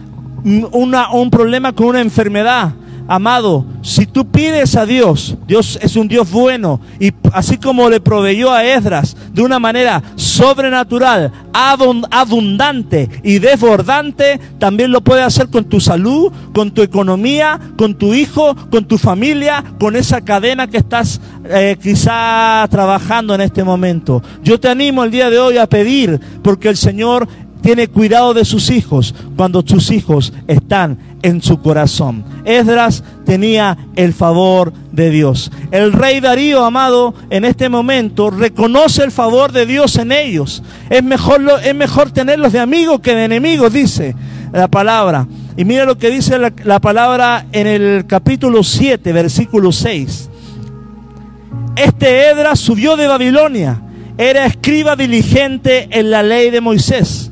una, 0.73 1.13
un 1.13 1.29
problema 1.29 1.73
con 1.73 1.89
una 1.89 2.01
enfermedad, 2.01 2.73
Amado, 3.07 3.67
si 3.83 4.07
tú 4.07 4.27
pides 4.31 4.77
a 4.77 4.87
Dios, 4.87 5.37
Dios 5.47 5.79
es 5.83 5.95
un 5.95 6.09
Dios 6.09 6.31
bueno 6.31 6.81
y 6.99 7.13
así 7.33 7.59
como 7.59 7.91
le 7.91 8.01
proveyó 8.01 8.51
a 8.51 8.65
Esdras 8.65 9.15
de 9.33 9.43
una 9.43 9.59
manera 9.59 10.03
sobrenatural, 10.17 11.31
abundante 11.53 13.11
y 13.23 13.41
desbordante, 13.41 14.41
también 14.59 14.91
lo 14.91 15.03
puede 15.03 15.23
hacer 15.23 15.49
con 15.49 15.65
tu 15.65 15.81
salud, 15.81 16.33
con 16.55 16.71
tu 16.71 16.81
economía, 16.81 17.61
con 17.77 17.95
tu 17.95 18.15
hijo, 18.15 18.57
con 18.71 18.87
tu 18.87 18.97
familia, 18.97 19.63
con 19.79 19.97
esa 19.97 20.23
cadena 20.23 20.67
que 20.67 20.79
estás 20.79 21.21
eh, 21.45 21.77
quizá 21.83 22.67
trabajando 22.71 23.35
en 23.35 23.43
este 23.43 23.65
momento. 23.65 24.23
Yo 24.43 24.59
te 24.59 24.69
animo 24.69 25.05
el 25.05 25.11
día 25.11 25.29
de 25.29 25.39
hoy 25.39 25.59
a 25.59 25.67
pedir 25.67 26.19
porque 26.43 26.71
el 26.71 26.79
Señor 26.79 27.29
tiene 27.65 27.89
cuidado 27.89 28.35
de 28.35 28.45
sus 28.45 28.69
hijos 28.69 29.15
cuando 29.39 29.65
sus 29.67 29.91
hijos 29.91 30.35
están 30.49 30.99
en 31.23 31.41
su 31.41 31.63
corazón. 31.63 32.23
Esdras 32.45 33.03
tenía 33.25 33.79
el 33.97 34.13
favor 34.13 34.75
de 34.93 35.09
Dios. 35.09 35.51
El 35.71 35.95
rey 35.95 36.21
Darío, 36.21 36.63
amado, 36.63 37.15
en 37.31 37.47
este 37.47 37.71
momento 37.71 38.29
reconoce 38.29 39.03
el 39.03 39.13
favor 39.13 39.51
de 39.51 39.65
Dios 39.65 39.97
en 39.97 40.13
ellos. 40.13 40.63
Es 40.91 41.03
mejor, 41.03 41.43
es 41.65 41.75
mejor 41.75 42.11
tenerlos 42.11 42.53
de 42.53 42.61
amigos 42.61 43.01
que 43.01 43.15
de 43.15 43.25
enemigos, 43.25 43.73
dice 43.73 44.15
la 44.53 44.69
palabra. 44.69 45.27
Y 45.57 45.65
mira 45.65 45.87
lo 45.87 45.97
que 45.97 46.11
dice 46.11 46.39
la, 46.39 46.53
la 46.65 46.83
palabra 46.83 47.47
en 47.51 47.67
el 47.67 48.05
capítulo 48.07 48.63
7, 48.63 49.11
versículo 49.11 49.73
6. 49.73 50.29
Este 51.77 52.29
Edras 52.29 52.61
subió 52.61 52.95
de 52.99 53.07
Babilonia, 53.07 53.81
era 54.19 54.45
escriba 54.45 54.97
diligente 54.97 55.89
en 55.91 56.11
la 56.11 56.23
ley 56.23 56.51
de 56.51 56.61
Moisés 56.61 57.31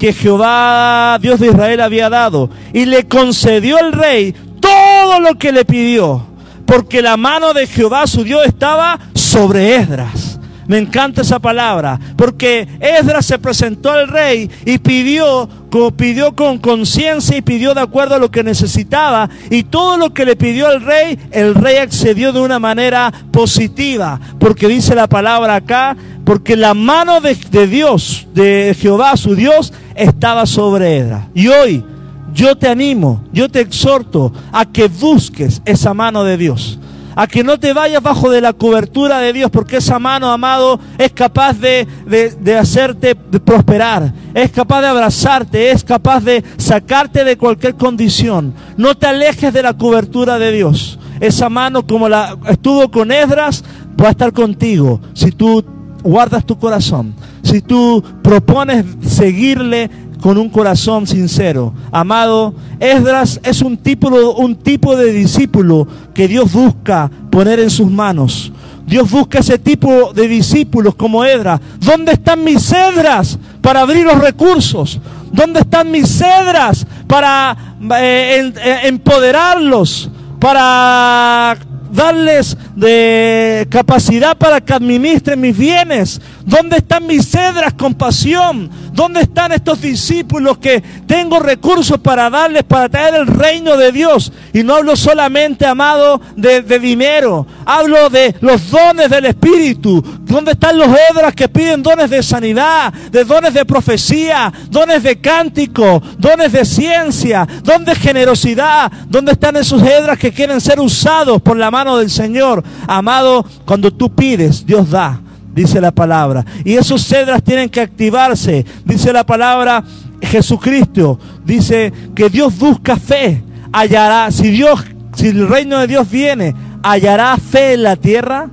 que 0.00 0.14
Jehová, 0.14 1.18
Dios 1.20 1.38
de 1.38 1.48
Israel, 1.48 1.82
había 1.82 2.08
dado. 2.08 2.48
Y 2.72 2.86
le 2.86 3.06
concedió 3.06 3.78
el 3.78 3.92
rey 3.92 4.34
todo 4.58 5.20
lo 5.20 5.34
que 5.36 5.52
le 5.52 5.66
pidió, 5.66 6.24
porque 6.64 7.02
la 7.02 7.18
mano 7.18 7.52
de 7.52 7.66
Jehová, 7.66 8.06
su 8.06 8.24
Dios, 8.24 8.46
estaba 8.46 8.98
sobre 9.14 9.76
Esdras. 9.76 10.29
Me 10.70 10.78
encanta 10.78 11.22
esa 11.22 11.40
palabra, 11.40 11.98
porque 12.14 12.68
Esdras 12.78 13.26
se 13.26 13.40
presentó 13.40 13.90
al 13.90 14.06
rey 14.06 14.48
y 14.64 14.78
pidió, 14.78 15.48
pidió 15.96 16.36
con 16.36 16.58
conciencia 16.58 17.36
y 17.36 17.42
pidió 17.42 17.74
de 17.74 17.80
acuerdo 17.80 18.14
a 18.14 18.20
lo 18.20 18.30
que 18.30 18.44
necesitaba. 18.44 19.28
Y 19.50 19.64
todo 19.64 19.96
lo 19.96 20.14
que 20.14 20.24
le 20.24 20.36
pidió 20.36 20.68
al 20.68 20.82
rey, 20.82 21.18
el 21.32 21.56
rey 21.56 21.78
accedió 21.78 22.32
de 22.32 22.38
una 22.38 22.60
manera 22.60 23.12
positiva, 23.32 24.20
porque 24.38 24.68
dice 24.68 24.94
la 24.94 25.08
palabra 25.08 25.56
acá, 25.56 25.96
porque 26.24 26.54
la 26.54 26.72
mano 26.72 27.20
de, 27.20 27.34
Dios, 27.66 28.28
de 28.32 28.76
Jehová, 28.78 29.16
su 29.16 29.34
Dios, 29.34 29.72
estaba 29.96 30.46
sobre 30.46 30.98
Edra. 30.98 31.30
Y 31.34 31.48
hoy 31.48 31.84
yo 32.32 32.56
te 32.56 32.68
animo, 32.68 33.24
yo 33.32 33.48
te 33.48 33.58
exhorto 33.58 34.32
a 34.52 34.64
que 34.66 34.86
busques 34.86 35.62
esa 35.64 35.94
mano 35.94 36.22
de 36.22 36.36
Dios. 36.36 36.78
A 37.16 37.26
que 37.26 37.42
no 37.42 37.58
te 37.58 37.72
vayas 37.72 38.02
bajo 38.02 38.30
de 38.30 38.40
la 38.40 38.52
cobertura 38.52 39.18
de 39.18 39.32
Dios, 39.32 39.50
porque 39.50 39.78
esa 39.78 39.98
mano, 39.98 40.30
amado, 40.30 40.78
es 40.98 41.12
capaz 41.12 41.58
de, 41.58 41.86
de 42.06 42.56
hacerte 42.56 43.14
prosperar, 43.14 44.12
es 44.34 44.50
capaz 44.50 44.80
de 44.80 44.86
abrazarte, 44.88 45.70
es 45.70 45.84
capaz 45.84 46.20
de 46.20 46.44
sacarte 46.56 47.24
de 47.24 47.36
cualquier 47.36 47.74
condición. 47.74 48.54
No 48.76 48.96
te 48.96 49.06
alejes 49.06 49.52
de 49.52 49.62
la 49.62 49.74
cobertura 49.74 50.38
de 50.38 50.52
Dios. 50.52 50.98
Esa 51.20 51.48
mano, 51.50 51.86
como 51.86 52.08
la 52.08 52.36
estuvo 52.48 52.90
con 52.90 53.12
Esdras, 53.12 53.62
va 54.00 54.08
a 54.08 54.10
estar 54.12 54.32
contigo 54.32 55.00
si 55.12 55.30
tú 55.30 55.64
guardas 56.02 56.46
tu 56.46 56.58
corazón, 56.58 57.14
si 57.42 57.60
tú 57.60 58.02
propones 58.22 58.86
seguirle 59.06 59.90
con 60.20 60.38
un 60.38 60.48
corazón 60.48 61.06
sincero. 61.06 61.72
Amado, 61.90 62.54
Esdras 62.78 63.40
es 63.42 63.62
un 63.62 63.76
tipo, 63.76 64.08
un 64.08 64.56
tipo 64.56 64.96
de 64.96 65.12
discípulo 65.12 65.86
que 66.14 66.28
Dios 66.28 66.52
busca 66.52 67.10
poner 67.30 67.60
en 67.60 67.70
sus 67.70 67.90
manos. 67.90 68.52
Dios 68.86 69.10
busca 69.10 69.38
ese 69.38 69.58
tipo 69.58 70.12
de 70.12 70.26
discípulos 70.26 70.94
como 70.94 71.24
Esdras. 71.24 71.60
¿Dónde 71.78 72.12
están 72.12 72.42
mis 72.42 72.62
cedras 72.62 73.38
para 73.60 73.82
abrir 73.82 74.04
los 74.04 74.18
recursos? 74.18 75.00
¿Dónde 75.32 75.60
están 75.60 75.90
mis 75.90 76.08
cedras 76.08 76.86
para 77.06 77.56
eh, 78.00 78.52
eh, 78.56 78.80
empoderarlos? 78.84 80.10
Para 80.40 81.56
darles 81.92 82.56
de 82.76 83.66
capacidad 83.70 84.36
para 84.36 84.60
que 84.60 84.72
administren 84.72 85.40
mis 85.40 85.56
bienes? 85.56 86.20
¿Dónde 86.44 86.78
están 86.78 87.06
mis 87.06 87.28
cedras 87.28 87.74
con 87.74 87.94
pasión? 87.94 88.70
¿Dónde 88.92 89.20
están 89.20 89.52
estos 89.52 89.80
discípulos 89.80 90.58
que 90.58 90.82
tengo 91.06 91.38
recursos 91.38 91.98
para 92.00 92.28
darles, 92.28 92.64
para 92.64 92.88
traer 92.88 93.14
el 93.14 93.26
reino 93.26 93.76
de 93.76 93.92
Dios? 93.92 94.32
Y 94.52 94.62
no 94.62 94.74
hablo 94.74 94.96
solamente, 94.96 95.64
amado, 95.64 96.20
de, 96.36 96.62
dinero. 96.78 97.46
Hablo 97.64 98.10
de 98.10 98.34
los 98.40 98.70
dones 98.70 99.08
del 99.10 99.26
Espíritu. 99.26 100.02
¿Dónde 100.30 100.52
están 100.52 100.78
los 100.78 100.88
edras 101.10 101.34
que 101.34 101.48
piden 101.48 101.82
dones 101.82 102.08
de 102.08 102.22
sanidad, 102.22 102.92
de 102.92 103.24
dones 103.24 103.52
de 103.52 103.64
profecía, 103.64 104.52
dones 104.70 105.02
de 105.02 105.20
cántico, 105.20 106.00
dones 106.18 106.52
de 106.52 106.64
ciencia, 106.64 107.46
dones 107.64 107.86
de 107.86 107.94
generosidad? 107.96 108.92
¿Dónde 109.08 109.32
están 109.32 109.56
esos 109.56 109.82
edras 109.82 110.16
que 110.18 110.32
quieren 110.32 110.60
ser 110.60 110.78
usados 110.78 111.42
por 111.42 111.56
la 111.56 111.72
mano 111.72 111.98
del 111.98 112.10
Señor? 112.10 112.62
Amado, 112.86 113.44
cuando 113.64 113.92
tú 113.92 114.14
pides, 114.14 114.64
Dios 114.64 114.88
da 114.88 115.20
dice 115.52 115.80
la 115.80 115.90
palabra. 115.90 116.44
Y 116.64 116.76
esos 116.76 117.04
cedras 117.04 117.42
tienen 117.42 117.68
que 117.68 117.80
activarse, 117.80 118.64
dice 118.84 119.12
la 119.12 119.26
palabra 119.26 119.82
Jesucristo. 120.22 121.18
Dice 121.44 121.92
que 122.14 122.30
Dios 122.30 122.56
busca 122.56 122.96
fe, 122.96 123.42
hallará, 123.72 124.30
si 124.30 124.48
Dios, 124.50 124.84
si 125.16 125.26
el 125.26 125.48
reino 125.48 125.80
de 125.80 125.88
Dios 125.88 126.08
viene, 126.08 126.54
hallará 126.84 127.36
fe 127.36 127.74
en 127.74 127.82
la 127.82 127.96
tierra. 127.96 128.48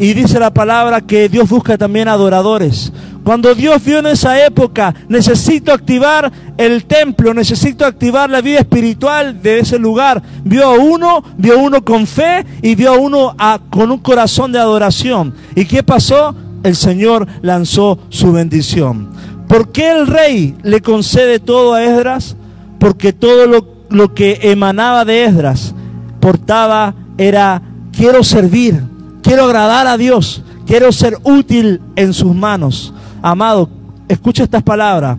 Y 0.00 0.14
dice 0.14 0.40
la 0.40 0.50
palabra 0.50 1.02
que 1.02 1.28
Dios 1.28 1.46
busca 1.46 1.76
también 1.76 2.08
adoradores. 2.08 2.90
Cuando 3.22 3.54
Dios 3.54 3.84
vio 3.84 3.98
en 3.98 4.06
esa 4.06 4.42
época, 4.46 4.94
necesito 5.10 5.74
activar 5.74 6.32
el 6.56 6.86
templo, 6.86 7.34
necesito 7.34 7.84
activar 7.84 8.30
la 8.30 8.40
vida 8.40 8.60
espiritual 8.60 9.42
de 9.42 9.58
ese 9.58 9.78
lugar. 9.78 10.22
Vio 10.42 10.64
a 10.64 10.70
uno, 10.70 11.22
vio 11.36 11.52
a 11.52 11.62
uno 11.62 11.84
con 11.84 12.06
fe 12.06 12.46
y 12.62 12.74
vio 12.76 12.94
a 12.94 12.98
uno 12.98 13.36
con 13.68 13.90
un 13.90 13.98
corazón 13.98 14.52
de 14.52 14.58
adoración. 14.58 15.34
¿Y 15.54 15.66
qué 15.66 15.82
pasó? 15.82 16.34
El 16.62 16.76
Señor 16.76 17.26
lanzó 17.42 17.98
su 18.08 18.32
bendición. 18.32 19.10
¿Por 19.48 19.70
qué 19.70 19.90
el 19.90 20.06
rey 20.06 20.56
le 20.62 20.80
concede 20.80 21.40
todo 21.40 21.74
a 21.74 21.84
Esdras? 21.84 22.36
Porque 22.78 23.12
todo 23.12 23.46
lo 23.90 24.14
que 24.14 24.38
emanaba 24.44 25.04
de 25.04 25.24
Esdras 25.24 25.74
portaba 26.20 26.94
era 27.18 27.60
quiero 27.92 28.24
servir, 28.24 28.82
quiero 29.22 29.44
agradar 29.44 29.86
a 29.86 29.96
Dios, 29.96 30.42
quiero 30.66 30.92
ser 30.92 31.16
útil 31.22 31.80
en 31.96 32.12
sus 32.12 32.34
manos. 32.34 32.92
Amado, 33.22 33.68
escucha 34.08 34.44
estas 34.44 34.62
palabras. 34.62 35.18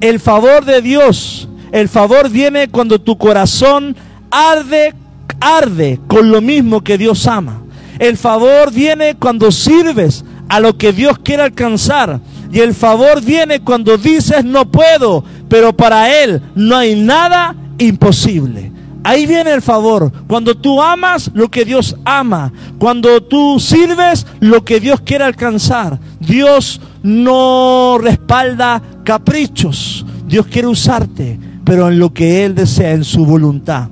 El 0.00 0.20
favor 0.20 0.64
de 0.64 0.80
Dios, 0.80 1.48
el 1.72 1.88
favor 1.88 2.30
viene 2.30 2.68
cuando 2.68 3.00
tu 3.00 3.18
corazón 3.18 3.96
arde, 4.30 4.94
arde 5.40 6.00
con 6.06 6.30
lo 6.30 6.40
mismo 6.40 6.82
que 6.82 6.98
Dios 6.98 7.26
ama. 7.26 7.62
El 7.98 8.16
favor 8.16 8.72
viene 8.72 9.16
cuando 9.16 9.52
sirves 9.52 10.24
a 10.48 10.58
lo 10.58 10.76
que 10.76 10.92
Dios 10.92 11.18
quiere 11.18 11.42
alcanzar. 11.42 12.20
Y 12.52 12.60
el 12.60 12.74
favor 12.74 13.22
viene 13.22 13.60
cuando 13.60 13.96
dices 13.96 14.44
no 14.44 14.70
puedo, 14.70 15.22
pero 15.48 15.76
para 15.76 16.22
Él 16.22 16.42
no 16.54 16.76
hay 16.76 16.96
nada 16.96 17.54
imposible. 17.78 18.72
Ahí 19.02 19.26
viene 19.26 19.52
el 19.52 19.62
favor. 19.62 20.12
Cuando 20.26 20.56
tú 20.56 20.82
amas 20.82 21.30
lo 21.34 21.50
que 21.50 21.64
Dios 21.64 21.96
ama. 22.04 22.52
Cuando 22.78 23.22
tú 23.22 23.58
sirves 23.58 24.26
lo 24.40 24.64
que 24.64 24.80
Dios 24.80 25.00
quiere 25.00 25.24
alcanzar. 25.24 25.98
Dios 26.20 26.80
no 27.02 27.98
respalda 28.00 28.82
caprichos. 29.04 30.04
Dios 30.26 30.46
quiere 30.46 30.68
usarte, 30.68 31.38
pero 31.64 31.88
en 31.88 31.98
lo 31.98 32.12
que 32.12 32.44
Él 32.44 32.54
desea, 32.54 32.92
en 32.92 33.04
su 33.04 33.24
voluntad. 33.24 33.88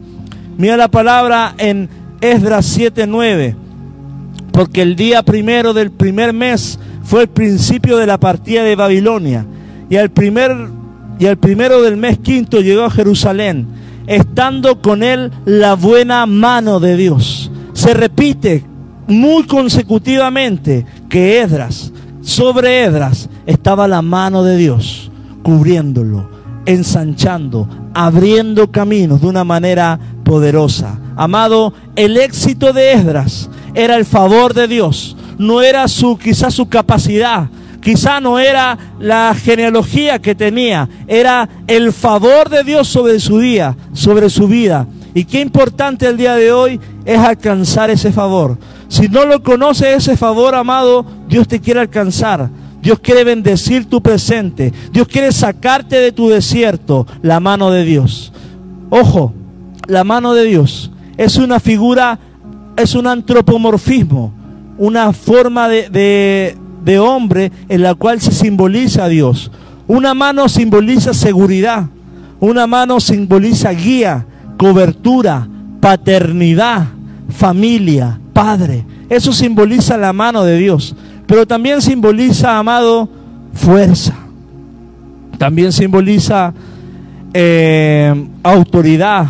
Mira 0.56 0.76
la 0.76 0.88
palabra 0.88 1.54
en 1.58 1.88
Esdras 2.20 2.66
7:9. 2.76 3.56
Porque 4.52 4.82
el 4.82 4.96
día 4.96 5.22
primero 5.22 5.72
del 5.72 5.90
primer 5.90 6.32
mes 6.32 6.78
fue 7.04 7.22
el 7.22 7.28
principio 7.28 7.96
de 7.96 8.06
la 8.06 8.18
partida 8.18 8.62
de 8.62 8.76
Babilonia. 8.76 9.46
Y 9.88 9.96
al 9.96 10.10
primer 10.10 10.54
primero 11.40 11.82
del 11.82 11.96
mes 11.96 12.18
quinto 12.18 12.60
llegó 12.60 12.84
a 12.84 12.90
Jerusalén, 12.90 13.66
estando 14.08 14.80
con 14.80 15.02
él 15.02 15.30
la 15.44 15.74
buena 15.74 16.26
mano 16.26 16.80
de 16.80 16.96
Dios. 16.96 17.50
Se 17.74 17.94
repite 17.94 18.64
muy 19.06 19.44
consecutivamente 19.44 20.84
que 21.08 21.40
Esdras 21.40 21.92
sobre 22.22 22.82
Edras 22.82 23.28
estaba 23.46 23.86
la 23.86 24.02
mano 24.02 24.42
de 24.42 24.56
Dios 24.56 25.10
cubriéndolo, 25.42 26.28
ensanchando, 26.66 27.68
abriendo 27.94 28.70
caminos 28.70 29.20
de 29.20 29.28
una 29.28 29.44
manera 29.44 29.98
poderosa. 30.24 30.98
Amado, 31.16 31.72
el 31.96 32.16
éxito 32.16 32.72
de 32.72 32.92
Esdras, 32.92 33.48
era 33.74 33.96
el 33.96 34.04
favor 34.04 34.54
de 34.54 34.68
Dios, 34.68 35.16
no 35.38 35.62
era 35.62 35.86
su 35.88 36.18
quizás 36.18 36.54
su 36.54 36.68
capacidad, 36.68 37.48
quizá 37.80 38.20
no 38.20 38.38
era 38.38 38.76
la 38.98 39.34
genealogía 39.34 40.18
que 40.18 40.34
tenía, 40.34 40.88
era 41.06 41.48
el 41.66 41.92
favor 41.92 42.48
de 42.48 42.64
Dios 42.64 42.88
sobre 42.88 43.18
su 43.20 43.38
día, 43.38 43.76
sobre 43.92 44.30
su 44.30 44.48
vida. 44.48 44.86
Y 45.14 45.24
qué 45.24 45.40
importante 45.40 46.06
el 46.06 46.16
día 46.16 46.34
de 46.34 46.52
hoy 46.52 46.80
es 47.04 47.18
alcanzar 47.18 47.90
ese 47.90 48.12
favor. 48.12 48.58
Si 48.88 49.08
no 49.08 49.24
lo 49.24 49.42
conoces 49.42 49.96
ese 49.96 50.16
favor, 50.16 50.54
amado, 50.54 51.04
Dios 51.28 51.48
te 51.48 51.60
quiere 51.60 51.80
alcanzar. 51.80 52.48
Dios 52.80 53.00
quiere 53.00 53.24
bendecir 53.24 53.86
tu 53.86 54.00
presente. 54.00 54.72
Dios 54.92 55.08
quiere 55.08 55.32
sacarte 55.32 55.96
de 55.96 56.12
tu 56.12 56.28
desierto. 56.28 57.06
La 57.22 57.40
mano 57.40 57.70
de 57.70 57.84
Dios. 57.84 58.32
Ojo, 58.90 59.34
la 59.86 60.04
mano 60.04 60.34
de 60.34 60.44
Dios 60.44 60.90
es 61.16 61.36
una 61.36 61.60
figura, 61.60 62.18
es 62.76 62.94
un 62.94 63.06
antropomorfismo, 63.06 64.32
una 64.78 65.12
forma 65.12 65.68
de, 65.68 65.90
de, 65.90 66.56
hombre 66.96 67.50
en 67.68 67.82
la 67.82 67.94
cual 67.94 68.20
se 68.20 68.30
simboliza 68.30 69.04
a 69.04 69.08
Dios. 69.08 69.50
Una 69.88 70.14
mano 70.14 70.48
simboliza 70.48 71.12
seguridad. 71.12 71.86
Una 72.40 72.66
mano 72.68 73.00
simboliza 73.00 73.72
guía, 73.72 74.24
cobertura, 74.56 75.48
paternidad, 75.80 76.86
familia, 77.28 78.20
padre. 78.32 78.84
Eso 79.08 79.32
simboliza 79.32 79.96
la 79.96 80.12
mano 80.12 80.44
de 80.44 80.56
Dios. 80.56 80.94
Pero 81.26 81.46
también 81.46 81.82
simboliza, 81.82 82.58
amado, 82.58 83.08
fuerza. 83.52 84.14
También 85.36 85.72
simboliza 85.72 86.52
eh, 87.34 88.28
autoridad, 88.42 89.26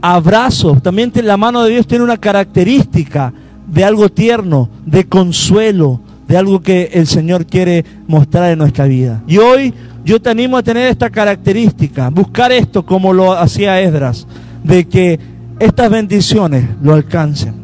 abrazo. 0.00 0.78
También 0.82 1.12
la 1.22 1.36
mano 1.36 1.62
de 1.62 1.70
Dios 1.70 1.86
tiene 1.86 2.04
una 2.04 2.16
característica 2.16 3.32
de 3.66 3.84
algo 3.84 4.08
tierno, 4.08 4.68
de 4.84 5.08
consuelo, 5.08 6.00
de 6.26 6.36
algo 6.36 6.60
que 6.60 6.90
el 6.92 7.06
Señor 7.06 7.46
quiere 7.46 7.84
mostrar 8.06 8.50
en 8.50 8.58
nuestra 8.58 8.86
vida. 8.86 9.22
Y 9.26 9.38
hoy 9.38 9.74
yo 10.04 10.20
te 10.20 10.30
animo 10.30 10.56
a 10.56 10.62
tener 10.62 10.88
esta 10.88 11.10
característica, 11.10 12.08
buscar 12.10 12.52
esto 12.52 12.84
como 12.84 13.12
lo 13.12 13.32
hacía 13.32 13.80
Esdras, 13.80 14.26
de 14.64 14.86
que 14.88 15.18
estas 15.58 15.90
bendiciones 15.90 16.64
lo 16.82 16.94
alcancen. 16.94 17.54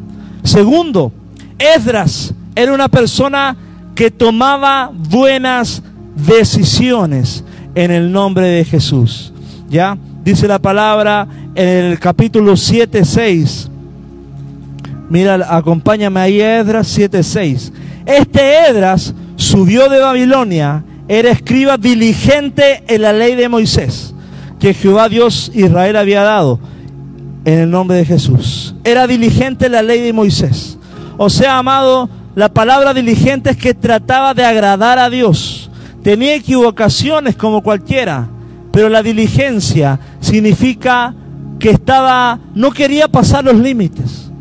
Segundo, 0.43 1.11
Esdras 1.57 2.33
era 2.55 2.73
una 2.73 2.87
persona 2.87 3.55
que 3.95 4.11
tomaba 4.11 4.91
buenas 4.93 5.83
decisiones 6.15 7.43
en 7.75 7.91
el 7.91 8.11
nombre 8.11 8.47
de 8.47 8.65
Jesús. 8.65 9.33
¿Ya? 9.69 9.97
Dice 10.23 10.47
la 10.47 10.59
palabra 10.59 11.27
en 11.55 11.67
el 11.67 11.99
capítulo 11.99 12.55
7, 12.55 13.03
6. 13.03 13.69
Mira, 15.09 15.45
acompáñame 15.49 16.19
ahí, 16.19 16.41
Esdras 16.41 16.87
7, 16.87 17.23
6. 17.23 17.73
Este 18.09 18.67
Esdras 18.67 19.13
subió 19.35 19.87
de 19.87 19.99
Babilonia, 19.99 20.83
era 21.07 21.29
escriba 21.29 21.77
diligente 21.77 22.83
en 22.87 23.03
la 23.03 23.13
ley 23.13 23.35
de 23.35 23.47
Moisés, 23.49 24.15
que 24.59 24.73
Jehová 24.73 25.09
Dios 25.09 25.51
Israel 25.53 25.95
había 25.95 26.23
dado 26.23 26.59
en 27.45 27.59
el 27.59 27.69
nombre 27.69 27.97
de 27.97 28.05
Jesús. 28.05 28.73
Era 28.83 29.05
diligente 29.05 29.67
en 29.67 29.73
la 29.73 29.83
ley 29.83 30.01
de 30.01 30.11
Moisés. 30.11 30.79
O 31.17 31.29
sea, 31.29 31.59
amado, 31.59 32.09
la 32.33 32.49
palabra 32.49 32.95
diligente 32.95 33.51
es 33.51 33.57
que 33.57 33.75
trataba 33.75 34.33
de 34.33 34.43
agradar 34.43 34.97
a 34.97 35.11
Dios. 35.11 35.69
Tenía 36.01 36.33
equivocaciones 36.33 37.35
como 37.35 37.61
cualquiera, 37.61 38.27
pero 38.71 38.89
la 38.89 39.03
diligencia 39.03 39.99
significa 40.19 41.13
que 41.59 41.69
estaba, 41.69 42.39
no 42.55 42.71
quería 42.71 43.07
pasar 43.07 43.43
los 43.43 43.57
límites. 43.57 44.31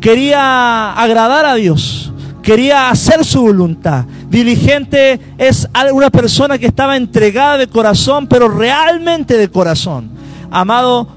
Quería 0.00 0.92
agradar 0.92 1.44
a 1.44 1.54
Dios. 1.56 2.12
Quería 2.46 2.90
hacer 2.90 3.24
su 3.24 3.42
voluntad. 3.42 4.04
Diligente 4.30 5.18
es 5.36 5.68
una 5.92 6.10
persona 6.10 6.56
que 6.56 6.66
estaba 6.66 6.96
entregada 6.96 7.58
de 7.58 7.66
corazón, 7.66 8.28
pero 8.28 8.46
realmente 8.46 9.36
de 9.36 9.48
corazón. 9.48 10.10
Amado, 10.48 11.08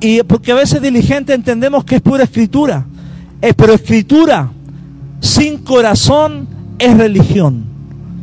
y 0.00 0.24
porque 0.24 0.50
a 0.50 0.56
veces 0.56 0.82
diligente 0.82 1.32
entendemos 1.34 1.84
que 1.84 1.94
es 1.94 2.02
pura 2.02 2.24
escritura. 2.24 2.84
Eh, 3.40 3.54
pero 3.54 3.74
escritura 3.74 4.50
sin 5.20 5.58
corazón 5.58 6.48
es 6.80 6.98
religión. 6.98 7.64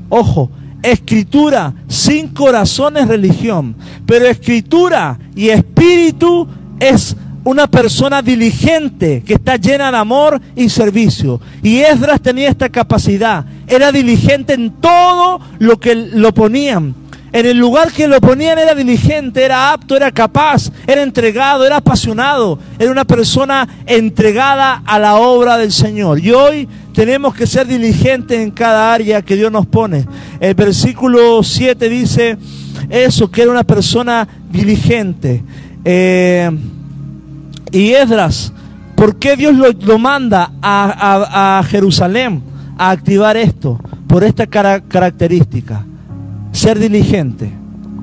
Ojo, 0.09 0.51
escritura 0.81 1.73
sin 1.87 2.27
corazón 2.27 2.97
es 2.97 3.07
religión. 3.07 3.73
Pero 4.05 4.25
escritura 4.25 5.17
y 5.33 5.47
espíritu 5.47 6.45
es 6.77 7.15
una 7.43 7.67
persona 7.67 8.21
diligente 8.21 9.23
que 9.25 9.33
está 9.33 9.57
llena 9.57 9.91
de 9.91 9.97
amor 9.97 10.41
y 10.55 10.69
servicio. 10.69 11.41
Y 11.61 11.79
Esdras 11.79 12.21
tenía 12.21 12.49
esta 12.49 12.69
capacidad. 12.69 13.45
Era 13.67 13.91
diligente 13.91 14.53
en 14.53 14.71
todo 14.71 15.39
lo 15.59 15.79
que 15.79 15.95
lo 15.95 16.33
ponían. 16.33 16.95
En 17.33 17.47
el 17.47 17.57
lugar 17.57 17.91
que 17.91 18.07
lo 18.07 18.21
ponían 18.21 18.59
era 18.59 18.75
diligente, 18.75 19.43
era 19.43 19.73
apto, 19.73 19.97
era 19.97 20.11
capaz, 20.11 20.71
era 20.85 21.01
entregado, 21.01 21.65
era 21.65 21.77
apasionado. 21.77 22.59
Era 22.77 22.91
una 22.91 23.05
persona 23.05 23.67
entregada 23.87 24.83
a 24.85 24.99
la 24.99 25.15
obra 25.15 25.57
del 25.57 25.71
Señor. 25.71 26.19
Y 26.19 26.31
hoy 26.31 26.69
tenemos 26.93 27.33
que 27.33 27.47
ser 27.47 27.65
diligentes 27.65 28.39
en 28.39 28.51
cada 28.51 28.93
área 28.93 29.23
que 29.23 29.35
Dios 29.35 29.51
nos 29.51 29.65
pone. 29.65 30.05
El 30.39 30.53
versículo 30.53 31.41
7 31.41 31.89
dice 31.89 32.37
eso, 32.89 33.31
que 33.31 33.41
era 33.41 33.51
una 33.51 33.63
persona 33.63 34.27
diligente. 34.51 35.43
Eh, 35.83 36.51
y 37.73 37.91
Esdras, 37.93 38.53
¿por 38.95 39.17
qué 39.17 39.35
Dios 39.35 39.55
lo, 39.55 39.97
manda 39.97 40.51
a, 40.61 41.63
Jerusalén 41.67 42.43
a 42.77 42.91
activar 42.91 43.35
esto? 43.35 43.79
Por 44.07 44.23
esta 44.23 44.45
característica 44.45 45.83
ser 46.51 46.77
diligente 46.77 47.51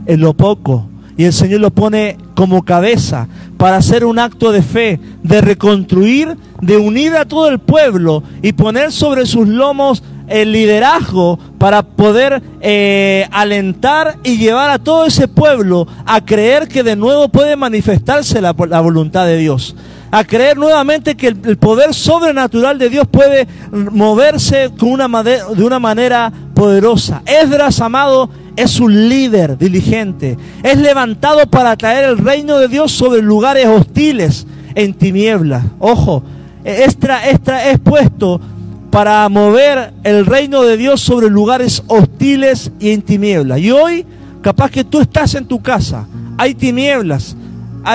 en 0.07 0.21
lo 0.21 0.35
poco. 0.35 0.89
Y 1.17 1.25
el 1.25 1.33
Señor 1.33 1.61
lo 1.61 1.71
pone 1.71 2.17
como 2.35 2.65
cabeza 2.65 3.29
para 3.59 3.77
hacer 3.77 4.05
un 4.05 4.19
acto 4.19 4.51
de 4.51 4.63
fe, 4.63 4.99
de 5.23 5.41
reconstruir, 5.41 6.37
de 6.61 6.77
unir 6.77 7.15
a 7.15 7.27
todo 7.27 7.49
el 7.49 7.61
pueblo 7.61 8.23
y 8.43 8.53
poner 8.53 8.91
sobre 8.91 9.27
sus 9.27 9.47
lomos 9.47 10.03
el 10.31 10.53
liderazgo 10.53 11.39
para 11.59 11.83
poder 11.83 12.41
eh, 12.61 13.27
alentar 13.33 14.17
y 14.23 14.39
llevar 14.39 14.71
a 14.71 14.79
todo 14.79 15.05
ese 15.05 15.27
pueblo 15.27 15.87
a 16.07 16.25
creer 16.25 16.69
que 16.69 16.85
de 16.85 16.95
nuevo 16.95 17.29
puede 17.29 17.57
manifestarse 17.57 18.41
la, 18.41 18.53
voluntad 18.53 19.27
de 19.27 19.37
Dios 19.37 19.75
a 20.13 20.25
creer 20.25 20.57
nuevamente 20.57 21.17
que 21.17 21.29
el, 21.29 21.59
poder 21.59 21.95
sobrenatural 21.95 22.79
de 22.79 22.89
Dios 22.89 23.07
puede 23.09 23.47
moverse 23.71 24.69
de 24.69 25.65
una 25.65 25.79
manera 25.79 26.33
poderosa. 26.55 27.23
Esdras, 27.27 27.81
amado, 27.81 28.29
es 28.57 28.81
un 28.81 29.09
líder 29.09 29.57
diligente. 29.57 30.37
Es 30.65 30.79
levantado 30.79 31.47
para 31.47 31.77
traer 31.77 32.05
el 32.05 32.19
reino 32.19 32.59
de 32.59 32.67
Dios 32.67 32.91
sobre 32.91 33.23
lugares 33.23 33.67
hostiles 33.67 34.49
en 34.75 34.95
tinieblas. 34.95 35.65
Ojo, 35.79 36.25
extra 36.65 37.29
es 37.29 37.79
puesto 37.79 38.41
para 38.91 39.29
mover 39.29 39.93
el 40.03 40.27
reino 40.27 40.63
de 40.63 40.77
Dios 40.77 41.01
sobre 41.01 41.31
lugares 41.31 41.83
hostiles 41.87 42.73
y 42.81 42.91
en 42.91 43.03
tinieblas. 43.03 43.61
Y 43.61 43.71
hoy, 43.71 44.05
capaz 44.43 44.71
que 44.71 44.85
tú 44.85 45.01
estás 45.01 45.35
en 45.35 45.47
tu 45.47 45.63
casa, 45.63 46.07
hay 46.37 46.55
tinieblas, 46.55 47.37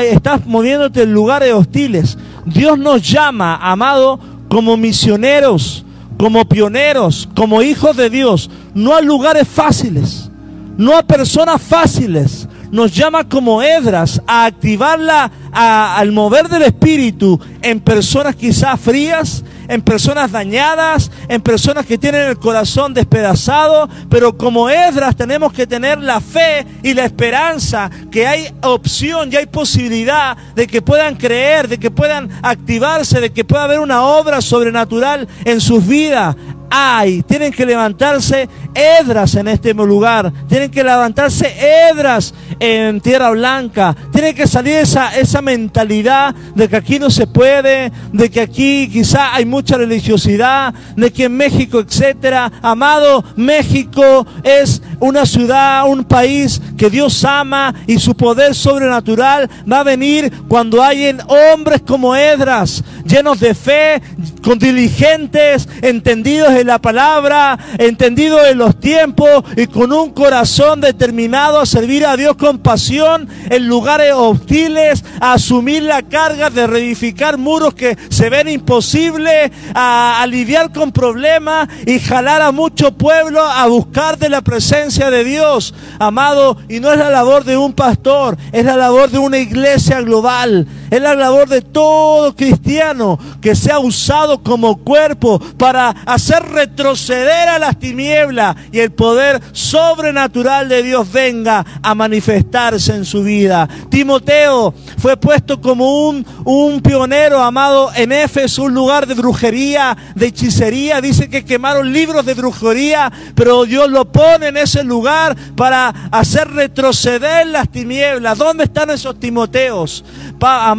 estás 0.03 0.45
moviéndote 0.45 1.03
en 1.03 1.13
lugares 1.13 1.53
hostiles. 1.53 2.17
Dios 2.45 2.77
nos 2.79 3.01
llama, 3.01 3.57
amado, 3.57 4.19
como 4.47 4.77
misioneros, 4.77 5.83
como 6.17 6.45
pioneros, 6.45 7.27
como 7.35 7.61
hijos 7.61 7.97
de 7.97 8.09
Dios, 8.09 8.49
no 8.73 8.95
a 8.95 9.01
lugares 9.01 9.47
fáciles, 9.47 10.29
no 10.77 10.95
a 10.95 11.03
personas 11.03 11.61
fáciles. 11.61 12.47
Nos 12.71 12.93
llama 12.93 13.27
como 13.29 13.61
Edras 13.61 14.21
a 14.27 14.45
activarla 14.45 15.31
al 15.51 16.11
mover 16.11 16.49
del 16.49 16.63
Espíritu 16.63 17.39
en 17.61 17.79
personas 17.79 18.35
quizás 18.35 18.79
frías, 18.79 19.43
en 19.67 19.81
personas 19.81 20.31
dañadas, 20.31 21.11
en 21.27 21.41
personas 21.41 21.85
que 21.85 21.97
tienen 21.97 22.27
el 22.27 22.37
corazón 22.37 22.93
despedazado, 22.93 23.89
pero 24.09 24.37
como 24.37 24.69
Esdras 24.69 25.15
tenemos 25.15 25.53
que 25.53 25.67
tener 25.67 25.99
la 25.99 26.19
fe 26.21 26.65
y 26.83 26.93
la 26.93 27.05
esperanza 27.05 27.89
que 28.11 28.27
hay 28.27 28.53
opción 28.61 29.31
y 29.31 29.35
hay 29.35 29.45
posibilidad 29.45 30.37
de 30.55 30.67
que 30.67 30.81
puedan 30.81 31.15
creer, 31.15 31.67
de 31.67 31.77
que 31.77 31.91
puedan 31.91 32.29
activarse, 32.41 33.19
de 33.19 33.31
que 33.31 33.43
pueda 33.43 33.63
haber 33.63 33.79
una 33.79 34.03
obra 34.03 34.41
sobrenatural 34.41 35.27
en 35.43 35.61
sus 35.61 35.85
vidas 35.85 36.35
hay. 36.69 37.21
Tienen 37.23 37.51
que 37.51 37.65
levantarse 37.65 38.47
Edras 38.73 39.35
en 39.35 39.47
este 39.47 39.73
lugar. 39.73 40.31
Tienen 40.47 40.69
que 40.69 40.83
levantarse 40.83 41.53
Edras 41.89 42.33
en 42.59 43.01
Tierra 43.01 43.31
Blanca. 43.31 43.95
Tiene 44.11 44.33
que 44.33 44.47
salir 44.47 44.75
esa, 44.75 45.17
esa 45.17 45.41
mentalidad 45.41 46.33
de 46.55 46.67
que 46.67 46.75
aquí 46.75 46.99
no 46.99 47.09
se 47.09 47.27
puede, 47.27 47.91
de 48.11 48.29
que 48.29 48.41
aquí 48.41 48.89
quizá 48.89 49.33
hay 49.35 49.45
mucha 49.45 49.77
religiosidad, 49.77 50.73
de 50.95 51.11
que 51.11 51.25
en 51.25 51.37
México, 51.37 51.79
etcétera. 51.79 52.51
Amado, 52.61 53.23
México 53.35 54.25
es 54.43 54.81
una 55.05 55.25
ciudad, 55.25 55.87
un 55.87 56.03
país 56.03 56.61
que 56.77 56.89
Dios 56.89 57.23
ama 57.23 57.73
y 57.87 57.99
su 57.99 58.15
poder 58.15 58.55
sobrenatural 58.55 59.49
va 59.71 59.79
a 59.79 59.83
venir 59.83 60.31
cuando 60.47 60.83
hayan 60.83 61.21
hombres 61.27 61.81
como 61.85 62.15
Edras, 62.15 62.83
llenos 63.05 63.39
de 63.39 63.53
fe, 63.53 64.01
con 64.41 64.59
diligentes, 64.59 65.67
entendidos 65.81 66.53
en 66.53 66.67
la 66.67 66.79
palabra, 66.79 67.57
entendidos 67.77 68.47
en 68.47 68.57
los 68.59 68.79
tiempos 68.79 69.43
y 69.55 69.67
con 69.67 69.91
un 69.91 70.11
corazón 70.11 70.81
determinado 70.81 71.59
a 71.59 71.65
servir 71.65 72.05
a 72.05 72.15
Dios 72.15 72.35
con 72.35 72.59
pasión 72.59 73.27
en 73.49 73.67
lugares 73.67 74.13
hostiles, 74.13 75.03
a 75.19 75.33
asumir 75.33 75.83
la 75.83 76.03
carga 76.03 76.49
de 76.49 76.67
reedificar 76.67 77.37
muros 77.37 77.73
que 77.73 77.97
se 78.09 78.29
ven 78.29 78.47
imposibles, 78.47 79.51
a, 79.73 80.25
lidiar 80.29 80.71
con 80.71 80.91
problemas 80.91 81.69
y 81.85 81.99
jalar 81.99 82.41
a 82.41 82.51
mucho 82.51 82.91
pueblo 82.91 83.41
a 83.41 83.67
buscar 83.67 84.17
de 84.17 84.29
la 84.29 84.41
presencia 84.41 84.94
de 84.95 85.23
Dios, 85.25 85.73
amado, 85.99 86.57
y 86.69 86.79
no 86.79 86.91
es 86.91 86.97
la 86.97 87.09
labor 87.09 87.43
de 87.43 87.57
un 87.57 87.73
pastor, 87.73 88.37
es 88.53 88.63
la 88.63 88.77
labor 88.77 89.09
de 89.11 89.19
una 89.19 89.37
iglesia 89.37 90.01
global, 90.01 90.65
es 90.95 91.01
la 91.01 91.15
labor 91.15 91.49
de 91.49 91.61
todo 91.61 92.35
cristiano 92.35 93.19
que 93.41 93.55
sea 93.55 93.79
usado 93.79 94.41
como 94.41 94.77
cuerpo 94.77 95.39
para 95.57 95.89
hacer 96.05 96.43
retroceder 96.43 97.49
a 97.49 97.59
las 97.59 97.77
tinieblas 97.77 98.55
y 98.71 98.79
el 98.79 98.91
poder 98.91 99.41
sobrenatural 99.51 100.69
de 100.69 100.83
Dios 100.83 101.11
venga 101.11 101.65
a 101.81 101.95
manifestarse 101.95 102.93
en 102.93 103.05
su 103.05 103.23
vida. 103.23 103.67
Timoteo 103.89 104.73
fue 104.97 105.17
puesto 105.17 105.61
como 105.61 106.07
un, 106.07 106.25
un 106.43 106.81
pionero, 106.81 107.41
amado, 107.41 107.91
en 107.95 108.11
Éfeso, 108.11 108.63
un 108.63 108.73
lugar 108.73 109.07
de 109.07 109.13
brujería, 109.13 109.95
de 110.15 110.27
hechicería. 110.27 111.01
Dice 111.01 111.29
que 111.29 111.45
quemaron 111.45 111.91
libros 111.91 112.25
de 112.25 112.33
brujería, 112.33 113.11
pero 113.35 113.65
Dios 113.65 113.89
lo 113.89 114.05
pone 114.11 114.47
en 114.47 114.57
ese 114.57 114.83
lugar 114.83 115.35
para 115.55 115.89
hacer 116.11 116.49
retroceder 116.51 117.47
las 117.47 117.69
tinieblas. 117.69 118.37
¿Dónde 118.37 118.65
están 118.65 118.89
esos 118.89 119.19
Timoteos? 119.19 120.03
Pa, 120.39 120.69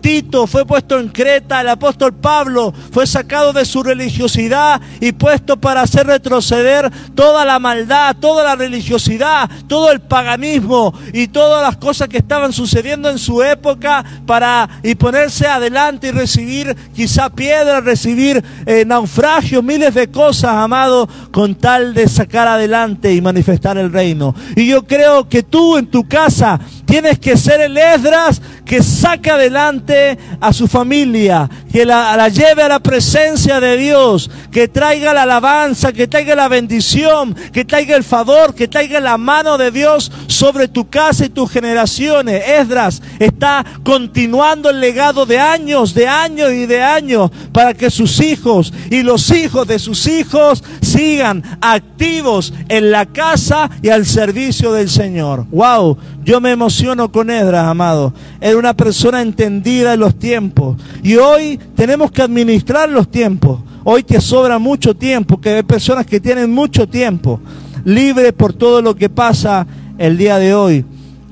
Tito 0.00 0.46
fue 0.46 0.64
puesto 0.64 0.98
en 0.98 1.08
Creta, 1.08 1.60
el 1.60 1.68
apóstol 1.68 2.14
Pablo 2.14 2.72
fue 2.92 3.06
sacado 3.06 3.52
de 3.52 3.66
su 3.66 3.82
religiosidad 3.82 4.80
y 5.00 5.12
puesto 5.12 5.58
para 5.58 5.82
hacer 5.82 6.06
retroceder 6.06 6.90
toda 7.14 7.44
la 7.44 7.58
maldad, 7.58 8.16
toda 8.18 8.42
la 8.42 8.56
religiosidad, 8.56 9.50
todo 9.68 9.92
el 9.92 10.00
paganismo 10.00 10.94
y 11.12 11.28
todas 11.28 11.62
las 11.62 11.76
cosas 11.76 12.08
que 12.08 12.16
estaban 12.16 12.54
sucediendo 12.54 13.10
en 13.10 13.18
su 13.18 13.42
época 13.42 14.02
para 14.24 14.80
y 14.82 14.94
ponerse 14.94 15.46
adelante 15.46 16.08
y 16.08 16.12
recibir 16.12 16.74
quizá 16.94 17.28
piedras, 17.28 17.84
recibir 17.84 18.42
eh, 18.64 18.84
naufragios, 18.86 19.62
miles 19.62 19.92
de 19.92 20.10
cosas, 20.10 20.52
amado, 20.52 21.06
con 21.30 21.54
tal 21.54 21.92
de 21.92 22.08
sacar 22.08 22.48
adelante 22.48 23.12
y 23.12 23.20
manifestar 23.20 23.76
el 23.76 23.92
reino. 23.92 24.34
Y 24.56 24.66
yo 24.66 24.86
creo 24.86 25.28
que 25.28 25.42
tú 25.42 25.76
en 25.76 25.86
tu 25.86 26.08
casa 26.08 26.58
tienes 26.86 27.18
que 27.18 27.36
ser 27.36 27.60
el 27.60 27.76
Esdras 27.76 28.40
que 28.70 28.84
saca 28.84 29.34
adelante 29.34 30.16
a 30.40 30.52
su 30.52 30.68
familia, 30.68 31.50
que 31.72 31.84
la, 31.84 32.16
la, 32.16 32.28
lleve 32.28 32.62
a 32.62 32.68
la 32.68 32.80
presencia 32.80 33.60
de 33.60 33.76
Dios, 33.76 34.30
que 34.50 34.68
traiga 34.68 35.14
la 35.14 35.22
alabanza, 35.22 35.92
que 35.92 36.08
traiga 36.08 36.34
la 36.34 36.48
bendición, 36.48 37.34
que 37.52 37.64
traiga 37.64 37.96
el 37.96 38.04
favor, 38.04 38.54
que 38.54 38.68
traiga 38.68 39.00
la 39.00 39.16
mano 39.18 39.56
de 39.56 39.70
Dios 39.70 40.10
sobre 40.26 40.68
tu 40.68 40.88
casa 40.88 41.26
y 41.26 41.28
tus 41.28 41.50
generaciones. 41.50 42.42
Esdras 42.46 43.02
está 43.18 43.64
continuando 43.84 44.70
el 44.70 44.80
legado 44.80 45.26
de 45.26 45.38
años, 45.38 45.94
de 45.94 46.08
años 46.08 46.52
y 46.52 46.66
de 46.66 46.82
años 46.82 47.30
para 47.52 47.74
que 47.74 47.90
sus 47.90 48.20
hijos 48.20 48.72
y 48.90 49.02
los 49.02 49.30
hijos 49.30 49.66
de 49.66 49.78
sus 49.78 50.06
hijos 50.06 50.64
sigan 50.82 51.42
activos 51.60 52.52
en 52.68 52.90
la 52.90 53.06
casa 53.06 53.70
y 53.82 53.90
al 53.90 54.06
servicio 54.06 54.72
del 54.72 54.90
Señor. 54.90 55.46
Wow, 55.50 55.96
yo 56.24 56.40
me 56.40 56.50
emociono 56.50 57.12
con 57.12 57.30
Edras, 57.30 57.66
amado. 57.66 58.12
Era 58.40 58.58
una 58.58 58.74
persona 58.74 59.22
entendida 59.22 59.94
en 59.94 60.00
los 60.00 60.18
tiempos. 60.18 60.76
Y 61.02 61.16
hoy 61.16 61.59
tenemos 61.74 62.10
que 62.10 62.22
administrar 62.22 62.88
los 62.88 63.10
tiempos. 63.10 63.60
Hoy 63.84 64.02
te 64.02 64.20
sobra 64.20 64.58
mucho 64.58 64.94
tiempo, 64.94 65.40
que 65.40 65.50
hay 65.50 65.62
personas 65.62 66.06
que 66.06 66.20
tienen 66.20 66.50
mucho 66.50 66.88
tiempo, 66.88 67.40
libre 67.84 68.32
por 68.32 68.52
todo 68.52 68.82
lo 68.82 68.94
que 68.94 69.08
pasa 69.08 69.66
el 69.98 70.18
día 70.18 70.38
de 70.38 70.54
hoy. 70.54 70.84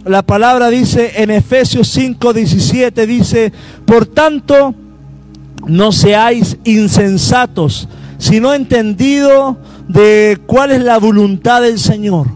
La 0.05 0.23
palabra 0.23 0.71
dice 0.71 1.13
en 1.17 1.31
Efesios 1.31 1.89
5, 1.89 2.33
17, 2.33 3.07
dice, 3.07 3.53
por 3.85 4.07
tanto, 4.07 4.75
no 5.67 5.93
seáis 5.93 6.57
insensatos, 6.65 7.89
sino 8.17 8.55
entendido 8.55 9.59
de 9.89 10.39
cuál 10.47 10.71
es 10.71 10.83
la 10.83 10.99
voluntad 10.99 11.63
del 11.63 11.79
Señor. 11.79 12.29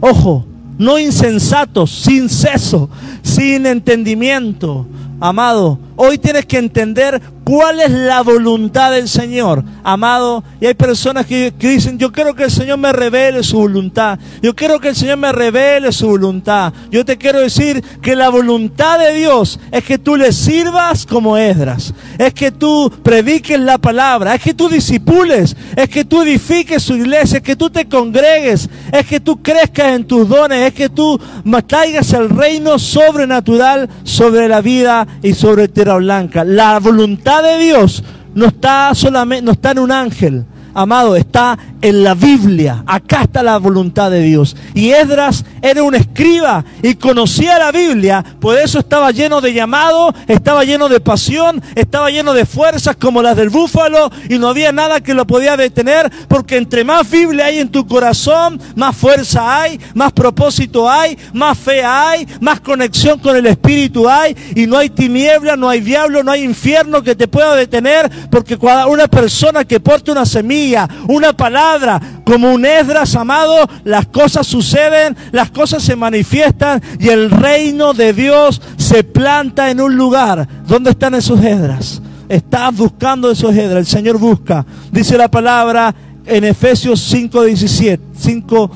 Ojo, 0.00 0.46
no 0.78 0.98
insensatos, 0.98 1.90
sin 1.90 2.28
ceso, 2.28 2.88
sin 3.22 3.66
entendimiento. 3.66 4.86
Amado, 5.20 5.78
hoy 6.04 6.18
tienes 6.18 6.46
que 6.46 6.58
entender 6.58 7.22
cuál 7.44 7.80
es 7.80 7.90
la 7.90 8.22
voluntad 8.22 8.90
del 8.90 9.08
Señor, 9.08 9.62
amado. 9.84 10.42
Y 10.60 10.66
hay 10.66 10.74
personas 10.74 11.26
que, 11.26 11.52
dicen, 11.56 11.96
yo 11.96 12.10
quiero 12.10 12.34
que 12.34 12.42
el 12.44 12.50
Señor 12.50 12.78
me 12.78 12.92
revele 12.92 13.44
su 13.44 13.58
voluntad. 13.58 14.18
Yo 14.42 14.52
quiero 14.54 14.80
que 14.80 14.88
el 14.88 14.96
Señor 14.96 15.18
me 15.18 15.30
revele 15.30 15.92
su 15.92 16.08
voluntad. 16.08 16.72
Yo 16.90 17.04
te 17.04 17.16
quiero 17.16 17.38
decir 17.38 17.84
que 18.02 18.16
la 18.16 18.30
voluntad 18.30 18.98
de 18.98 19.14
Dios 19.14 19.60
es 19.70 19.84
que 19.84 19.96
tú 19.96 20.16
le 20.16 20.32
sirvas 20.32 21.06
como 21.06 21.36
Esdras. 21.36 21.94
Es 22.18 22.34
que 22.34 22.50
tú 22.50 22.92
prediques 23.04 23.60
la 23.60 23.78
palabra. 23.78 24.34
Es 24.34 24.42
que 24.42 24.54
tú 24.54 24.68
disipules. 24.68 25.56
Es 25.76 25.88
que 25.88 26.04
tú 26.04 26.22
edifiques 26.22 26.82
su 26.82 26.96
iglesia. 26.96 27.36
Es 27.38 27.44
que 27.44 27.54
tú 27.54 27.70
te 27.70 27.88
congregues. 27.88 28.68
Es 28.90 29.06
que 29.06 29.20
tú 29.20 29.40
crezcas 29.40 29.94
en 29.94 30.04
tus 30.04 30.28
dones. 30.28 30.66
Es 30.66 30.74
que 30.74 30.88
tú 30.88 31.20
traigas 31.68 32.12
el 32.12 32.28
reino 32.28 32.78
sobrenatural 32.78 33.88
sobre 34.02 34.48
la 34.48 34.60
vida 34.60 35.06
y 35.22 35.34
sobre 35.34 35.68
blanca. 35.96 36.44
La 36.44 36.78
voluntad 36.78 37.42
de 37.42 37.58
Dios 37.58 38.02
no 38.34 38.46
está 38.46 38.94
solamente, 38.94 39.44
no 39.44 39.52
está 39.52 39.72
en 39.72 39.78
un 39.78 39.92
ángel, 39.92 40.44
amado, 40.74 41.16
está 41.16 41.58
en 41.80 42.04
la 42.04 42.14
Biblia. 42.14 42.82
Acá 42.86 43.22
está 43.22 43.42
la 43.42 43.58
voluntad 43.58 44.10
de 44.10 44.22
Dios. 44.22 44.56
Y 44.74 44.90
Esdras 44.90 45.44
era 45.60 45.82
un 45.82 45.94
escriba 45.94 46.64
y 46.82 46.94
conocía 46.94 47.58
la 47.58 47.72
Biblia, 47.72 48.24
por 48.40 48.58
eso 48.58 48.78
estaba 48.78 49.10
lleno 49.10 49.40
de 49.40 49.52
llamado, 49.52 50.14
estaba 50.26 50.64
lleno 50.64 50.88
de 50.88 51.00
pasión, 51.00 51.62
estaba 51.74 52.10
lleno 52.10 52.34
de 52.34 52.46
fuerzas 52.46 52.96
como 52.96 53.22
las 53.22 53.36
del 53.36 53.50
búfalo 53.50 54.10
y 54.28 54.38
no 54.38 54.48
había 54.48 54.72
nada 54.72 55.00
que 55.00 55.14
lo 55.14 55.26
podía 55.26 55.56
detener, 55.56 56.10
porque 56.28 56.56
entre 56.56 56.84
más 56.84 57.08
Biblia 57.10 57.46
hay 57.46 57.58
en 57.58 57.68
tu 57.68 57.86
corazón, 57.86 58.60
más 58.74 58.96
fuerza 58.96 59.62
hay, 59.62 59.80
más 59.94 60.12
propósito 60.12 60.90
hay, 60.90 61.16
más 61.32 61.58
fe 61.58 61.82
hay, 61.84 62.26
más 62.40 62.60
conexión 62.60 63.18
con 63.18 63.36
el 63.36 63.46
Espíritu 63.46 64.08
hay 64.08 64.36
y 64.54 64.66
no 64.66 64.78
hay 64.78 64.90
tiniebla, 64.90 65.56
no 65.56 65.68
hay 65.68 65.80
diablo, 65.80 66.22
no 66.22 66.30
hay 66.30 66.42
infierno 66.42 67.02
que 67.02 67.14
te 67.14 67.28
pueda 67.28 67.54
detener, 67.54 68.10
porque 68.30 68.58
una 68.88 69.08
persona 69.08 69.64
que 69.64 69.80
porte 69.80 70.10
una 70.10 70.26
semilla, 70.26 70.61
una 71.08 71.32
palabra, 71.32 72.00
como 72.24 72.52
un 72.52 72.64
Esdras, 72.64 73.14
amado, 73.14 73.68
las 73.84 74.06
cosas 74.06 74.46
suceden, 74.46 75.16
las 75.32 75.50
cosas 75.50 75.82
se 75.82 75.96
manifiestan 75.96 76.82
y 76.98 77.08
el 77.08 77.30
reino 77.30 77.92
de 77.92 78.12
Dios 78.12 78.60
se 78.76 79.04
planta 79.04 79.70
en 79.70 79.80
un 79.80 79.96
lugar. 79.96 80.48
¿Dónde 80.66 80.90
están 80.90 81.14
esos 81.14 81.42
Esdras? 81.42 82.00
Estás 82.28 82.74
buscando 82.74 83.30
esos 83.30 83.54
Esdras, 83.54 83.78
el 83.78 83.86
Señor 83.86 84.18
busca. 84.18 84.64
Dice 84.90 85.16
la 85.16 85.30
palabra 85.30 85.94
en 86.24 86.44
Efesios 86.44 87.00
5:17, 87.12 87.98
5 88.16 88.70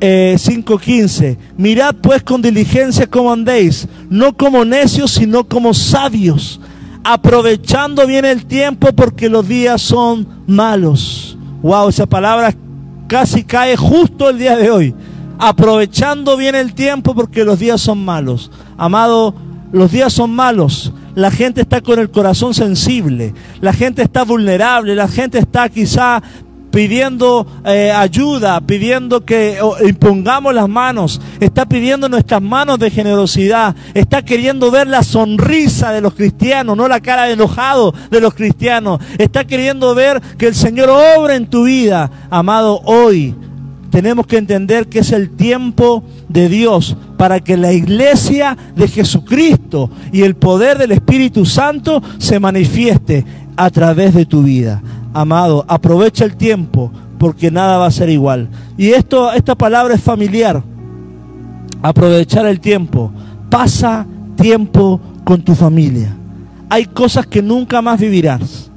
eh, 0.00 0.36
5:15. 0.38 1.36
Mirad 1.56 1.94
pues 1.96 2.22
con 2.22 2.42
diligencia 2.42 3.06
cómo 3.06 3.32
andéis, 3.32 3.88
no 4.08 4.36
como 4.36 4.64
necios, 4.64 5.12
sino 5.12 5.44
como 5.44 5.74
sabios, 5.74 6.60
aprovechando 7.04 8.06
bien 8.06 8.24
el 8.24 8.46
tiempo 8.46 8.92
porque 8.92 9.28
los 9.28 9.46
días 9.46 9.80
son 9.80 10.26
malos. 10.46 11.36
Wow, 11.62 11.88
esa 11.88 12.06
palabra 12.06 12.54
casi 13.06 13.44
cae 13.44 13.76
justo 13.76 14.28
el 14.28 14.38
día 14.38 14.56
de 14.56 14.70
hoy. 14.70 14.94
Aprovechando 15.38 16.36
bien 16.36 16.54
el 16.54 16.74
tiempo 16.74 17.14
porque 17.14 17.44
los 17.44 17.58
días 17.58 17.80
son 17.80 18.04
malos. 18.04 18.50
Amado, 18.76 19.34
los 19.72 19.90
días 19.90 20.12
son 20.12 20.30
malos. 20.30 20.92
La 21.14 21.30
gente 21.30 21.62
está 21.62 21.80
con 21.80 21.98
el 21.98 22.10
corazón 22.10 22.54
sensible. 22.54 23.34
La 23.60 23.72
gente 23.72 24.02
está 24.02 24.24
vulnerable. 24.24 24.94
La 24.94 25.08
gente 25.08 25.38
está 25.38 25.68
quizá 25.68 26.22
pidiendo 26.70 27.46
eh, 27.64 27.90
ayuda, 27.90 28.60
pidiendo 28.60 29.24
que 29.24 29.58
impongamos 29.86 30.54
las 30.54 30.68
manos, 30.68 31.20
está 31.40 31.66
pidiendo 31.66 32.08
nuestras 32.08 32.42
manos 32.42 32.78
de 32.78 32.90
generosidad, 32.90 33.74
está 33.94 34.22
queriendo 34.22 34.70
ver 34.70 34.86
la 34.86 35.02
sonrisa 35.02 35.92
de 35.92 36.00
los 36.00 36.14
cristianos, 36.14 36.76
no 36.76 36.88
la 36.88 37.00
cara 37.00 37.24
de 37.24 37.32
enojado 37.32 37.94
de 38.10 38.20
los 38.20 38.34
cristianos, 38.34 39.00
está 39.18 39.46
queriendo 39.46 39.94
ver 39.94 40.20
que 40.36 40.46
el 40.46 40.54
Señor 40.54 40.90
obra 40.90 41.36
en 41.36 41.46
tu 41.46 41.64
vida. 41.64 42.10
Amado, 42.30 42.80
hoy 42.84 43.34
tenemos 43.90 44.26
que 44.26 44.36
entender 44.36 44.88
que 44.88 45.00
es 45.00 45.12
el 45.12 45.30
tiempo 45.30 46.04
de 46.28 46.48
Dios 46.48 46.96
para 47.16 47.40
que 47.40 47.56
la 47.56 47.72
iglesia 47.72 48.56
de 48.76 48.86
Jesucristo 48.86 49.90
y 50.12 50.22
el 50.22 50.36
poder 50.36 50.78
del 50.78 50.92
Espíritu 50.92 51.46
Santo 51.46 52.02
se 52.18 52.38
manifieste 52.38 53.24
a 53.56 53.70
través 53.70 54.14
de 54.14 54.26
tu 54.26 54.42
vida 54.42 54.82
amado, 55.12 55.64
aprovecha 55.68 56.24
el 56.24 56.36
tiempo 56.36 56.90
porque 57.18 57.50
nada 57.50 57.78
va 57.78 57.86
a 57.86 57.90
ser 57.90 58.08
igual. 58.08 58.48
Y 58.76 58.90
esto, 58.90 59.32
esta 59.32 59.54
palabra 59.54 59.94
es 59.94 60.00
familiar. 60.00 60.62
Aprovechar 61.82 62.46
el 62.46 62.60
tiempo. 62.60 63.12
Pasa 63.50 64.06
tiempo 64.36 65.00
con 65.24 65.42
tu 65.42 65.54
familia. 65.54 66.14
Hay 66.70 66.86
cosas 66.86 67.26
que 67.26 67.42
nunca 67.42 67.82
más 67.82 68.00
vivirás. 68.00 68.70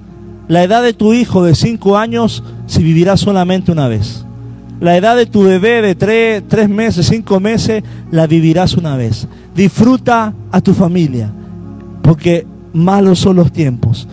La 0.48 0.64
edad 0.64 0.84
de 0.84 0.94
tu 0.94 1.14
hijo 1.14 1.44
de 1.44 1.56
5 1.56 1.98
años, 1.98 2.44
si 2.66 2.84
vivirás 2.84 3.22
solamente 3.22 3.72
una 3.72 3.88
vez. 3.88 4.26
La 4.80 4.98
edad 4.98 5.16
de 5.16 5.28
tu 5.28 5.44
bebé 5.44 5.82
de 5.82 5.96
3 5.96 6.44
tres, 6.48 6.68
meses, 6.68 7.06
5 7.08 7.40
meses, 7.40 7.84
la 8.10 8.28
vivirás 8.28 8.74
una 8.74 8.98
vez. 8.98 9.28
Disfruta 9.56 10.34
a 10.52 10.62
tu 10.62 10.74
familia, 10.74 11.32
porque 12.02 12.48
malos 12.74 13.20
son 13.20 13.36
los 13.36 13.52
tiempos. 13.52 14.08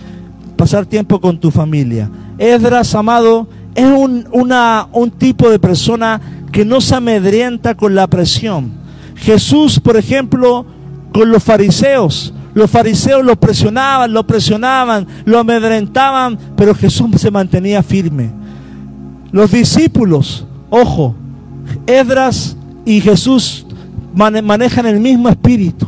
Pasar 0.58 0.84
tiempo 0.84 1.20
con 1.20 1.38
tu 1.38 1.50
familia. 1.50 2.10
Esdras, 2.36 2.94
amado, 2.94 3.48
es 3.74 3.86
un, 3.86 4.26
un 4.32 5.10
tipo 5.12 5.48
de 5.48 5.58
persona 5.58 6.20
que 6.52 6.64
no 6.64 6.80
se 6.80 6.96
amedrienta 6.96 7.76
con 7.76 7.94
la 7.94 8.08
presión. 8.08 8.72
Jesús, 9.14 9.78
por 9.78 9.96
ejemplo, 9.96 10.66
con 11.12 11.30
los 11.30 11.44
fariseos, 11.44 12.34
los 12.54 12.70
fariseos 12.70 13.24
lo 13.24 13.36
presionaban, 13.38 14.12
lo 14.12 14.26
presionaban, 14.26 15.06
lo 15.24 15.38
amedrentaban, 15.38 16.36
pero 16.56 16.74
Jesús 16.74 17.08
se 17.16 17.30
mantenía 17.30 17.82
firme. 17.82 18.32
Los 19.30 19.52
discípulos, 19.52 20.44
ojo, 20.70 21.14
Edras 21.86 22.56
y 22.84 23.00
Jesús 23.00 23.64
manejan 24.12 24.86
el 24.86 24.98
mismo 24.98 25.28
espíritu. 25.28 25.86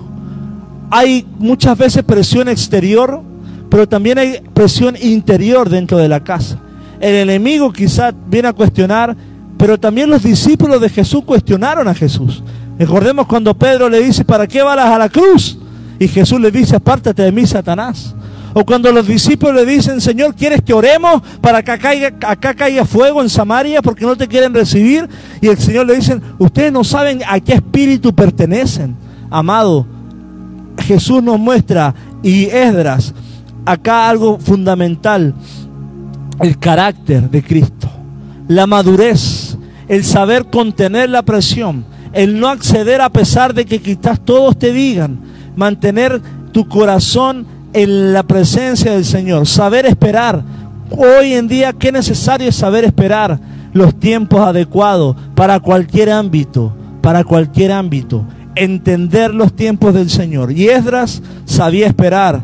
Hay 0.91 1.27
muchas 1.39 1.77
veces 1.77 2.05
presión 2.05 2.49
exterior, 2.49 3.23
pero 3.71 3.89
también 3.89 4.19
hay 4.19 4.41
presión 4.53 4.97
interior 5.01 5.71
dentro 5.71 5.97
de 5.97 6.09
la 6.09 6.23
casa. 6.23 6.59
El 7.01 7.15
enemigo 7.15 7.73
quizá 7.73 8.13
viene 8.27 8.49
a 8.49 8.53
cuestionar, 8.53 9.17
pero 9.57 9.79
también 9.79 10.11
los 10.11 10.23
discípulos 10.23 10.81
de 10.81 10.91
Jesús 10.91 11.25
cuestionaron 11.25 11.87
a 11.87 11.95
Jesús. 11.95 12.43
Recordemos 12.79 13.27
cuando 13.27 13.57
Pedro 13.57 13.89
le 13.89 14.01
dice, 14.01 14.25
¿para 14.25 14.47
qué 14.47 14.63
vas 14.63 14.79
a 14.79 14.99
la 14.99 15.09
cruz? 15.09 15.57
Y 15.99 16.09
Jesús 16.09 16.41
le 16.41 16.51
dice, 16.51 16.77
apártate 16.77 17.23
de 17.23 17.31
mí, 17.31 17.47
Satanás. 17.47 18.15
O 18.53 18.65
cuando 18.65 18.91
los 18.91 19.07
discípulos 19.07 19.55
le 19.55 19.65
dicen, 19.65 20.01
Señor, 20.01 20.35
¿quieres 20.35 20.63
que 20.63 20.73
oremos 20.73 21.23
para 21.41 21.63
que 21.63 21.71
acá 21.71 21.83
caiga, 21.83 22.13
acá 22.27 22.55
caiga 22.55 22.85
fuego 22.85 23.23
en 23.23 23.29
Samaria 23.29 23.81
porque 23.81 24.05
no 24.05 24.17
te 24.17 24.27
quieren 24.27 24.53
recibir? 24.53 25.09
Y 25.41 25.47
el 25.47 25.59
Señor 25.59 25.87
le 25.87 25.95
dice, 25.95 26.21
ustedes 26.39 26.73
no 26.73 26.83
saben 26.83 27.21
a 27.29 27.39
qué 27.39 27.53
espíritu 27.53 28.13
pertenecen. 28.13 28.97
Amado, 29.31 29.87
Jesús 30.79 31.23
nos 31.23 31.39
muestra 31.39 31.95
y 32.23 32.47
Esdras 32.47 33.15
acá 33.65 34.09
algo 34.09 34.39
fundamental, 34.39 35.35
el 36.41 36.59
carácter 36.59 37.31
de 37.31 37.43
Cristo, 37.43 37.89
la 38.49 38.67
madurez, 38.67 39.57
el 39.89 40.05
saber 40.05 40.47
contener 40.47 41.11
la 41.11 41.23
presión, 41.23 41.85
el 42.13 42.41
no 42.41 42.49
acceder 42.49 43.01
a 43.01 43.11
pesar 43.11 43.55
de 43.55 43.65
que 43.65 43.81
quizás 43.81 44.21
todos 44.21 44.59
te 44.59 44.73
digan, 44.73 45.21
mantener 45.57 46.21
tu 46.53 46.69
corazón 46.69 47.47
en 47.73 48.13
la 48.13 48.23
presencia 48.23 48.93
del 48.93 49.05
Señor, 49.05 49.47
saber 49.47 49.87
esperar. 49.87 50.43
Hoy 50.91 51.35
en 51.35 51.47
día, 51.47 51.73
qué 51.73 51.93
necesario 51.93 52.49
es 52.49 52.57
saber 52.57 52.85
esperar 52.85 53.39
los 53.73 53.99
tiempos 53.99 54.41
adecuados 54.41 55.17
para 55.35 55.61
cualquier 55.61 56.11
ámbito, 56.11 56.75
para 57.01 57.25
cualquier 57.25 57.73
ámbito. 57.73 58.25
Entender 58.57 59.33
los 59.33 59.55
tiempos 59.55 59.95
del 59.95 60.11
Señor. 60.11 60.51
Y 60.51 60.69
Esdras 60.69 61.23
sabía 61.45 61.87
esperar, 61.87 62.43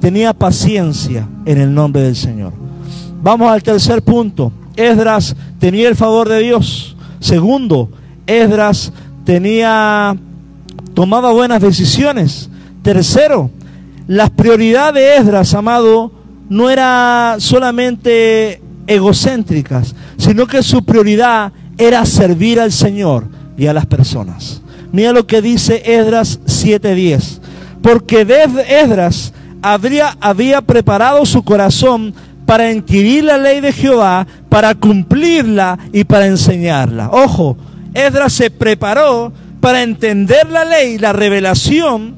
tenía 0.00 0.32
paciencia 0.32 1.28
en 1.44 1.60
el 1.60 1.74
nombre 1.74 2.02
del 2.02 2.16
Señor. 2.16 2.52
Vamos 3.22 3.50
al 3.50 3.62
tercer 3.62 4.02
punto. 4.02 4.52
Esdras 4.76 5.34
tenía 5.58 5.88
el 5.88 5.96
favor 5.96 6.28
de 6.28 6.40
Dios. 6.40 6.96
Segundo, 7.20 7.90
Esdras 8.26 8.92
tenía 9.24 10.16
tomaba 10.96 11.30
buenas 11.32 11.60
decisiones. 11.60 12.48
Tercero, 12.82 13.50
las 14.06 14.30
prioridades 14.30 14.94
de 14.94 15.16
Esdras, 15.16 15.52
amado, 15.52 16.10
no 16.48 16.70
era 16.70 17.36
solamente 17.38 18.62
egocéntricas, 18.86 19.94
sino 20.16 20.46
que 20.46 20.62
su 20.62 20.84
prioridad 20.84 21.52
era 21.76 22.06
servir 22.06 22.60
al 22.60 22.72
Señor 22.72 23.28
y 23.58 23.66
a 23.66 23.74
las 23.74 23.84
personas. 23.84 24.62
Mira 24.90 25.12
lo 25.12 25.26
que 25.26 25.42
dice 25.42 25.82
Esdras 25.84 26.40
7:10. 26.46 27.40
Porque 27.82 28.22
Esdras 28.68 29.34
había 29.74 30.62
preparado 30.62 31.24
su 31.26 31.42
corazón 31.42 32.14
para 32.46 32.72
inquirir 32.72 33.24
la 33.24 33.38
ley 33.38 33.60
de 33.60 33.72
Jehová, 33.72 34.26
para 34.48 34.74
cumplirla 34.74 35.78
y 35.92 36.04
para 36.04 36.26
enseñarla. 36.26 37.10
Ojo, 37.10 37.56
Esdras 37.92 38.32
se 38.32 38.50
preparó 38.50 39.32
para 39.60 39.82
entender 39.82 40.48
la 40.48 40.64
ley, 40.64 40.98
la 40.98 41.12
revelación, 41.12 42.14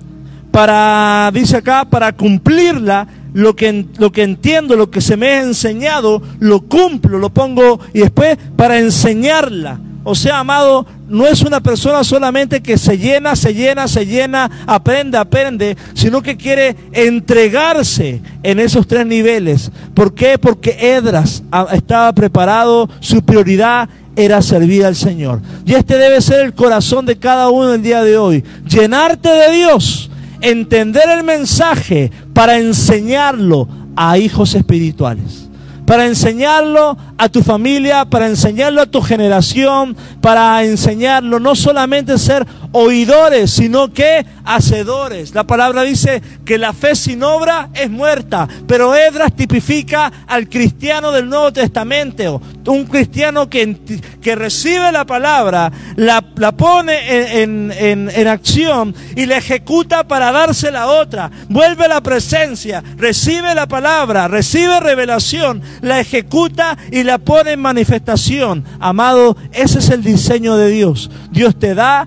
para, 0.50 1.30
dice 1.32 1.56
acá, 1.56 1.86
para 1.86 2.12
cumplirla, 2.12 3.06
lo 3.32 3.54
que, 3.56 3.86
lo 3.98 4.12
que 4.12 4.22
entiendo, 4.22 4.76
lo 4.76 4.90
que 4.90 5.00
se 5.00 5.16
me 5.16 5.28
ha 5.28 5.42
enseñado, 5.42 6.20
lo 6.40 6.62
cumplo, 6.62 7.18
lo 7.18 7.30
pongo 7.30 7.80
y 7.94 8.00
después 8.00 8.36
para 8.56 8.78
enseñarla. 8.78 9.80
O 10.10 10.14
sea, 10.14 10.38
amado, 10.38 10.86
no 11.06 11.26
es 11.26 11.42
una 11.42 11.60
persona 11.60 12.02
solamente 12.02 12.62
que 12.62 12.78
se 12.78 12.96
llena, 12.96 13.36
se 13.36 13.52
llena, 13.52 13.86
se 13.86 14.06
llena, 14.06 14.50
aprende, 14.66 15.18
aprende, 15.18 15.76
sino 15.92 16.22
que 16.22 16.38
quiere 16.38 16.74
entregarse 16.92 18.22
en 18.42 18.58
esos 18.58 18.86
tres 18.86 19.04
niveles. 19.04 19.70
¿Por 19.92 20.14
qué? 20.14 20.38
Porque 20.38 20.94
Edras 20.94 21.42
estaba 21.72 22.10
preparado, 22.14 22.88
su 23.00 23.20
prioridad 23.22 23.90
era 24.16 24.40
servir 24.40 24.86
al 24.86 24.96
Señor. 24.96 25.42
Y 25.66 25.74
este 25.74 25.98
debe 25.98 26.22
ser 26.22 26.40
el 26.40 26.54
corazón 26.54 27.04
de 27.04 27.18
cada 27.18 27.50
uno 27.50 27.74
el 27.74 27.82
día 27.82 28.02
de 28.02 28.16
hoy. 28.16 28.42
Llenarte 28.66 29.28
de 29.28 29.52
Dios, 29.56 30.10
entender 30.40 31.04
el 31.10 31.22
mensaje 31.22 32.10
para 32.32 32.56
enseñarlo 32.56 33.68
a 33.94 34.16
hijos 34.16 34.54
espirituales 34.54 35.47
para 35.88 36.04
enseñarlo 36.04 36.98
a 37.16 37.30
tu 37.30 37.42
familia, 37.42 38.04
para 38.04 38.26
enseñarlo 38.26 38.82
a 38.82 38.86
tu 38.86 39.00
generación, 39.00 39.96
para 40.20 40.62
enseñarlo 40.62 41.40
no 41.40 41.54
solamente 41.54 42.18
ser 42.18 42.46
oidores, 42.72 43.50
sino 43.50 43.92
que 43.92 44.24
hacedores. 44.44 45.34
La 45.34 45.44
palabra 45.44 45.82
dice 45.82 46.22
que 46.44 46.58
la 46.58 46.72
fe 46.72 46.94
sin 46.94 47.22
obra 47.22 47.70
es 47.74 47.90
muerta, 47.90 48.48
pero 48.66 48.94
Edras 48.94 49.34
tipifica 49.34 50.10
al 50.26 50.48
cristiano 50.48 51.12
del 51.12 51.28
Nuevo 51.28 51.52
Testamento, 51.52 52.40
un 52.66 52.84
cristiano 52.84 53.48
que, 53.48 53.76
que 54.20 54.34
recibe 54.34 54.92
la 54.92 55.06
palabra, 55.06 55.72
la, 55.96 56.24
la 56.36 56.52
pone 56.52 57.42
en, 57.42 57.72
en, 57.72 58.10
en, 58.14 58.28
acción 58.28 58.94
y 59.16 59.26
la 59.26 59.38
ejecuta 59.38 60.06
para 60.06 60.32
dársela 60.32 60.82
a 60.82 60.86
otra. 60.88 61.30
Vuelve 61.48 61.86
a 61.86 61.88
la 61.88 62.02
presencia, 62.02 62.82
recibe 62.96 63.54
la 63.54 63.66
palabra, 63.66 64.28
recibe 64.28 64.80
revelación, 64.80 65.62
la 65.80 66.00
ejecuta 66.00 66.76
y 66.90 67.02
la 67.04 67.18
pone 67.18 67.52
en 67.52 67.60
manifestación. 67.60 68.64
Amado, 68.80 69.36
ese 69.52 69.78
es 69.78 69.90
el 69.90 70.02
diseño 70.02 70.56
de 70.56 70.70
Dios. 70.70 71.10
Dios 71.30 71.58
te 71.58 71.74
da, 71.74 72.06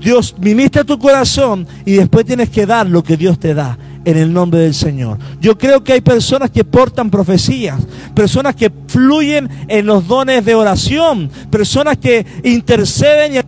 Dios 0.00 0.34
ministra 0.38 0.84
tu 0.84 0.98
corazón 0.98 1.66
y 1.84 1.92
después 1.92 2.24
tienes 2.24 2.48
que 2.50 2.66
dar 2.66 2.88
lo 2.88 3.02
que 3.02 3.16
Dios 3.16 3.38
te 3.38 3.54
da 3.54 3.78
en 4.04 4.16
el 4.16 4.32
nombre 4.32 4.60
del 4.60 4.74
Señor. 4.74 5.18
Yo 5.40 5.58
creo 5.58 5.84
que 5.84 5.92
hay 5.92 6.00
personas 6.00 6.50
que 6.50 6.64
portan 6.64 7.10
profecías, 7.10 7.80
personas 8.14 8.56
que 8.56 8.72
fluyen 8.88 9.48
en 9.68 9.86
los 9.86 10.06
dones 10.06 10.44
de 10.44 10.54
oración, 10.54 11.30
personas 11.50 11.98
que 11.98 12.24
interceden 12.42 13.36
y 13.36 13.38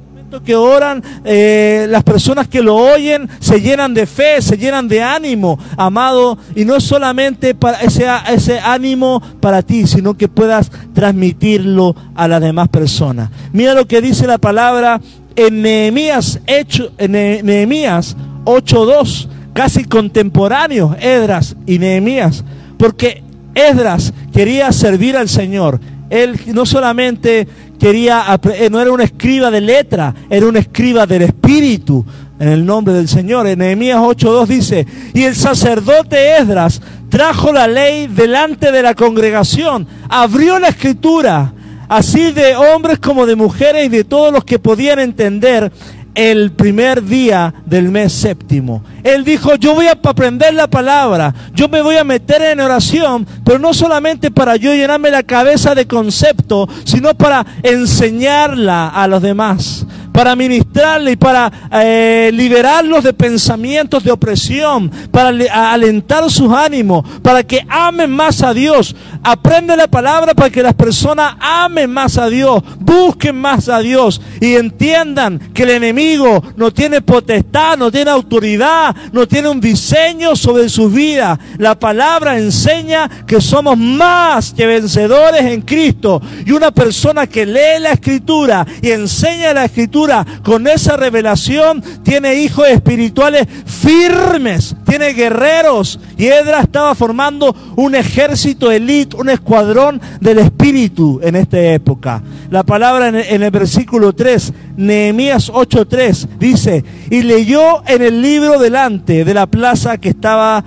que 0.40 0.56
oran, 0.56 1.02
eh, 1.24 1.86
las 1.88 2.02
personas 2.04 2.48
que 2.48 2.62
lo 2.62 2.76
oyen 2.76 3.28
se 3.40 3.60
llenan 3.60 3.92
de 3.92 4.06
fe, 4.06 4.40
se 4.40 4.56
llenan 4.56 4.88
de 4.88 5.02
ánimo, 5.02 5.58
amado, 5.76 6.38
y 6.54 6.64
no 6.64 6.80
solamente 6.80 7.54
para 7.54 7.80
ese, 7.80 8.06
ese 8.30 8.58
ánimo 8.58 9.22
para 9.40 9.62
ti, 9.62 9.86
sino 9.86 10.14
que 10.14 10.28
puedas 10.28 10.70
transmitirlo 10.94 11.94
a 12.14 12.28
las 12.28 12.40
demás 12.40 12.68
personas. 12.68 13.30
Mira 13.52 13.74
lo 13.74 13.86
que 13.86 14.00
dice 14.00 14.26
la 14.26 14.38
palabra 14.38 15.00
en 15.36 15.62
Nehemías, 15.62 16.40
hecho, 16.46 16.92
en 16.98 17.12
Nehemías 17.12 18.16
8.2, 18.44 19.28
casi 19.52 19.84
contemporáneos, 19.84 20.96
Edras 21.00 21.56
y 21.66 21.78
Nehemías, 21.78 22.44
porque 22.78 23.22
Edras 23.54 24.12
quería 24.32 24.72
servir 24.72 25.16
al 25.16 25.28
Señor. 25.28 25.80
Él 26.10 26.38
no 26.48 26.66
solamente 26.66 27.46
quería, 27.78 28.38
eh, 28.54 28.68
no 28.70 28.80
era 28.80 28.92
un 28.92 29.00
escriba 29.00 29.50
de 29.50 29.60
letra, 29.60 30.14
era 30.28 30.46
un 30.46 30.56
escriba 30.56 31.06
del 31.06 31.22
Espíritu, 31.22 32.04
en 32.38 32.48
el 32.48 32.66
nombre 32.66 32.92
del 32.92 33.08
Señor. 33.08 33.46
En 33.46 33.60
Nehemías 33.60 33.98
8.2 33.98 34.46
dice, 34.46 34.86
y 35.14 35.22
el 35.22 35.36
sacerdote 35.36 36.38
Esdras 36.38 36.82
trajo 37.08 37.52
la 37.52 37.68
ley 37.68 38.08
delante 38.08 38.72
de 38.72 38.82
la 38.82 38.94
congregación, 38.94 39.86
abrió 40.08 40.58
la 40.58 40.68
escritura, 40.68 41.52
así 41.92 42.32
de 42.32 42.56
hombres 42.56 42.98
como 42.98 43.26
de 43.26 43.36
mujeres 43.36 43.84
y 43.84 43.88
de 43.90 44.04
todos 44.04 44.32
los 44.32 44.44
que 44.44 44.58
podían 44.58 44.98
entender. 44.98 45.70
el 46.14 46.52
primer 46.52 47.02
día 47.02 47.54
del 47.64 47.90
mes 47.90 48.12
séptimo. 48.12 48.84
Él 49.02 49.24
dijo, 49.24 49.54
yo 49.54 49.74
voy 49.74 49.86
a 49.86 49.92
aprender 49.92 50.52
la 50.52 50.66
palabra, 50.68 51.34
yo 51.54 51.70
me 51.70 51.80
voy 51.80 51.96
a 51.96 52.04
meter 52.04 52.42
en 52.42 52.60
oración, 52.60 53.26
pero 53.42 53.58
no 53.58 53.72
solamente 53.72 54.30
para 54.30 54.56
yo 54.56 54.74
llenarme 54.74 55.10
la 55.10 55.22
cabeza 55.22 55.74
de 55.74 55.86
concepto, 55.86 56.68
sino 56.84 57.14
para 57.14 57.46
enseñarla 57.62 58.88
a 58.88 59.08
los 59.08 59.22
demás 59.22 59.86
para 60.12 60.36
ministrarle 60.36 61.12
y 61.12 61.16
para 61.16 61.50
eh, 61.72 62.30
liberarlos 62.32 63.04
de 63.04 63.12
pensamientos 63.12 64.04
de 64.04 64.12
opresión, 64.12 64.90
para 65.10 65.28
alentar 65.72 66.30
sus 66.30 66.52
ánimos, 66.52 67.04
para 67.22 67.42
que 67.42 67.64
amen 67.68 68.10
más 68.10 68.42
a 68.42 68.52
Dios. 68.52 68.94
Aprende 69.22 69.76
la 69.76 69.88
palabra 69.88 70.34
para 70.34 70.50
que 70.50 70.62
las 70.62 70.74
personas 70.74 71.34
amen 71.40 71.90
más 71.90 72.18
a 72.18 72.28
Dios, 72.28 72.62
busquen 72.78 73.36
más 73.36 73.68
a 73.68 73.78
Dios 73.78 74.20
y 74.40 74.54
entiendan 74.54 75.38
que 75.54 75.62
el 75.62 75.70
enemigo 75.70 76.42
no 76.56 76.72
tiene 76.72 77.00
potestad, 77.00 77.78
no 77.78 77.90
tiene 77.90 78.10
autoridad, 78.10 78.94
no 79.12 79.26
tiene 79.26 79.48
un 79.48 79.60
diseño 79.60 80.36
sobre 80.36 80.68
su 80.68 80.90
vida. 80.90 81.38
La 81.58 81.78
palabra 81.78 82.38
enseña 82.38 83.08
que 83.26 83.40
somos 83.40 83.78
más 83.78 84.52
que 84.52 84.66
vencedores 84.66 85.42
en 85.42 85.62
Cristo. 85.62 86.20
Y 86.44 86.52
una 86.52 86.70
persona 86.70 87.26
que 87.26 87.46
lee 87.46 87.80
la 87.80 87.92
escritura 87.92 88.66
y 88.80 88.90
enseña 88.90 89.52
la 89.52 89.64
escritura, 89.64 90.01
con 90.42 90.66
esa 90.66 90.96
revelación, 90.96 91.82
tiene 92.02 92.36
hijos 92.36 92.68
espirituales 92.68 93.46
firmes, 93.64 94.74
tiene 94.86 95.12
guerreros. 95.12 95.98
Y 96.16 96.26
Edra 96.26 96.60
estaba 96.60 96.94
formando 96.94 97.54
un 97.76 97.94
ejército 97.94 98.70
elite, 98.70 99.16
un 99.16 99.30
escuadrón 99.30 100.00
del 100.20 100.38
espíritu 100.38 101.20
en 101.22 101.36
esta 101.36 101.60
época. 101.60 102.22
La 102.50 102.62
palabra 102.62 103.08
en 103.08 103.42
el, 103.42 103.50
versículo 103.50 104.12
3, 104.12 104.52
Nehemías 104.76 105.50
8:3, 105.50 106.28
dice, 106.38 106.84
y 107.10 107.22
leyó 107.22 107.82
en 107.86 108.02
el 108.02 108.20
libro 108.22 108.58
delante 108.58 109.24
de 109.24 109.34
la 109.34 109.46
plaza 109.46 109.98
que 109.98 110.10
estaba 110.10 110.64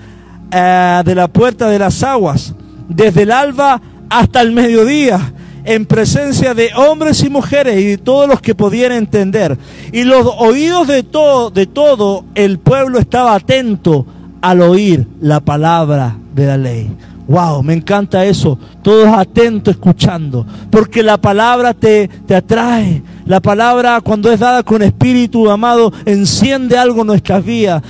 eh, 0.51 1.01
de 1.05 1.15
la 1.15 1.27
puerta 1.27 1.69
de 1.69 1.79
las 1.79 2.03
aguas, 2.03 2.53
desde 2.87 3.23
el 3.23 3.31
alba 3.31 3.81
hasta 4.09 4.41
el 4.41 4.51
mediodía 4.51 5.33
en 5.65 5.85
presencia 5.85 6.53
de 6.53 6.69
hombres 6.75 7.23
y 7.23 7.29
mujeres 7.29 7.79
y 7.79 7.85
de 7.85 7.97
todos 7.97 8.27
los 8.27 8.39
que 8.41 8.55
podían 8.55 8.91
entender. 8.91 9.57
Y 9.91 10.03
los 10.03 10.27
oídos 10.37 10.87
de 10.87 11.03
todo, 11.03 12.25
el 12.35 12.59
pueblo 12.59 12.99
estaba 12.99 13.35
atento 13.35 14.05
al 14.41 14.61
oír 14.61 15.07
la 15.19 15.39
palabra 15.39 16.17
de 16.33 16.45
la 16.45 16.57
ley. 16.57 16.89
Wow, 17.27 17.63
me 17.63 17.73
encanta 17.73 18.23
eso. 18.23 18.59
Todos 18.83 19.07
atentos 19.07 19.73
escuchando. 19.73 20.45
Porque 20.69 21.01
la 21.01 21.17
palabra 21.17 21.73
te, 21.73 22.07
te 22.07 22.35
atrae. 22.35 23.01
La 23.25 23.39
palabra 23.39 23.99
cuando 24.01 24.31
es 24.31 24.39
dada 24.39 24.61
con 24.61 24.83
espíritu 24.83 25.49
amado 25.49 25.91
enciende 26.05 26.77
algo 26.77 27.01
en 27.01 27.07
nuestras 27.07 27.43
vidas. 27.43 27.81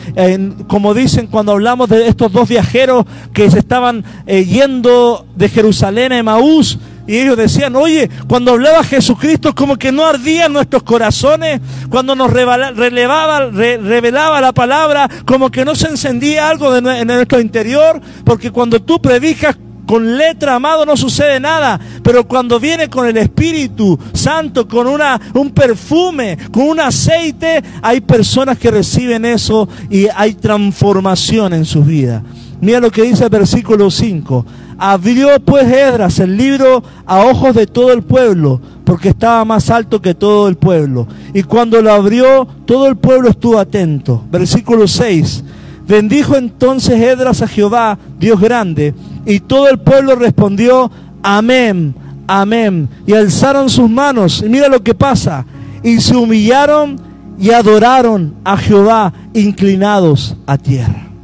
como 0.67 0.93
dicen 0.93 1.27
cuando 1.27 1.51
hablamos 1.51 1.89
de 1.89 2.07
estos 2.07 2.31
dos 2.31 2.47
viajeros 2.47 3.05
que 3.33 3.51
se 3.51 3.59
estaban 3.59 4.05
eh, 4.25 4.45
yendo 4.45 5.25
de 5.35 5.49
Jerusalén 5.49 6.13
a 6.13 6.17
Emaús 6.17 6.79
y 7.07 7.17
ellos 7.17 7.37
decían, 7.37 7.75
oye, 7.75 8.09
cuando 8.27 8.51
hablaba 8.51 8.83
Jesucristo 8.83 9.53
como 9.53 9.77
que 9.77 9.91
no 9.91 10.05
ardían 10.05 10.53
nuestros 10.53 10.83
corazones, 10.83 11.61
cuando 11.89 12.15
nos 12.15 12.31
relevaba, 12.31 13.49
revelaba 13.49 14.41
la 14.41 14.53
palabra, 14.53 15.09
como 15.25 15.51
que 15.51 15.65
no 15.65 15.75
se 15.75 15.89
encendía 15.89 16.49
algo 16.49 16.75
en 16.75 17.07
nuestro 17.07 17.39
interior, 17.39 18.01
porque 18.23 18.51
cuando 18.51 18.81
tú 18.81 18.99
predicas 19.01 19.57
con 19.85 20.17
letra, 20.17 20.55
amado, 20.55 20.85
no 20.85 20.97
sucede 20.97 21.39
nada. 21.39 21.79
Pero 22.03 22.27
cuando 22.27 22.59
viene 22.59 22.89
con 22.89 23.07
el 23.07 23.17
Espíritu 23.17 23.99
Santo, 24.13 24.67
con 24.67 24.87
una, 24.87 25.19
un 25.33 25.51
perfume, 25.51 26.37
con 26.51 26.63
un 26.63 26.79
aceite, 26.79 27.63
hay 27.81 28.01
personas 28.01 28.57
que 28.57 28.71
reciben 28.71 29.25
eso 29.25 29.69
y 29.89 30.07
hay 30.13 30.33
transformación 30.33 31.53
en 31.53 31.65
sus 31.65 31.85
vidas. 31.85 32.23
Mira 32.61 32.79
lo 32.79 32.91
que 32.91 33.03
dice 33.03 33.23
el 33.25 33.29
versículo 33.29 33.91
5. 33.91 34.45
Abrió 34.77 35.39
pues 35.39 35.67
Edras 35.67 36.19
el 36.19 36.35
libro 36.37 36.83
a 37.05 37.19
ojos 37.25 37.55
de 37.55 37.67
todo 37.67 37.91
el 37.91 38.03
pueblo, 38.03 38.59
porque 38.83 39.09
estaba 39.09 39.45
más 39.45 39.69
alto 39.69 40.01
que 40.01 40.13
todo 40.13 40.47
el 40.47 40.55
pueblo. 40.55 41.07
Y 41.33 41.43
cuando 41.43 41.81
lo 41.81 41.91
abrió, 41.91 42.47
todo 42.65 42.87
el 42.87 42.95
pueblo 42.95 43.29
estuvo 43.29 43.59
atento. 43.59 44.23
Versículo 44.31 44.87
6. 44.87 45.43
Bendijo 45.87 46.35
entonces 46.35 46.99
Edras 46.99 47.41
a 47.41 47.47
Jehová, 47.47 47.97
Dios 48.19 48.39
grande, 48.39 48.93
y 49.25 49.39
todo 49.39 49.69
el 49.69 49.77
pueblo 49.77 50.15
respondió, 50.15 50.89
amén, 51.21 51.93
amén. 52.27 52.89
Y 53.05 53.13
alzaron 53.13 53.69
sus 53.69 53.89
manos, 53.89 54.41
y 54.43 54.49
mira 54.49 54.67
lo 54.67 54.81
que 54.81 54.95
pasa, 54.95 55.45
y 55.83 56.01
se 56.01 56.15
humillaron 56.15 56.99
y 57.37 57.51
adoraron 57.51 58.33
a 58.43 58.57
Jehová 58.57 59.13
inclinados 59.33 60.35
a 60.47 60.57
tierra. 60.57 61.14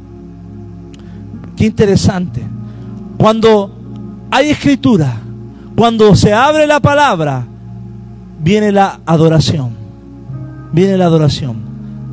Interesante. 1.62 2.42
Cuando 3.16 3.70
hay 4.32 4.50
escritura, 4.50 5.14
cuando 5.76 6.16
se 6.16 6.32
abre 6.32 6.66
la 6.66 6.80
palabra, 6.80 7.46
viene 8.40 8.72
la 8.72 8.98
adoración. 9.06 9.70
Viene 10.72 10.96
la 10.96 11.04
adoración. 11.04 11.56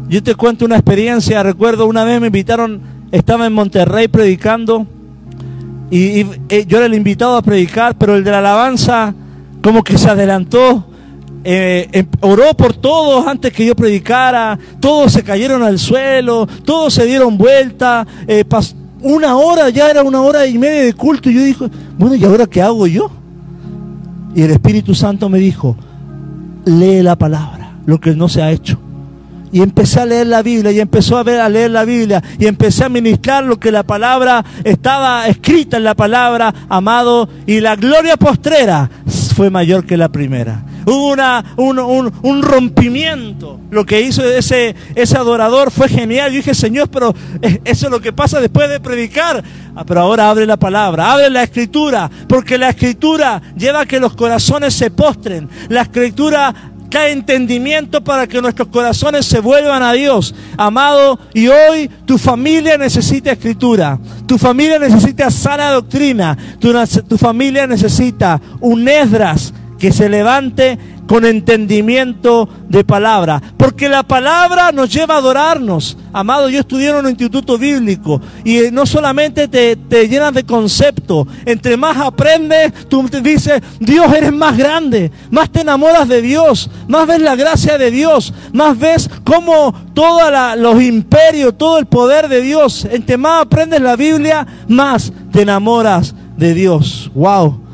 Yo 0.08 0.22
te 0.22 0.36
cuento 0.36 0.66
una 0.66 0.76
experiencia, 0.76 1.42
recuerdo 1.42 1.88
una 1.88 2.04
vez 2.04 2.22
me 2.22 2.28
invitaron, 2.28 2.82
estaba 3.12 3.48
en 3.48 3.54
Monterrey 3.54 4.08
predicando 4.08 4.86
y, 5.90 6.28
eh, 6.50 6.66
yo 6.68 6.78
era 6.78 6.86
el 6.86 6.94
invitado 6.94 7.36
a 7.36 7.42
predicar, 7.42 7.98
pero 7.98 8.16
el 8.16 8.24
de 8.24 8.30
la 8.30 8.40
alabanza 8.40 9.16
como 9.64 9.84
que 9.84 9.98
se 9.98 10.10
adelantó, 10.10 10.86
eh, 11.44 11.88
em, 11.92 12.06
oró 12.22 12.54
por 12.54 12.76
todos 12.76 13.26
antes 13.26 13.52
que 13.52 13.66
yo 13.66 13.76
predicara, 13.76 14.60
todos 14.80 15.12
se 15.12 15.24
cayeron 15.24 15.64
al 15.64 15.80
suelo, 15.80 16.48
todos 16.66 16.94
se 16.94 17.06
dieron 17.06 17.36
vuelta, 17.36 18.06
eh, 18.28 18.46
una 19.02 19.36
hora, 19.38 19.70
ya 19.70 19.90
era 19.90 20.04
una 20.04 20.22
hora 20.22 20.46
y 20.46 20.58
media 20.58 20.84
de 20.84 20.94
culto. 20.94 21.30
Y 21.30 21.36
yo 21.36 21.44
dije, 21.44 21.70
bueno, 21.98 22.16
¿y 22.16 22.24
ahora 22.24 22.46
qué 22.46 22.62
hago 22.62 22.88
yo? 22.88 23.12
Y 24.36 24.44
el 24.44 24.52
Espíritu 24.52 24.94
Santo 24.96 25.30
me 25.30 25.40
dijo, 25.40 25.76
lee 26.66 27.02
la 27.02 27.18
palabra, 27.18 27.74
lo 27.86 28.00
que 28.00 28.16
no 28.16 28.30
se 28.30 28.42
ha 28.42 28.52
hecho. 28.52 28.80
Y 29.52 29.62
empecé 29.62 30.00
a 30.00 30.06
leer 30.06 30.28
la 30.28 30.44
Biblia 30.44 30.72
y 30.72 30.80
empezó 30.80 31.18
a, 31.18 31.24
ver, 31.24 31.40
a 31.40 31.50
leer 31.50 31.72
la 31.72 31.84
Biblia 31.84 32.22
y 32.38 32.46
empecé 32.46 32.84
a 32.84 32.90
ministrar 32.90 33.44
lo 33.44 33.60
que 33.60 33.72
la 33.72 33.82
palabra 33.82 34.46
estaba 34.64 35.28
escrita 35.28 35.78
en 35.78 35.84
la 35.84 35.96
palabra, 35.96 36.54
amado, 36.70 37.28
y 37.48 37.60
la 37.60 37.76
gloria 37.76 38.16
postrera 38.16 38.90
fue 39.36 39.50
mayor 39.50 39.86
que 39.86 39.98
la 39.98 40.10
primera. 40.10 40.64
Hubo 40.86 41.12
una, 41.12 41.44
un, 41.58 42.42
rompimiento. 42.42 43.60
Lo 43.70 43.86
que 43.86 44.02
hizo 44.02 44.24
ese, 44.24 44.76
ese 44.96 45.18
adorador 45.18 45.72
fue 45.72 45.88
genial. 45.88 46.32
Yo 46.32 46.38
dije, 46.38 46.54
Señor, 46.54 46.90
pero 46.90 47.14
eso 47.42 47.86
es 47.86 47.92
lo 47.92 48.02
que 48.02 48.14
pasa 48.14 48.40
después 48.40 48.70
de 48.70 48.80
predicar. 48.80 49.44
Ah, 49.76 49.84
pero 49.86 50.02
ahora 50.02 50.30
abre 50.30 50.46
la 50.46 50.58
palabra, 50.58 51.12
abre 51.12 51.30
la 51.30 51.44
escritura, 51.44 52.10
porque 52.28 52.58
la 52.58 52.70
escritura 52.70 53.42
lleva 53.56 53.82
a 53.82 53.86
que 53.86 54.00
los 54.00 54.16
corazones 54.16 54.74
se 54.74 54.92
postren. 54.92 55.50
La 55.70 55.84
escritura 55.84 56.54
cae 56.90 57.12
entendimiento 57.12 58.04
para 58.04 58.28
que 58.28 58.42
nuestros 58.42 58.68
corazones 58.70 59.26
se 59.26 59.40
vuelvan 59.40 59.84
a 59.84 59.94
Dios. 59.94 60.34
Amado, 60.58 61.20
y 61.34 61.48
hoy 61.48 61.90
tu 62.06 62.18
familia 62.18 62.78
necesita 62.78 63.32
escritura, 63.32 64.00
tu 64.26 64.38
familia 64.38 64.80
necesita 64.80 65.30
sana 65.30 65.72
doctrina, 65.72 66.38
tu, 66.60 66.74
tu 67.08 67.18
familia 67.18 67.68
necesita 67.68 68.42
un 68.60 68.88
Esdras 68.88 69.54
que 69.80 69.92
se 69.92 70.10
levante 70.10 70.78
con 71.08 71.26
entendimiento 71.26 72.48
de 72.68 72.84
palabra. 72.84 73.42
Porque 73.58 73.90
la 73.90 74.04
palabra 74.04 74.72
nos 74.72 74.94
lleva 74.94 75.16
a 75.16 75.18
adorarnos. 75.18 75.98
Amado, 76.14 76.50
yo 76.50 76.60
estudié 76.60 76.90
en 76.90 76.98
un 76.98 77.10
instituto 77.10 77.58
bíblico 77.58 78.22
y 78.44 78.70
no 78.72 78.86
solamente 78.86 79.48
te, 79.48 79.76
te 79.76 80.08
llenas 80.08 80.36
de 80.36 80.44
concepto. 80.44 81.28
Entre 81.46 81.78
más 81.78 81.98
aprendes, 81.98 82.88
tú 82.88 83.10
dices, 83.24 83.60
Dios 83.80 84.14
eres 84.14 84.32
más 84.32 84.56
grande. 84.56 85.12
Más 85.32 85.50
te 85.50 85.62
enamoras 85.62 86.08
de 86.08 86.22
Dios. 86.22 86.70
Más 86.88 87.08
ves 87.08 87.22
la 87.22 87.36
gracia 87.36 87.80
de 87.80 87.90
Dios. 87.90 88.32
Más 88.54 88.78
ves 88.78 89.10
cómo 89.24 89.74
todos 89.96 90.32
los 90.58 90.80
imperios, 90.80 91.58
todo 91.58 91.80
el 91.80 91.88
poder 91.88 92.28
de 92.28 92.42
Dios. 92.42 92.86
Entre 92.86 93.18
más 93.18 93.46
aprendes 93.46 93.82
la 93.82 93.96
Biblia, 93.96 94.46
más 94.68 95.12
te 95.32 95.42
enamoras 95.42 96.14
de 96.38 96.54
Dios. 96.54 97.10
Wow. 97.16 97.69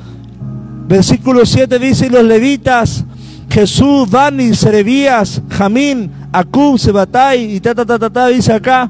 Versículo 0.87 1.45
7 1.45 1.79
dice, 1.79 2.07
y 2.07 2.09
los 2.09 2.23
levitas, 2.23 3.05
Jesús, 3.49 4.09
Bani, 4.09 4.53
Serebías, 4.53 5.41
Jamín, 5.49 6.11
Acub, 6.31 6.77
Sebatai, 6.77 7.55
y 7.55 7.59
ta, 7.59 7.73
ta, 7.73 7.85
ta, 7.85 7.97
ta, 7.97 8.09
ta, 8.09 8.27
dice 8.27 8.53
acá, 8.53 8.89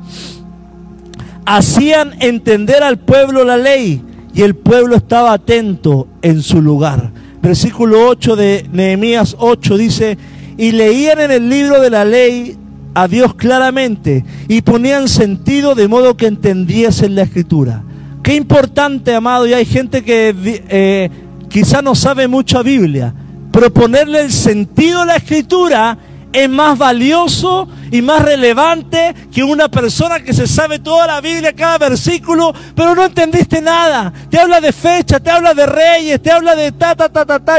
hacían 1.46 2.14
entender 2.20 2.84
al 2.84 2.98
pueblo 3.00 3.44
la 3.44 3.58
ley 3.58 4.02
y 4.34 4.42
el 4.42 4.56
pueblo 4.56 4.96
estaba 4.96 5.34
atento 5.34 6.08
en 6.22 6.42
su 6.42 6.62
lugar. 6.62 7.12
Versículo 7.42 8.08
8 8.10 8.36
de 8.36 8.68
Nehemías 8.72 9.36
8 9.40 9.78
dice, 9.78 10.18
y 10.58 10.72
leían 10.72 11.22
en 11.22 11.32
el 11.32 11.50
libro 11.50 11.80
de 11.80 11.90
la 11.90 12.04
ley 12.04 12.58
a 12.94 13.08
Dios 13.08 13.36
claramente 13.36 14.26
y 14.48 14.62
ponían 14.62 15.08
sentido 15.08 15.76
de 15.76 15.88
modo 15.88 16.18
que 16.18 16.28
entendiesen 16.28 17.16
la 17.16 17.24
escritura. 17.24 17.84
Qué 18.24 18.36
importante, 18.36 19.14
amado, 19.14 19.46
y 19.46 19.54
hay 19.54 19.66
gente 19.66 20.04
que 20.04 20.34
eh, 20.68 21.10
quizá 21.56 21.82
no 21.82 21.96
sabe 21.96 22.28
mucha 22.28 22.62
Biblia, 22.62 23.14
pero 23.50 23.72
ponerle 23.72 24.20
el 24.20 24.32
sentido 24.34 25.04
a 25.04 25.06
la 25.06 25.16
escritura 25.16 25.98
es 26.34 26.50
más 26.50 26.78
valioso 26.78 27.70
y 27.92 28.02
más 28.02 28.22
relevante 28.22 29.14
que 29.34 29.44
una 29.44 29.70
persona 29.70 30.20
que 30.22 30.34
se 30.34 30.48
sabe 30.48 30.80
toda 30.80 31.08
la 31.08 31.22
Biblia, 31.22 31.54
cada 31.54 31.78
versículo, 31.78 32.54
pero 32.76 32.96
no 32.96 33.06
entendiste 33.06 33.62
nada. 33.62 34.12
Te 34.30 34.40
habla 34.40 34.62
de 34.62 34.72
fecha, 34.72 35.20
te 35.20 35.30
habla 35.30 35.54
de 35.54 35.66
reyes, 35.66 36.22
te 36.22 36.32
habla 36.32 36.56
de 36.56 36.72
ta, 36.72 36.96
ta, 36.96 37.10
ta, 37.10 37.26
ta, 37.26 37.40
ta, 37.40 37.58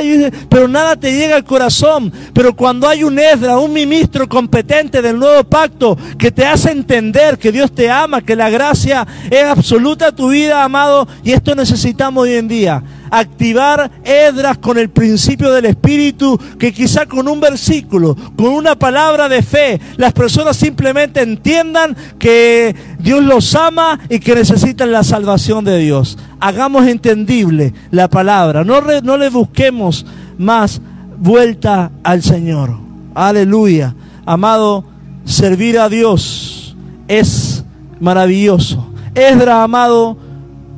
pero 0.49 0.69
nada 0.69 0.97
te 0.97 1.13
llega 1.13 1.37
al 1.37 1.45
corazón. 1.45 2.13
Pero 2.33 2.55
cuando 2.55 2.89
hay 2.89 3.05
un 3.05 3.19
Esdra, 3.19 3.59
un 3.59 3.73
ministro 3.73 4.29
competente 4.29 5.03
del 5.03 5.19
nuevo 5.19 5.45
pacto, 5.45 5.97
que 6.19 6.31
te 6.31 6.47
hace 6.47 6.71
entender 6.71 7.39
que 7.39 7.53
Dios 7.53 7.75
te 7.75 7.91
ama, 7.91 8.23
que 8.23 8.37
la 8.37 8.51
gracia 8.51 9.07
es 9.31 9.45
absoluta 9.45 10.09
a 10.09 10.13
tu 10.13 10.29
vida, 10.29 10.65
amado, 10.65 11.09
y 11.25 11.33
esto 11.33 11.55
necesitamos 11.55 12.25
hoy 12.25 12.35
en 12.35 12.49
día 12.49 12.83
activar 13.11 13.91
Edras 14.05 14.59
con 14.59 14.79
el 14.79 14.91
principio 14.91 15.53
del 15.53 15.67
Espíritu, 15.67 16.39
que 16.59 16.73
quizá 16.73 17.07
con 17.07 17.29
un 17.29 17.41
versículo, 17.41 18.17
con 18.37 18.49
una 18.49 18.77
palabra 18.77 19.29
de 19.29 19.43
fe, 19.43 19.81
las 19.97 20.13
personas 20.17 20.57
simplemente 20.57 21.21
entiendan 21.21 21.95
que 22.19 22.75
Dios 22.99 23.23
los 23.23 23.55
ama 23.55 24.01
y 24.09 24.19
que 24.19 24.35
necesitan 24.35 24.91
la 24.91 25.05
salvación 25.05 25.65
de 25.65 25.79
Dios. 25.79 26.19
Hagamos 26.41 26.87
entendible 26.87 27.75
la 27.91 28.09
palabra, 28.09 28.65
no, 28.65 28.81
no 28.81 29.17
le 29.17 29.29
busquemos 29.29 30.07
más 30.39 30.81
vuelta 31.19 31.93
al 32.03 32.23
Señor. 32.23 32.79
Aleluya. 33.15 33.95
Amado, 34.25 34.85
servir 35.25 35.79
a 35.79 35.89
Dios 35.89 36.75
es 37.09 37.65
maravilloso. 38.01 38.89
Esdras, 39.15 39.63
amado, 39.63 40.17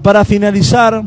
para 0.03 0.25
finalizar, 0.25 1.03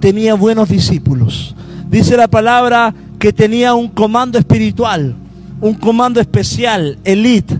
tenía 0.00 0.34
buenos 0.34 0.68
discípulos. 0.68 1.54
Dice 1.88 2.16
la 2.16 2.28
palabra 2.28 2.94
que 3.18 3.32
tenía 3.32 3.74
un 3.74 3.88
comando 3.88 4.38
espiritual, 4.38 5.14
un 5.60 5.74
comando 5.74 6.20
especial, 6.20 6.98
elite. 7.04 7.58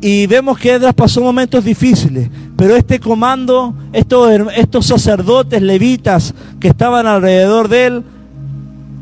Y 0.00 0.26
vemos 0.26 0.58
que 0.58 0.72
Edras 0.74 0.94
pasó 0.94 1.20
momentos 1.20 1.64
difíciles, 1.64 2.30
pero 2.56 2.76
este 2.76 3.00
comando, 3.00 3.74
estos, 3.92 4.86
sacerdotes 4.86 5.60
levitas 5.60 6.34
que 6.60 6.68
estaban 6.68 7.06
alrededor 7.06 7.68
de 7.68 7.86
él, 7.86 8.04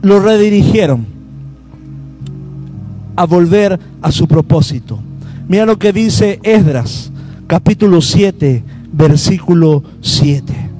lo 0.02 0.20
redirigieron 0.20 1.06
a 3.14 3.26
volver 3.26 3.78
a 4.00 4.10
su 4.10 4.26
propósito. 4.26 4.98
Mira 5.48 5.66
lo 5.66 5.78
que 5.78 5.92
dice 5.92 6.40
Esdras, 6.42 7.12
capítulo 7.46 8.00
7, 8.00 8.64
versículo 8.92 9.82
7. 10.00 10.70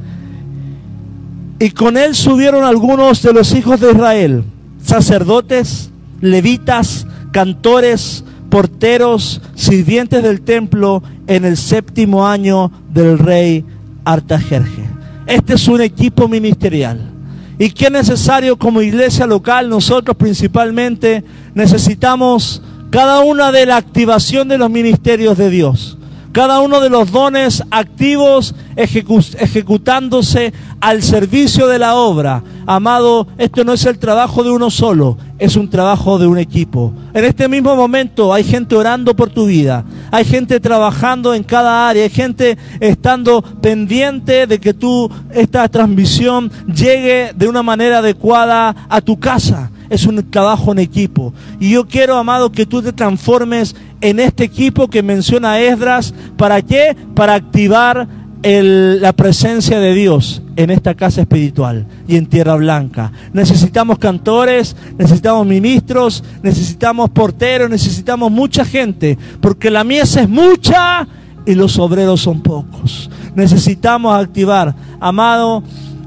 Y 1.59 1.71
con 1.71 1.97
él 1.97 2.15
subieron 2.15 2.65
algunos 2.65 3.23
de 3.23 3.33
los 3.35 3.55
hijos 3.55 3.81
de 3.81 3.93
Israel, 3.93 4.45
sacerdotes, 4.83 5.91
levitas, 6.21 7.07
cantores, 7.33 8.25
porteros, 8.51 9.41
sirvientes 9.55 10.23
del 10.23 10.41
templo 10.41 11.03
en 11.27 11.45
el 11.45 11.57
séptimo 11.57 12.27
año 12.27 12.71
del 12.93 13.19
rey 13.19 13.65
Artajerje. 14.05 14.85
Este 15.27 15.55
es 15.55 15.69
un 15.69 15.81
equipo 15.81 16.29
ministerial. 16.29 17.13
Y 17.59 17.71
que 17.71 17.87
es 17.87 17.91
necesario 17.91 18.57
como 18.57 18.83
iglesia 18.83 19.27
local, 19.27 19.69
nosotros 19.69 20.17
principalmente 20.17 21.25
necesitamos 21.55 22.63
cada 22.91 23.21
una 23.21 23.51
de 23.51 23.67
la 23.67 23.77
activación 23.77 24.49
de 24.49 24.59
los 24.59 24.71
ministerios 24.71 25.39
de 25.39 25.51
Dios 25.51 25.97
cada 26.37 26.61
uno 26.61 26.81
de 26.81 26.91
los 26.91 27.13
dones 27.13 27.63
activos 27.71 28.55
ejecutándose 28.77 30.53
al 30.83 31.03
servicio 31.03 31.67
de 31.67 31.79
la 31.79 31.95
obra. 31.95 32.43
Amado, 32.67 33.27
esto 33.39 33.65
no 33.65 33.73
es 33.73 33.87
el 33.87 33.99
trabajo 33.99 34.45
de 34.45 34.51
uno 34.51 34.69
solo, 34.69 35.17
es 35.39 35.57
un 35.57 35.71
trabajo 35.71 36.19
de 36.19 36.27
un 36.27 36.37
equipo. 36.37 36.93
En 37.15 37.25
este 37.25 37.49
mismo 37.49 37.75
momento 37.75 38.35
hay 38.35 38.45
gente 38.45 38.77
orando 38.77 39.17
por 39.17 39.31
tu 39.31 39.47
vida, 39.47 39.87
hay 40.11 40.27
gente 40.27 40.61
trabajando 40.61 41.33
en 41.33 41.43
cada 41.43 41.89
área, 41.89 42.03
hay 42.03 42.11
gente 42.11 42.59
estando 42.81 43.41
pendiente 43.41 44.47
de 44.47 44.59
que 44.59 44.75
tú, 44.75 45.11
esta 45.31 45.67
transmisión 45.71 46.53
llegue 46.67 47.33
de 47.35 47.49
una 47.49 47.63
manera 47.63 48.01
adecuada 48.01 48.77
a 48.91 49.01
tu 49.01 49.19
casa 49.19 49.71
es 49.91 50.07
un 50.07 50.31
trabajo 50.31 50.73
en 50.73 50.79
equipo. 50.79 51.33
Y 51.61 51.71
yo 51.71 51.87
quiero, 51.87 52.17
amado, 52.17 52.53
que 52.53 52.67
tú 52.67 52.83
te 52.83 52.93
transformes 52.93 53.75
en 54.01 54.21
este 54.21 54.45
equipo 54.45 54.89
que 54.89 55.03
menciona 55.03 55.61
Esdras. 55.61 56.15
¿Para 56.37 56.63
qué? 56.63 56.97
Para 57.15 57.35
activar 57.35 58.09
la 58.43 59.13
presencia 59.13 59.81
de 59.81 59.93
Dios 59.95 60.43
en 60.55 60.71
esta 60.71 60.95
casa 60.95 61.23
espiritual 61.23 61.87
y 62.07 62.17
en 62.17 62.27
Tierra 62.27 62.55
Blanca. 62.55 63.11
Necesitamos 63.33 63.99
cantores, 63.99 64.77
necesitamos 64.97 65.47
ministros, 65.47 66.23
necesitamos 66.43 67.11
porteros, 67.11 67.69
necesitamos 67.69 68.31
mucha 68.31 68.65
gente, 68.65 69.19
porque 69.41 69.71
la 69.71 69.83
mies 69.83 70.17
es 70.17 70.29
mucha 70.29 71.09
y 71.45 71.55
los 71.55 71.79
obreros 71.79 72.21
son 72.21 72.41
pocos. 72.41 73.11
Necesitamos 73.35 74.15
activar, 74.15 74.75
amado, 75.01 75.63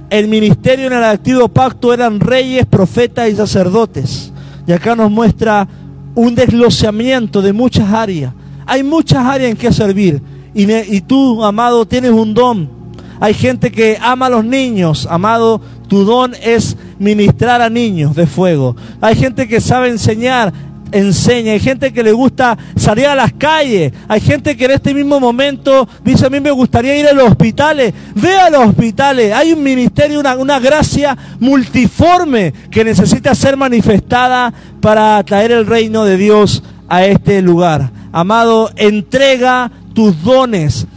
el 0.09 0.27
ministerio 0.27 0.87
en 0.87 0.93
el 0.93 1.03
activo 1.03 1.47
pacto 1.47 1.93
eran 1.93 2.19
reyes, 2.19 2.65
profetas 2.65 3.29
y 3.29 3.35
sacerdotes. 3.35 4.31
Y 4.65 4.71
acá 4.71 4.95
nos 4.95 5.11
muestra 5.11 5.67
un 6.15 6.35
desglosamiento 6.35 7.41
de 7.41 7.53
muchas 7.53 7.91
áreas. 7.91 8.33
Hay 8.65 8.83
muchas 8.83 9.25
áreas 9.25 9.51
en 9.51 9.57
que 9.57 9.71
servir. 9.71 10.21
Y, 10.53 10.71
y 10.71 11.01
tú, 11.01 11.43
amado, 11.43 11.85
tienes 11.85 12.11
un 12.11 12.33
don. 12.33 12.69
Hay 13.19 13.33
gente 13.33 13.71
que 13.71 13.97
ama 14.01 14.27
a 14.27 14.29
los 14.29 14.45
niños, 14.45 15.07
amado, 15.09 15.61
tu 15.87 16.05
don 16.05 16.33
es 16.41 16.77
ministrar 16.99 17.61
a 17.61 17.69
niños 17.69 18.15
de 18.15 18.27
fuego. 18.27 18.75
Hay 19.01 19.15
gente 19.15 19.47
que 19.47 19.59
sabe 19.59 19.89
enseñar, 19.89 20.53
enseña. 20.91 21.53
Hay 21.53 21.59
gente 21.59 21.93
que 21.93 22.03
le 22.03 22.11
gusta 22.11 22.57
salir 22.75 23.07
a 23.07 23.15
las 23.15 23.33
calles. 23.33 23.93
Hay 24.07 24.21
gente 24.21 24.55
que 24.55 24.65
en 24.65 24.71
este 24.71 24.93
mismo 24.93 25.19
momento 25.19 25.87
dice, 26.03 26.25
a 26.25 26.29
mí 26.29 26.39
me 26.39 26.51
gustaría 26.51 26.97
ir 26.97 27.07
a 27.07 27.13
los 27.13 27.29
hospitales. 27.29 27.93
Ve 28.15 28.35
a 28.35 28.49
los 28.49 28.67
hospitales. 28.67 29.33
Hay 29.33 29.53
un 29.53 29.63
ministerio, 29.63 30.19
una, 30.19 30.35
una 30.35 30.59
gracia 30.59 31.17
multiforme 31.39 32.53
que 32.71 32.83
necesita 32.83 33.35
ser 33.35 33.57
manifestada 33.57 34.53
para 34.81 35.23
traer 35.23 35.51
el 35.51 35.65
reino 35.65 36.05
de 36.05 36.17
Dios 36.17 36.63
a 36.87 37.05
este 37.05 37.41
lugar. 37.41 37.91
Amado, 38.11 38.71
entrega 38.75 39.71
tus 39.93 40.21
dones 40.23 40.87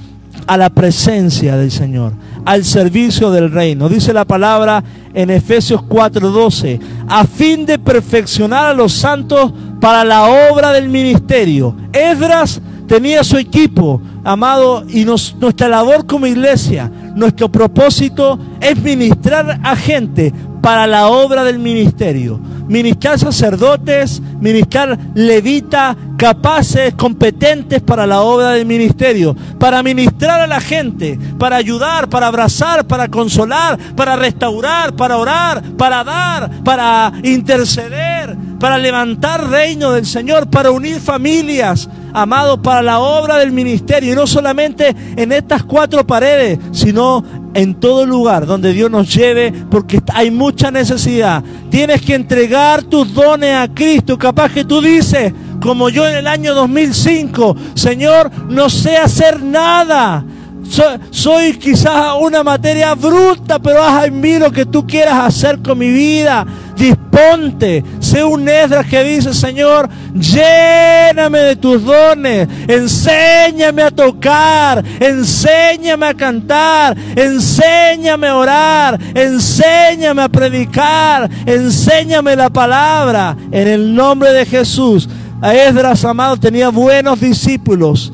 a 0.46 0.56
la 0.56 0.70
presencia 0.70 1.56
del 1.56 1.70
Señor, 1.70 2.14
al 2.44 2.64
servicio 2.64 3.30
del 3.30 3.50
reino. 3.50 3.88
Dice 3.88 4.12
la 4.12 4.24
palabra 4.24 4.82
en 5.14 5.30
Efesios 5.30 5.82
4:12, 5.82 6.80
a 7.08 7.24
fin 7.24 7.66
de 7.66 7.78
perfeccionar 7.78 8.66
a 8.66 8.74
los 8.74 8.92
santos 8.92 9.52
para 9.80 10.04
la 10.04 10.24
obra 10.50 10.72
del 10.72 10.88
ministerio. 10.88 11.76
Esdras 11.92 12.60
tenía 12.86 13.24
su 13.24 13.36
equipo, 13.36 14.00
amado, 14.24 14.84
y 14.88 15.04
nuestra 15.04 15.68
labor 15.68 16.06
como 16.06 16.26
iglesia, 16.26 16.90
nuestro 17.14 17.50
propósito 17.50 18.38
es 18.60 18.80
ministrar 18.80 19.60
a 19.62 19.76
gente 19.76 20.32
para 20.62 20.86
la 20.86 21.08
obra 21.08 21.44
del 21.44 21.58
ministerio. 21.58 22.40
Ministrar 22.68 23.18
sacerdotes, 23.18 24.22
ministrar 24.40 24.96
levitas, 25.14 25.96
capaces, 26.16 26.94
competentes 26.94 27.82
para 27.82 28.06
la 28.06 28.22
obra 28.22 28.50
del 28.50 28.64
ministerio, 28.64 29.36
para 29.58 29.82
ministrar 29.82 30.40
a 30.40 30.46
la 30.46 30.60
gente, 30.60 31.18
para 31.38 31.56
ayudar, 31.56 32.08
para 32.08 32.28
abrazar, 32.28 32.86
para 32.86 33.08
consolar, 33.08 33.76
para 33.96 34.14
restaurar, 34.14 34.94
para 34.94 35.18
orar, 35.18 35.62
para 35.76 36.04
dar, 36.04 36.62
para 36.62 37.12
interceder, 37.24 38.36
para 38.62 38.78
levantar 38.78 39.50
reino 39.50 39.90
del 39.90 40.06
Señor, 40.06 40.48
para 40.48 40.70
unir 40.70 41.00
familias, 41.00 41.88
amado, 42.12 42.62
para 42.62 42.80
la 42.80 43.00
obra 43.00 43.38
del 43.38 43.50
ministerio, 43.50 44.12
y 44.12 44.14
no 44.14 44.24
solamente 44.24 44.94
en 45.16 45.32
estas 45.32 45.64
cuatro 45.64 46.06
paredes, 46.06 46.60
sino 46.70 47.24
en 47.54 47.74
todo 47.74 48.06
lugar 48.06 48.46
donde 48.46 48.72
Dios 48.72 48.88
nos 48.88 49.12
lleve, 49.12 49.52
porque 49.68 50.00
hay 50.14 50.30
mucha 50.30 50.70
necesidad. 50.70 51.42
Tienes 51.70 52.02
que 52.02 52.14
entregar 52.14 52.84
tus 52.84 53.12
dones 53.12 53.52
a 53.52 53.66
Cristo. 53.66 54.16
Capaz 54.16 54.52
que 54.52 54.64
tú 54.64 54.80
dices, 54.80 55.32
como 55.60 55.88
yo 55.88 56.08
en 56.08 56.18
el 56.18 56.28
año 56.28 56.54
2005, 56.54 57.56
Señor, 57.74 58.30
no 58.48 58.70
sé 58.70 58.96
hacer 58.96 59.42
nada. 59.42 60.24
Soy, 61.10 61.54
quizás 61.54 62.14
una 62.20 62.44
materia 62.44 62.94
bruta, 62.94 63.58
pero 63.58 63.82
haz 63.82 64.06
en 64.06 64.20
mí 64.20 64.38
lo 64.38 64.52
que 64.52 64.64
tú 64.64 64.86
quieras 64.86 65.18
hacer 65.18 65.58
con 65.58 65.78
mi 65.78 65.90
vida. 65.90 66.46
Disponte, 66.76 67.84
sé 68.00 68.24
un 68.24 68.48
Esdras 68.48 68.86
que 68.86 69.04
dice, 69.04 69.34
Señor, 69.34 69.88
lléname 70.14 71.38
de 71.40 71.56
tus 71.56 71.84
dones, 71.84 72.48
enséñame 72.66 73.82
a 73.82 73.90
tocar, 73.90 74.82
enséñame 75.00 76.06
a 76.06 76.14
cantar, 76.14 76.96
enséñame 77.14 78.26
a 78.26 78.36
orar, 78.36 79.00
enséñame 79.14 80.22
a 80.22 80.28
predicar, 80.28 81.30
enséñame 81.46 82.36
la 82.36 82.50
palabra. 82.50 83.36
En 83.50 83.68
el 83.68 83.94
nombre 83.94 84.32
de 84.32 84.46
Jesús, 84.46 85.08
a 85.40 85.54
Esdras, 85.54 86.04
amado, 86.04 86.36
tenía 86.36 86.70
buenos 86.70 87.20
discípulos 87.20 88.12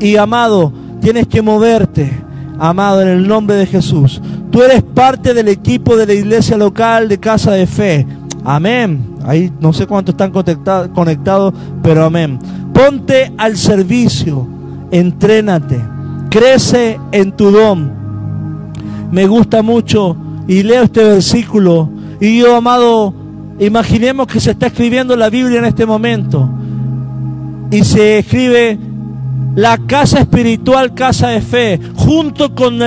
y 0.00 0.16
amado, 0.16 0.72
tienes 1.00 1.26
que 1.26 1.42
moverte, 1.42 2.12
amado, 2.58 3.02
en 3.02 3.08
el 3.08 3.26
nombre 3.26 3.56
de 3.56 3.66
Jesús. 3.66 4.20
Tú 4.50 4.62
eres 4.62 4.82
parte 4.82 5.34
del 5.34 5.48
equipo 5.48 5.96
de 5.96 6.06
la 6.06 6.14
iglesia 6.14 6.56
local 6.56 7.08
de 7.08 7.18
Casa 7.18 7.52
de 7.52 7.66
Fe. 7.66 8.06
Amén. 8.44 9.16
Ahí 9.24 9.52
no 9.60 9.72
sé 9.72 9.86
cuántos 9.86 10.14
están 10.14 10.30
conectados, 10.30 11.54
pero 11.82 12.04
amén. 12.04 12.38
Ponte 12.72 13.32
al 13.38 13.56
servicio, 13.56 14.46
entrénate, 14.90 15.80
crece 16.30 16.98
en 17.12 17.32
tu 17.32 17.50
don. 17.50 17.92
Me 19.10 19.26
gusta 19.26 19.62
mucho 19.62 20.16
y 20.48 20.62
leo 20.62 20.82
este 20.84 21.04
versículo. 21.04 21.90
Y 22.20 22.38
yo, 22.38 22.56
amado, 22.56 23.14
imaginemos 23.58 24.26
que 24.26 24.40
se 24.40 24.52
está 24.52 24.66
escribiendo 24.66 25.16
la 25.16 25.30
Biblia 25.30 25.58
en 25.58 25.66
este 25.66 25.86
momento. 25.86 26.48
Y 27.70 27.84
se 27.84 28.18
escribe 28.18 28.78
la 29.54 29.78
casa 29.86 30.20
espiritual, 30.20 30.94
casa 30.94 31.28
de 31.28 31.40
fe, 31.40 31.80
junto 31.94 32.54
con 32.54 32.80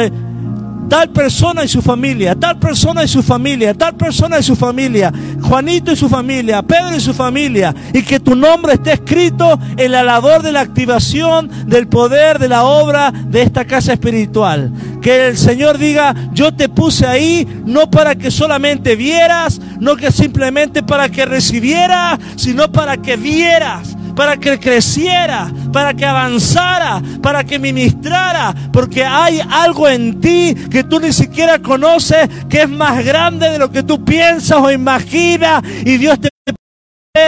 tal 0.90 1.10
persona 1.10 1.64
y 1.64 1.68
su 1.68 1.82
familia, 1.82 2.36
tal 2.36 2.60
persona 2.60 3.04
y 3.04 3.08
su 3.08 3.24
familia, 3.24 3.74
tal 3.74 3.96
persona 3.96 4.40
y 4.40 4.44
su 4.44 4.56
familia, 4.56 5.12
Juanito 5.42 5.92
y 5.92 5.96
su 5.96 6.10
familia, 6.10 6.62
Pedro 6.62 6.96
y 6.96 7.00
su 7.00 7.14
familia, 7.14 7.74
y 7.94 8.04
que 8.04 8.20
tu 8.20 8.36
nombre 8.36 8.74
esté 8.74 8.94
escrito 8.94 9.60
en 9.78 9.92
la 9.92 10.04
labor 10.04 10.42
de 10.42 10.52
la 10.52 10.62
activación 10.62 11.50
del 11.68 11.88
poder 11.88 12.40
de 12.40 12.50
la 12.50 12.64
obra 12.64 13.12
de 13.12 13.42
esta 13.42 13.66
casa 13.66 13.94
espiritual. 13.94 14.72
Que 15.02 15.28
el 15.28 15.38
Señor 15.38 15.78
diga, 15.78 16.16
yo 16.34 16.54
te 16.54 16.70
puse 16.70 17.06
ahí 17.06 17.48
no 17.66 17.90
para 17.90 18.16
que 18.16 18.32
solamente 18.32 18.96
vieras, 18.96 19.60
no 19.80 19.96
que 19.96 20.12
simplemente 20.12 20.84
para 20.84 21.10
que 21.10 21.26
recibieras, 21.26 22.20
sino 22.36 22.72
para 22.72 22.98
que 22.98 23.18
vieras 23.18 23.96
para 24.16 24.38
que 24.38 24.58
creciera, 24.60 25.52
para 25.76 25.94
que 25.94 26.06
avanzara, 26.06 27.02
para 27.22 27.44
que 27.44 27.60
ministrara, 27.60 28.56
porque 28.72 29.04
hay 29.04 29.42
algo 29.52 29.90
en 29.90 30.22
ti 30.22 30.56
que 30.72 30.86
tú 30.86 31.02
ni 31.02 31.12
siquiera 31.12 31.60
conoces, 31.60 32.30
que 32.48 32.62
es 32.62 32.70
más 32.70 33.04
grande 33.04 33.50
de 33.50 33.60
lo 33.60 33.70
que 33.70 33.84
tú 33.84 34.06
piensas 34.06 34.58
o 34.58 34.72
imaginas, 34.72 35.62
y 35.84 35.98
Dios 35.98 36.18
te 36.22 36.30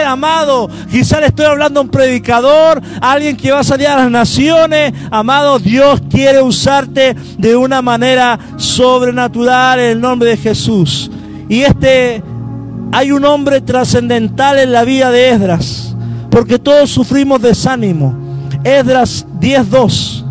Amado, 0.06 0.70
quizá 0.90 1.20
le 1.20 1.26
estoy 1.26 1.44
hablando 1.44 1.80
a 1.80 1.82
un 1.82 1.90
predicador, 1.90 2.80
a 3.02 3.12
alguien 3.12 3.36
que 3.36 3.52
va 3.52 3.60
a 3.60 3.64
salir 3.64 3.86
a 3.86 3.96
las 3.96 4.10
naciones. 4.10 4.94
Amado, 5.10 5.58
Dios 5.58 6.02
quiere 6.10 6.40
usarte 6.40 7.14
de 7.36 7.56
una 7.56 7.82
manera 7.82 8.38
sobrenatural 8.56 9.80
en 9.80 9.90
el 9.90 10.00
nombre 10.00 10.30
de 10.30 10.36
Jesús. 10.38 11.10
Y 11.50 11.62
este, 11.62 12.22
hay 12.92 13.12
un 13.12 13.24
hombre 13.26 13.60
trascendental 13.62 14.58
en 14.58 14.72
la 14.72 14.84
vida 14.84 15.10
de 15.10 15.30
Esdras 15.30 15.96
porque 16.30 16.58
todos 16.58 16.90
sufrimos 16.90 17.40
desánimo. 17.42 18.27
Esdras 18.64 19.26
10:2 19.40 20.24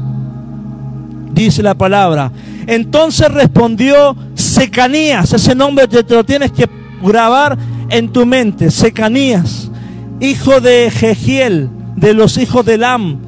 dice 1.38 1.62
la 1.64 1.76
palabra. 1.76 2.32
Entonces 2.66 3.32
respondió 3.32 4.16
Secanías, 4.34 5.34
ese 5.34 5.56
nombre 5.56 5.88
te, 5.88 6.04
lo 6.14 6.26
tienes 6.26 6.52
que 6.52 6.68
grabar 7.02 7.58
en 7.90 8.10
tu 8.10 8.26
mente, 8.26 8.72
Secanías, 8.72 9.72
hijo 10.20 10.60
de 10.60 10.92
Jegiel, 10.92 11.70
de 11.96 12.14
los 12.14 12.38
hijos 12.38 12.66
de 12.66 12.78
Lam, 12.78 13.20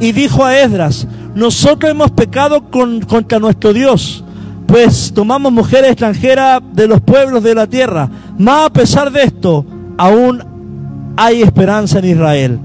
y 0.00 0.12
dijo 0.12 0.44
a 0.44 0.58
Esdras, 0.58 1.06
nosotros 1.34 1.90
hemos 1.90 2.10
pecado 2.12 2.70
contra 2.70 3.38
nuestro 3.38 3.72
Dios, 3.72 4.24
pues 4.66 5.12
tomamos 5.14 5.52
mujeres 5.52 5.90
extranjeras 5.90 6.62
de 6.72 6.86
los 6.86 7.00
pueblos 7.00 7.42
de 7.42 7.54
la 7.54 7.66
tierra, 7.66 8.08
mas 8.38 8.66
a 8.66 8.70
pesar 8.70 9.10
de 9.12 9.24
esto, 9.24 9.66
aún 9.98 10.42
hay 11.16 11.42
esperanza 11.42 11.98
en 11.98 12.04
Israel. 12.06 12.60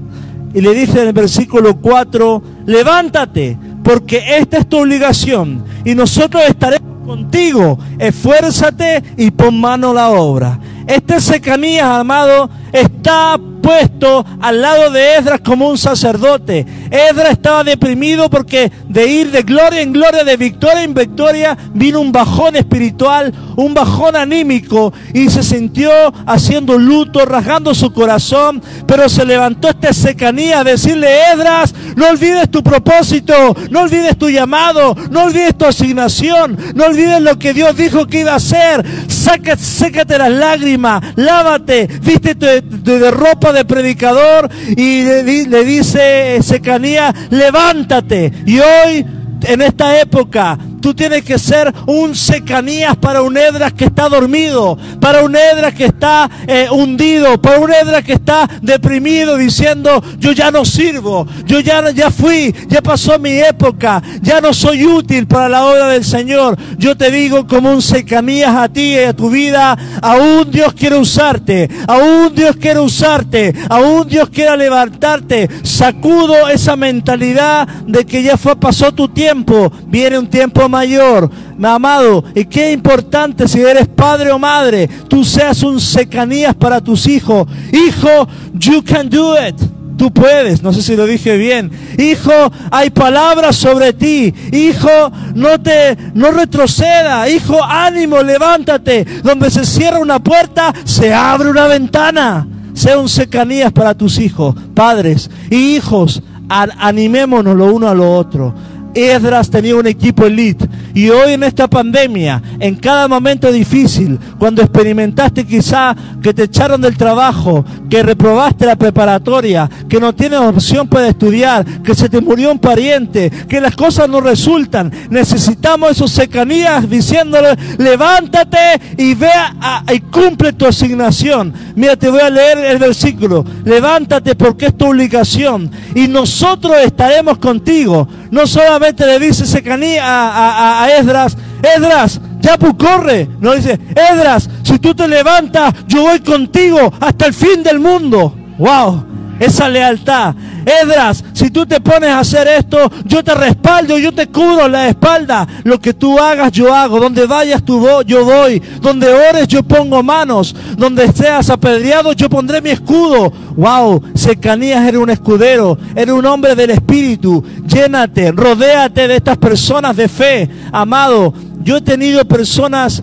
Y 0.54 0.60
le 0.60 0.74
dice 0.74 1.00
en 1.00 1.08
el 1.08 1.12
versículo 1.12 1.76
4, 1.80 2.42
levántate, 2.66 3.58
porque 3.82 4.36
esta 4.38 4.58
es 4.58 4.68
tu 4.68 4.78
obligación, 4.78 5.64
y 5.84 5.94
nosotros 5.94 6.42
estaremos 6.46 7.06
contigo, 7.06 7.78
esfuérzate 7.98 9.02
y 9.16 9.30
pon 9.30 9.60
mano 9.60 9.90
a 9.90 9.94
la 9.94 10.10
obra. 10.10 10.58
Este 10.86 11.20
Secanías, 11.20 11.86
amado, 11.86 12.50
está 12.72 13.38
puesto 13.62 14.26
al 14.40 14.60
lado 14.60 14.90
de 14.90 15.16
Esdras 15.16 15.40
como 15.40 15.68
un 15.68 15.78
sacerdote. 15.78 16.66
Esdras 16.90 17.32
estaba 17.32 17.64
deprimido 17.64 18.28
porque 18.28 18.70
de 18.88 19.06
ir 19.06 19.30
de 19.30 19.42
gloria 19.42 19.80
en 19.80 19.92
gloria, 19.92 20.24
de 20.24 20.36
victoria 20.36 20.82
en 20.82 20.92
victoria, 20.92 21.56
vino 21.72 22.00
un 22.00 22.12
bajón 22.12 22.56
espiritual, 22.56 23.32
un 23.56 23.72
bajón 23.72 24.16
anímico 24.16 24.92
y 25.14 25.30
se 25.30 25.42
sintió 25.42 25.90
haciendo 26.26 26.76
luto, 26.76 27.24
rasgando 27.24 27.74
su 27.74 27.92
corazón, 27.92 28.60
pero 28.86 29.08
se 29.08 29.24
levantó 29.24 29.68
este 29.68 29.94
secanía 29.94 30.60
a 30.60 30.64
decirle, 30.64 31.08
Esdras, 31.32 31.74
no 31.96 32.08
olvides 32.08 32.50
tu 32.50 32.62
propósito, 32.62 33.54
no 33.70 33.82
olvides 33.82 34.18
tu 34.18 34.28
llamado, 34.28 34.96
no 35.10 35.24
olvides 35.24 35.56
tu 35.56 35.66
asignación, 35.66 36.58
no 36.74 36.86
olvides 36.86 37.20
lo 37.20 37.38
que 37.38 37.54
Dios 37.54 37.76
dijo 37.76 38.06
que 38.06 38.20
iba 38.20 38.32
a 38.32 38.36
hacer. 38.36 38.84
Sácate, 39.06 39.62
sécate 39.62 40.18
las 40.18 40.30
lágrimas, 40.30 41.02
lávate, 41.14 41.86
vístete 42.02 42.46
de, 42.46 42.61
de 42.70 43.10
ropa 43.10 43.52
de 43.52 43.64
predicador 43.64 44.48
y 44.76 45.02
le, 45.02 45.64
dice 45.64 46.38
Secanía, 46.42 47.14
levántate. 47.30 48.32
Y 48.46 48.58
hoy, 48.58 49.06
en 49.42 49.62
esta 49.62 50.00
época, 50.00 50.58
Tú 50.82 50.92
tienes 50.94 51.22
que 51.22 51.38
ser 51.38 51.72
un 51.86 52.16
secanías 52.16 52.96
para 52.96 53.22
un 53.22 53.36
Edras 53.36 53.72
que 53.72 53.84
está 53.84 54.08
dormido, 54.08 54.76
para 55.00 55.22
un 55.22 55.36
Edras 55.36 55.72
que 55.74 55.84
está 55.84 56.28
eh, 56.46 56.66
hundido, 56.70 57.40
para 57.40 57.60
un 57.60 57.72
Edras 57.72 58.02
que 58.02 58.14
está 58.14 58.50
deprimido 58.60 59.36
diciendo, 59.36 60.02
yo 60.18 60.32
ya 60.32 60.50
no 60.50 60.64
sirvo, 60.64 61.26
yo 61.46 61.60
ya, 61.60 61.92
ya 61.92 62.10
fui, 62.10 62.52
ya 62.66 62.82
pasó 62.82 63.16
mi 63.20 63.30
época, 63.30 64.02
ya 64.20 64.40
no 64.40 64.52
soy 64.52 64.84
útil 64.84 65.28
para 65.28 65.48
la 65.48 65.64
obra 65.66 65.86
del 65.88 66.04
Señor. 66.04 66.58
Yo 66.78 66.96
te 66.96 67.12
digo 67.12 67.46
como 67.46 67.70
un 67.70 67.80
secanías 67.80 68.54
a 68.56 68.68
ti 68.68 68.94
y 68.94 68.98
a 68.98 69.14
tu 69.14 69.30
vida, 69.30 69.78
aún 70.02 70.50
Dios 70.50 70.72
quiere 70.72 70.96
usarte, 70.96 71.70
aún 71.86 72.34
Dios 72.34 72.56
quiere 72.56 72.80
usarte, 72.80 73.54
aún 73.68 74.08
Dios 74.08 74.28
quiere 74.30 74.56
levantarte. 74.56 75.48
Sacudo 75.62 76.48
esa 76.48 76.74
mentalidad 76.74 77.68
de 77.86 78.04
que 78.04 78.24
ya 78.24 78.36
fue, 78.36 78.56
pasó 78.56 78.90
tu 78.92 79.08
tiempo, 79.08 79.72
viene 79.86 80.18
un 80.18 80.26
tiempo 80.26 80.68
mayor, 80.72 81.30
amado, 81.62 82.24
y 82.34 82.44
qué 82.44 82.72
importante 82.72 83.46
si 83.46 83.60
eres 83.60 83.86
padre 83.86 84.32
o 84.32 84.38
madre, 84.38 84.88
tú 85.08 85.24
seas 85.24 85.62
un 85.62 85.80
secanías 85.80 86.54
para 86.54 86.80
tus 86.80 87.06
hijos. 87.06 87.46
Hijo, 87.72 88.26
you 88.54 88.82
can 88.82 89.08
do 89.08 89.36
it. 89.36 89.54
Tú 89.96 90.12
puedes, 90.12 90.62
no 90.62 90.72
sé 90.72 90.82
si 90.82 90.96
lo 90.96 91.06
dije 91.06 91.36
bien. 91.36 91.70
Hijo, 91.96 92.32
hay 92.72 92.90
palabras 92.90 93.54
sobre 93.54 93.92
ti. 93.92 94.34
Hijo, 94.50 95.12
no 95.34 95.60
te 95.60 95.96
no 96.14 96.32
retroceda. 96.32 97.28
Hijo, 97.28 97.62
ánimo, 97.62 98.20
levántate. 98.22 99.04
Donde 99.22 99.48
se 99.50 99.64
cierra 99.64 100.00
una 100.00 100.18
puerta, 100.18 100.72
se 100.84 101.14
abre 101.14 101.50
una 101.50 101.68
ventana. 101.68 102.48
Sea 102.74 102.98
un 102.98 103.08
secanías 103.08 103.70
para 103.70 103.94
tus 103.94 104.18
hijos, 104.18 104.56
padres 104.74 105.30
y 105.50 105.76
hijos. 105.76 106.22
Animémonos 106.48 107.56
lo 107.56 107.72
uno 107.72 107.88
a 107.88 107.94
lo 107.94 108.12
otro. 108.12 108.54
Esdras 108.94 109.50
tenía 109.50 109.76
un 109.76 109.86
equipo 109.86 110.26
elite. 110.26 110.68
Y 110.94 111.08
hoy 111.08 111.32
en 111.32 111.42
esta 111.42 111.68
pandemia, 111.68 112.42
en 112.60 112.74
cada 112.74 113.08
momento 113.08 113.50
difícil, 113.50 114.18
cuando 114.38 114.62
experimentaste 114.62 115.46
quizá 115.46 115.96
que 116.22 116.34
te 116.34 116.44
echaron 116.44 116.80
del 116.80 116.96
trabajo, 116.96 117.64
que 117.88 118.02
reprobaste 118.02 118.66
la 118.66 118.76
preparatoria, 118.76 119.70
que 119.88 119.98
no 119.98 120.14
tienes 120.14 120.40
opción 120.40 120.88
para 120.88 121.08
estudiar, 121.08 121.64
que 121.82 121.94
se 121.94 122.08
te 122.08 122.20
murió 122.20 122.52
un 122.52 122.58
pariente, 122.58 123.30
que 123.48 123.60
las 123.60 123.74
cosas 123.74 124.08
no 124.08 124.20
resultan, 124.20 124.92
necesitamos 125.08 125.92
esos 125.92 126.10
secanías 126.10 126.88
diciéndole, 126.88 127.56
levántate 127.78 128.80
y 128.98 129.14
vea 129.14 129.54
y 129.92 130.00
cumple 130.00 130.52
tu 130.52 130.66
asignación. 130.66 131.52
Mira, 131.74 131.96
te 131.96 132.10
voy 132.10 132.20
a 132.20 132.30
leer 132.30 132.58
el 132.58 132.78
versículo. 132.78 133.44
Levántate 133.64 134.34
porque 134.34 134.66
es 134.66 134.76
tu 134.76 134.86
obligación. 134.86 135.70
Y 135.94 136.08
nosotros 136.08 136.76
estaremos 136.84 137.38
contigo. 137.38 138.06
No 138.30 138.46
solamente 138.46 138.81
le 139.06 139.18
dice 139.18 139.46
Secaní 139.46 139.96
a, 139.98 140.82
a, 140.82 140.90
Esdras, 140.98 141.36
Esdras, 141.62 142.20
ya 142.40 142.56
corre. 142.76 143.28
No 143.40 143.54
dice, 143.54 143.78
Esdras, 143.94 144.48
si 144.62 144.78
tú 144.78 144.94
te 144.94 145.06
levantas, 145.06 145.72
yo 145.86 146.02
voy 146.02 146.20
contigo 146.20 146.92
hasta 147.00 147.26
el 147.26 147.34
fin 147.34 147.62
del 147.62 147.78
mundo. 147.78 148.34
Wow 148.58 149.11
esa 149.42 149.68
lealtad. 149.68 150.34
Edras, 150.64 151.24
si 151.32 151.50
tú 151.50 151.66
te 151.66 151.80
pones 151.80 152.10
a 152.10 152.20
hacer 152.20 152.46
esto, 152.46 152.90
yo 153.04 153.24
te 153.24 153.34
respaldo, 153.34 153.98
yo 153.98 154.12
te 154.12 154.28
cubro 154.28 154.68
la 154.68 154.88
espalda. 154.88 155.46
Lo 155.64 155.80
que 155.80 155.92
tú 155.92 156.18
hagas, 156.18 156.52
yo 156.52 156.72
hago. 156.72 157.00
Donde 157.00 157.26
vayas 157.26 157.64
tú, 157.64 157.84
yo 158.06 158.24
doy. 158.24 158.62
Donde 158.80 159.08
ores, 159.08 159.48
yo 159.48 159.64
pongo 159.64 160.02
manos. 160.02 160.54
Donde 160.76 161.12
seas 161.12 161.50
apedreado, 161.50 162.12
yo 162.12 162.30
pondré 162.30 162.62
mi 162.62 162.70
escudo. 162.70 163.32
Wow, 163.56 164.02
Secanías 164.14 164.86
era 164.86 165.00
un 165.00 165.10
escudero, 165.10 165.76
era 165.96 166.14
un 166.14 166.24
hombre 166.24 166.54
del 166.54 166.70
espíritu. 166.70 167.42
Llénate, 167.66 168.30
rodéate 168.30 169.08
de 169.08 169.16
estas 169.16 169.38
personas 169.38 169.96
de 169.96 170.08
fe. 170.08 170.48
Amado, 170.70 171.34
yo 171.62 171.78
he 171.78 171.80
tenido 171.80 172.24
personas 172.24 173.02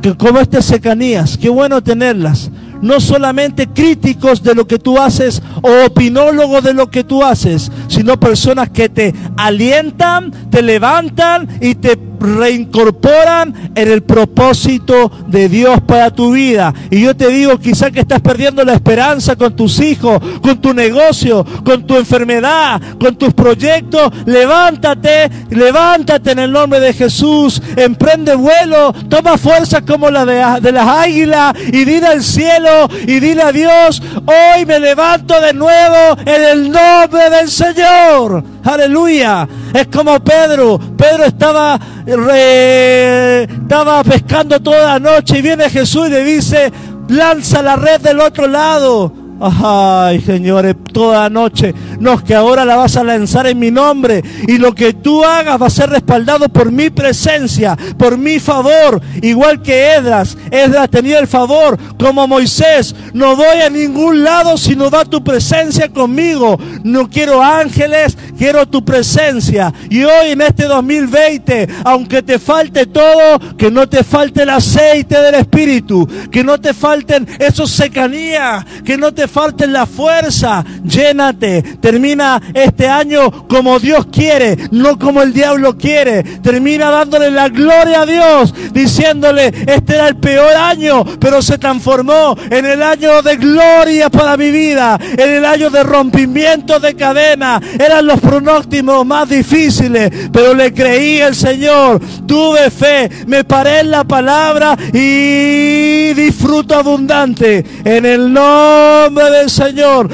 que 0.00 0.16
como 0.16 0.38
este 0.38 0.62
Secanías, 0.62 1.36
qué 1.36 1.48
bueno 1.48 1.82
tenerlas 1.82 2.50
no 2.82 3.00
solamente 3.00 3.68
críticos 3.68 4.42
de 4.42 4.54
lo 4.54 4.66
que 4.66 4.78
tú 4.78 4.98
haces 4.98 5.42
o 5.62 5.86
opinólogos 5.86 6.62
de 6.64 6.74
lo 6.74 6.90
que 6.90 7.04
tú 7.04 7.22
haces, 7.22 7.70
sino 7.88 8.18
personas 8.18 8.70
que 8.70 8.88
te 8.88 9.14
alientan, 9.36 10.30
te 10.50 10.62
levantan 10.62 11.48
y 11.60 11.74
te 11.74 12.09
reincorporan 12.20 13.72
en 13.74 13.90
el 13.90 14.02
propósito 14.02 15.10
de 15.26 15.48
Dios 15.48 15.80
para 15.86 16.10
tu 16.10 16.32
vida. 16.32 16.72
Y 16.90 17.02
yo 17.02 17.16
te 17.16 17.28
digo, 17.28 17.58
quizá 17.58 17.90
que 17.90 18.00
estás 18.00 18.20
perdiendo 18.20 18.64
la 18.64 18.74
esperanza 18.74 19.36
con 19.36 19.56
tus 19.56 19.80
hijos, 19.80 20.20
con 20.42 20.60
tu 20.60 20.74
negocio, 20.74 21.44
con 21.64 21.86
tu 21.86 21.96
enfermedad, 21.96 22.80
con 23.00 23.16
tus 23.16 23.32
proyectos. 23.32 24.12
Levántate, 24.26 25.30
levántate 25.50 26.32
en 26.32 26.38
el 26.40 26.52
nombre 26.52 26.78
de 26.80 26.92
Jesús. 26.92 27.60
Emprende 27.76 28.34
vuelo, 28.34 28.92
toma 29.08 29.38
fuerza 29.38 29.80
como 29.80 30.10
la 30.10 30.24
de, 30.24 30.60
de 30.60 30.72
las 30.72 30.86
águilas 30.86 31.54
y 31.72 31.84
dile 31.84 32.06
al 32.06 32.22
cielo 32.22 32.88
y 33.06 33.20
dile 33.20 33.42
a 33.42 33.52
Dios, 33.52 34.02
hoy 34.26 34.66
me 34.66 34.78
levanto 34.78 35.40
de 35.40 35.52
nuevo 35.52 36.18
en 36.24 36.42
el 36.44 36.70
nombre 36.70 37.30
del 37.30 37.48
Señor. 37.48 38.44
Aleluya. 38.64 39.48
Es 39.72 39.86
como 39.86 40.18
Pedro. 40.20 40.78
Pedro 40.96 41.24
estaba, 41.24 41.78
estaba 42.10 44.02
pescando 44.02 44.60
toda 44.60 44.98
la 44.98 44.98
noche 44.98 45.38
y 45.38 45.42
viene 45.42 45.70
Jesús 45.70 46.08
y 46.08 46.10
le 46.10 46.24
dice, 46.24 46.72
lanza 47.08 47.62
la 47.62 47.76
red 47.76 48.00
del 48.00 48.20
otro 48.20 48.48
lado. 48.48 49.12
Ay, 49.40 50.20
señores, 50.20 50.74
toda 50.92 51.22
la 51.22 51.30
noche. 51.30 51.72
No, 52.00 52.24
que 52.24 52.34
ahora 52.34 52.64
la 52.64 52.76
vas 52.76 52.96
a 52.96 53.04
lanzar 53.04 53.46
en 53.46 53.58
mi 53.58 53.70
nombre. 53.70 54.24
Y 54.48 54.56
lo 54.56 54.74
que 54.74 54.94
tú 54.94 55.22
hagas 55.22 55.60
va 55.60 55.66
a 55.66 55.70
ser 55.70 55.90
respaldado 55.90 56.48
por 56.48 56.72
mi 56.72 56.88
presencia, 56.88 57.76
por 57.98 58.16
mi 58.16 58.40
favor. 58.40 59.00
Igual 59.20 59.60
que 59.60 59.92
Edras. 59.92 60.36
Edras 60.50 60.88
tenía 60.88 61.18
el 61.18 61.28
favor, 61.28 61.78
como 61.98 62.26
Moisés. 62.26 62.94
No 63.12 63.36
voy 63.36 63.60
a 63.64 63.68
ningún 63.68 64.24
lado 64.24 64.56
si 64.56 64.74
no 64.74 64.88
da 64.88 65.04
tu 65.04 65.22
presencia 65.22 65.90
conmigo. 65.90 66.58
No 66.84 67.10
quiero 67.10 67.42
ángeles, 67.42 68.16
quiero 68.38 68.66
tu 68.66 68.82
presencia. 68.82 69.72
Y 69.90 70.02
hoy 70.02 70.30
en 70.30 70.40
este 70.40 70.64
2020, 70.64 71.68
aunque 71.84 72.22
te 72.22 72.38
falte 72.38 72.86
todo, 72.86 73.38
que 73.58 73.70
no 73.70 73.86
te 73.86 74.04
falte 74.04 74.44
el 74.44 74.50
aceite 74.50 75.20
del 75.20 75.34
Espíritu. 75.34 76.08
Que 76.30 76.42
no 76.42 76.58
te 76.58 76.72
falten 76.72 77.28
esos 77.38 77.70
secanías. 77.70 78.64
Que 78.86 78.96
no 78.96 79.12
te 79.12 79.28
falte 79.28 79.66
la 79.66 79.84
fuerza. 79.84 80.64
Llénate. 80.82 81.62
Termina 81.90 82.40
este 82.54 82.86
año 82.86 83.48
como 83.48 83.80
Dios 83.80 84.06
quiere, 84.12 84.56
no 84.70 84.96
como 84.96 85.22
el 85.22 85.32
diablo 85.32 85.76
quiere. 85.76 86.22
Termina 86.22 86.88
dándole 86.88 87.32
la 87.32 87.48
gloria 87.48 88.02
a 88.02 88.06
Dios, 88.06 88.54
diciéndole, 88.72 89.52
este 89.66 89.96
era 89.96 90.06
el 90.06 90.14
peor 90.14 90.54
año, 90.54 91.04
pero 91.18 91.42
se 91.42 91.58
transformó 91.58 92.36
en 92.48 92.64
el 92.64 92.80
año 92.80 93.22
de 93.22 93.36
gloria 93.38 94.08
para 94.08 94.36
mi 94.36 94.52
vida, 94.52 95.00
en 95.02 95.30
el 95.30 95.44
año 95.44 95.68
de 95.68 95.82
rompimiento 95.82 96.78
de 96.78 96.94
cadena. 96.94 97.60
Eran 97.76 98.06
los 98.06 98.20
pronósticos 98.20 99.04
más 99.04 99.28
difíciles, 99.28 100.12
pero 100.32 100.54
le 100.54 100.72
creí 100.72 101.20
al 101.20 101.34
Señor, 101.34 102.00
tuve 102.24 102.70
fe, 102.70 103.10
me 103.26 103.42
paré 103.42 103.80
en 103.80 103.90
la 103.90 104.04
palabra 104.04 104.76
y 104.92 106.12
disfruto 106.12 106.76
abundante 106.76 107.64
en 107.84 108.06
el 108.06 108.32
nombre 108.32 109.28
del 109.32 109.50
Señor. 109.50 110.08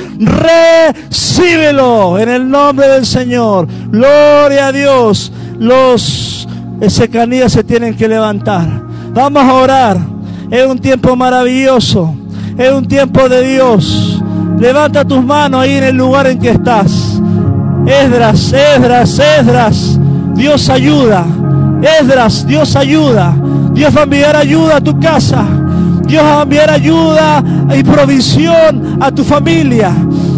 En 1.68 2.28
el 2.28 2.48
nombre 2.48 2.86
del 2.86 3.04
Señor. 3.04 3.66
Gloria 3.88 4.68
a 4.68 4.72
Dios. 4.72 5.32
Los 5.58 6.46
secanías 6.86 7.50
se 7.50 7.64
tienen 7.64 7.96
que 7.96 8.06
levantar. 8.06 8.68
Vamos 9.12 9.42
a 9.42 9.52
orar. 9.52 9.98
Es 10.48 10.64
un 10.64 10.78
tiempo 10.78 11.16
maravilloso. 11.16 12.14
Es 12.56 12.70
un 12.70 12.86
tiempo 12.86 13.28
de 13.28 13.54
Dios. 13.54 14.22
Levanta 14.60 15.04
tus 15.04 15.24
manos 15.24 15.62
ahí 15.62 15.72
en 15.72 15.84
el 15.84 15.96
lugar 15.96 16.28
en 16.28 16.38
que 16.38 16.50
estás. 16.50 17.20
Esdras, 17.84 18.52
Esdras, 18.52 19.18
Esdras. 19.18 19.98
Dios 20.36 20.68
ayuda. 20.68 21.26
Esdras, 22.00 22.46
Dios 22.46 22.76
ayuda. 22.76 23.34
Dios 23.72 23.92
va 23.92 24.02
a 24.02 24.04
enviar 24.04 24.36
ayuda 24.36 24.76
a 24.76 24.80
tu 24.80 25.00
casa. 25.00 25.44
Dios 26.06 26.22
va 26.22 26.38
a 26.38 26.42
enviar 26.44 26.70
ayuda 26.70 27.42
y 27.76 27.82
provisión 27.82 28.98
a 29.00 29.10
tu 29.10 29.24
familia. 29.24 29.90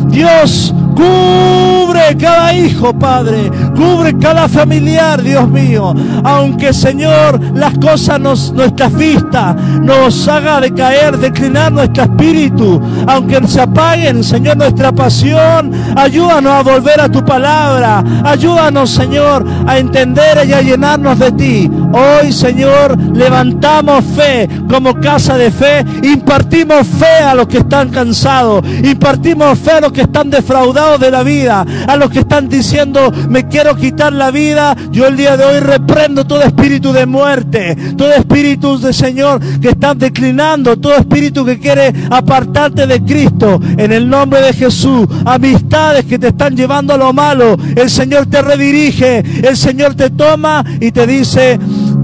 Dios 0.09 0.73
Cubre 0.99 2.17
cada 2.17 2.53
hijo, 2.53 2.93
Padre. 2.93 3.51
Cubre 3.77 4.19
cada 4.19 4.49
familiar, 4.49 5.23
Dios 5.23 5.49
mío. 5.49 5.95
Aunque, 6.25 6.73
Señor, 6.73 7.41
las 7.55 7.79
cosas 7.79 8.19
nos, 8.19 8.53
nuestras 8.53 8.93
vistas 8.95 9.55
nos 9.81 10.27
haga 10.27 10.61
decaer, 10.61 11.17
declinar 11.17 11.71
nuestro 11.71 12.03
espíritu. 12.03 12.81
Aunque 13.07 13.47
se 13.47 13.61
apaguen, 13.61 14.25
Señor, 14.25 14.57
nuestra 14.57 14.91
pasión. 14.91 15.71
Ayúdanos 15.97 16.53
a 16.53 16.63
volver 16.63 17.01
a 17.01 17.09
tu 17.09 17.25
palabra. 17.25 18.03
Ayúdanos, 18.25 18.91
Señor, 18.91 19.47
a 19.67 19.79
entender 19.79 20.49
y 20.49 20.53
a 20.53 20.63
llenarnos 20.63 21.17
de 21.21 21.31
ti. 21.31 21.71
Hoy, 21.93 22.33
Señor, 22.33 22.99
levantamos 23.15 24.05
fe 24.17 24.49
como 24.69 24.95
casa 24.95 25.39
de 25.39 25.53
fe. 25.53 25.85
Impartimos 26.03 26.87
fe 26.87 27.25
a 27.25 27.35
los 27.35 27.47
que 27.47 27.59
están 27.59 27.91
cansados. 27.91 28.65
Impartimos 28.83 29.57
fe 29.61 29.73
a 29.73 29.81
los 29.83 29.93
que 29.93 30.03
están 30.03 30.29
defraudados 30.29 30.88
de 30.97 31.11
la 31.11 31.23
vida, 31.23 31.67
a 31.87 31.97
los 31.97 32.11
que 32.11 32.21
están 32.21 32.49
diciendo, 32.49 33.13
me 33.29 33.49
quiero 33.49 33.77
quitar 33.77 34.13
la 34.13 34.31
vida, 34.31 34.75
yo 34.91 35.07
el 35.07 35.17
día 35.17 35.37
de 35.37 35.45
hoy 35.45 35.61
reprendo 35.61 36.27
todo 36.27 36.41
espíritu 36.43 36.93
de 36.93 37.05
muerte, 37.05 37.77
todo 37.97 38.13
espíritu 38.13 38.79
de 38.79 38.93
Señor 38.93 39.41
que 39.61 39.71
están 39.71 39.99
declinando, 39.99 40.79
todo 40.79 40.95
espíritu 40.95 41.45
que 41.45 41.59
quiere 41.59 41.93
apartarte 42.11 42.87
de 42.87 43.03
Cristo, 43.03 43.61
en 43.77 43.93
el 43.93 44.09
nombre 44.09 44.41
de 44.41 44.53
Jesús, 44.53 45.07
amistades 45.27 46.07
que 46.07 46.19
te 46.19 46.29
están 46.29 46.57
llevando 46.57 46.95
a 46.95 46.97
lo 46.97 47.13
malo, 47.13 47.57
el 47.77 47.91
Señor 47.91 48.27
te 48.27 48.41
redirige, 48.41 49.19
el 49.47 49.57
Señor 49.57 49.95
te 49.95 50.11
toma 50.11 50.65
y 50.81 50.93
te 50.93 51.07
dice, 51.07 51.59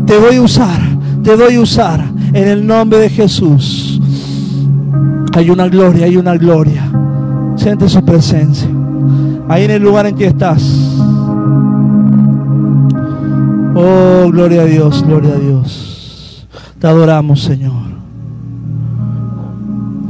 te 0.06 0.16
voy 0.18 0.36
a 0.36 0.42
usar, 0.42 0.80
te 1.22 1.36
doy 1.36 1.54
a 1.54 1.60
usar, 1.60 2.04
en 2.32 2.48
el 2.48 2.66
nombre 2.66 2.98
de 2.98 3.08
Jesús. 3.08 4.00
Hay 5.34 5.50
una 5.50 5.68
gloria, 5.68 6.06
hay 6.06 6.16
una 6.16 6.36
gloria. 6.36 6.90
Siente 7.64 7.88
su 7.88 8.04
presencia. 8.04 8.68
Ahí 9.48 9.64
en 9.64 9.70
el 9.70 9.82
lugar 9.82 10.04
en 10.04 10.14
que 10.14 10.26
estás. 10.26 10.62
Oh, 13.74 14.28
gloria 14.30 14.60
a 14.60 14.64
Dios, 14.66 15.02
gloria 15.02 15.32
a 15.32 15.38
Dios. 15.38 16.46
Te 16.78 16.86
adoramos, 16.86 17.42
Señor. 17.42 17.72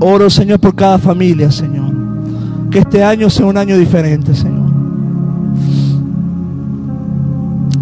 Oro, 0.00 0.28
Señor, 0.30 0.58
por 0.58 0.74
cada 0.74 0.98
familia, 0.98 1.52
Señor. 1.52 1.92
Que 2.72 2.80
este 2.80 3.04
año 3.04 3.30
sea 3.30 3.46
un 3.46 3.56
año 3.56 3.78
diferente, 3.78 4.34
Señor. 4.34 4.72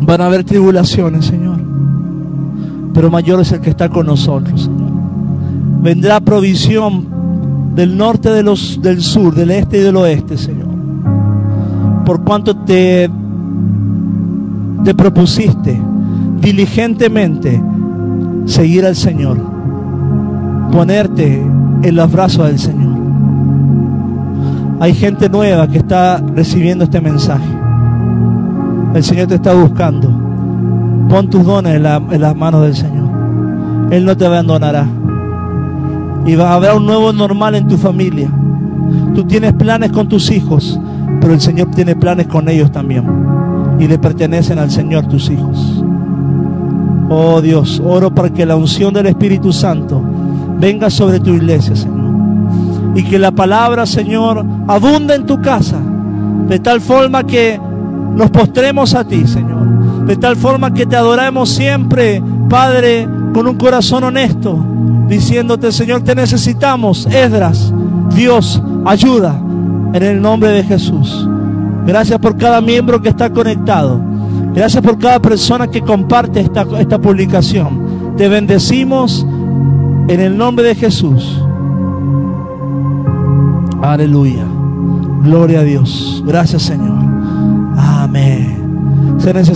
Van 0.03 0.21
a 0.21 0.27
haber 0.27 0.45
tribulaciones, 0.45 1.25
Señor. 1.25 1.59
Pero 2.93 3.11
mayor 3.11 3.41
es 3.41 3.51
el 3.53 3.61
que 3.63 3.71
está 3.71 3.89
con 3.89 4.05
nosotros, 4.05 4.65
Señor. 4.65 4.91
Vendrá 5.81 6.21
provisión 6.21 7.12
del 7.75 7.97
norte 7.97 8.31
de 8.31 8.43
los, 8.43 8.81
del 8.83 9.01
sur, 9.01 9.35
del 9.35 9.51
este 9.51 9.79
y 9.79 9.81
del 9.81 9.97
oeste, 9.97 10.37
Señor. 10.37 10.69
Por 12.05 12.23
cuanto 12.23 12.57
te, 12.57 13.11
te 14.85 14.95
propusiste 14.95 15.81
diligentemente 16.41 17.63
seguir 18.45 18.85
al 18.85 18.97
Señor, 18.97 19.39
ponerte 20.71 21.43
en 21.83 21.97
los 21.97 22.13
brazos 22.13 22.47
del 22.49 22.59
Señor. 22.59 22.93
Hay 24.81 24.95
gente 24.95 25.29
nueva 25.29 25.69
que 25.69 25.79
está 25.79 26.19
recibiendo 26.35 26.85
este 26.85 27.01
mensaje. 27.01 27.49
El 28.95 29.05
Señor 29.05 29.29
te 29.29 29.37
está 29.37 29.55
buscando. 29.55 30.09
Pon 31.09 31.31
tus 31.31 31.45
dones 31.45 31.77
en, 31.77 31.87
en 31.87 32.21
las 32.21 32.37
manos 32.37 32.63
del 32.63 32.75
Señor. 32.75 33.09
Él 33.91 34.05
no 34.05 34.17
te 34.17 34.27
abandonará 34.27 34.87
y 36.27 36.35
haber 36.41 36.75
un 36.75 36.87
nuevo 36.87 37.13
normal 37.13 37.55
en 37.55 37.69
tu 37.69 37.77
familia. 37.77 38.31
Tú 39.15 39.25
tienes 39.25 39.53
planes 39.55 39.91
con 39.93 40.09
tus 40.09 40.31
hijos, 40.31 40.79
pero 41.21 41.35
el 41.35 41.41
Señor 41.41 41.71
tiene 41.71 41.97
planes 41.97 42.27
con 42.27 42.49
ellos 42.49 42.71
también. 42.71 43.05
Y 43.79 43.89
le 43.89 43.99
pertenecen 43.99 44.59
al 44.59 44.71
Señor 44.71 45.07
tus 45.07 45.31
hijos. 45.31 45.83
Oh 47.09 47.41
Dios, 47.41 47.83
oro 47.85 48.15
para 48.15 48.31
que 48.31 48.47
la 48.47 48.57
unción 48.57 48.95
del 48.95 49.07
Espíritu 49.07 49.53
Santo 49.53 50.03
venga 50.59 50.89
sobre 50.89 51.21
tu 51.21 51.31
iglesia, 51.31 51.75
Señor. 51.75 52.13
Y 52.95 53.03
que 53.03 53.19
la 53.19 53.33
palabra, 53.33 53.87
Señor, 53.87 54.45
abunde 54.69 55.15
en 55.15 55.27
tu 55.27 55.41
casa. 55.41 55.79
De 56.49 56.59
tal 56.59 56.81
forma 56.81 57.25
que 57.25 57.59
nos 58.15 58.31
postremos 58.31 58.95
a 58.95 59.05
ti, 59.05 59.27
Señor. 59.27 60.07
De 60.07 60.17
tal 60.17 60.37
forma 60.37 60.73
que 60.73 60.87
te 60.87 60.97
adoremos 60.97 61.49
siempre, 61.49 62.23
Padre, 62.49 63.09
con 63.33 63.47
un 63.47 63.57
corazón 63.57 64.05
honesto 64.05 64.59
diciéndote, 65.09 65.73
Señor, 65.73 66.03
te 66.03 66.15
necesitamos. 66.15 67.07
Esdras, 67.07 67.73
Dios, 68.15 68.63
ayuda 68.85 69.41
en 69.93 70.03
el 70.03 70.23
nombre 70.23 70.51
de 70.51 70.65
Jesús. 70.65 71.29
Gracias 71.87 72.19
por 72.19 72.37
cada 72.37 72.61
miembro 72.61 73.01
que 73.03 73.09
está 73.09 73.31
conectado. 73.31 74.01
Gracias 74.55 74.83
por 74.83 74.99
cada 74.99 75.21
persona 75.21 75.69
que 75.69 75.81
comparte 75.81 76.41
esta, 76.41 76.67
esta 76.79 76.99
publicación. 76.99 78.15
Te 78.17 78.29
bendecimos 78.29 79.27
en 80.09 80.21
el 80.21 80.37
nombre 80.37 80.67
de 80.67 80.75
Jesús. 80.75 81.43
Aleluya. 83.83 84.45
Gloria 85.23 85.61
a 85.61 85.65
Dios. 85.65 86.23
Gracias 86.27 86.63
Señor. 86.63 86.99
Amén. 87.77 89.17
Se 89.19 89.33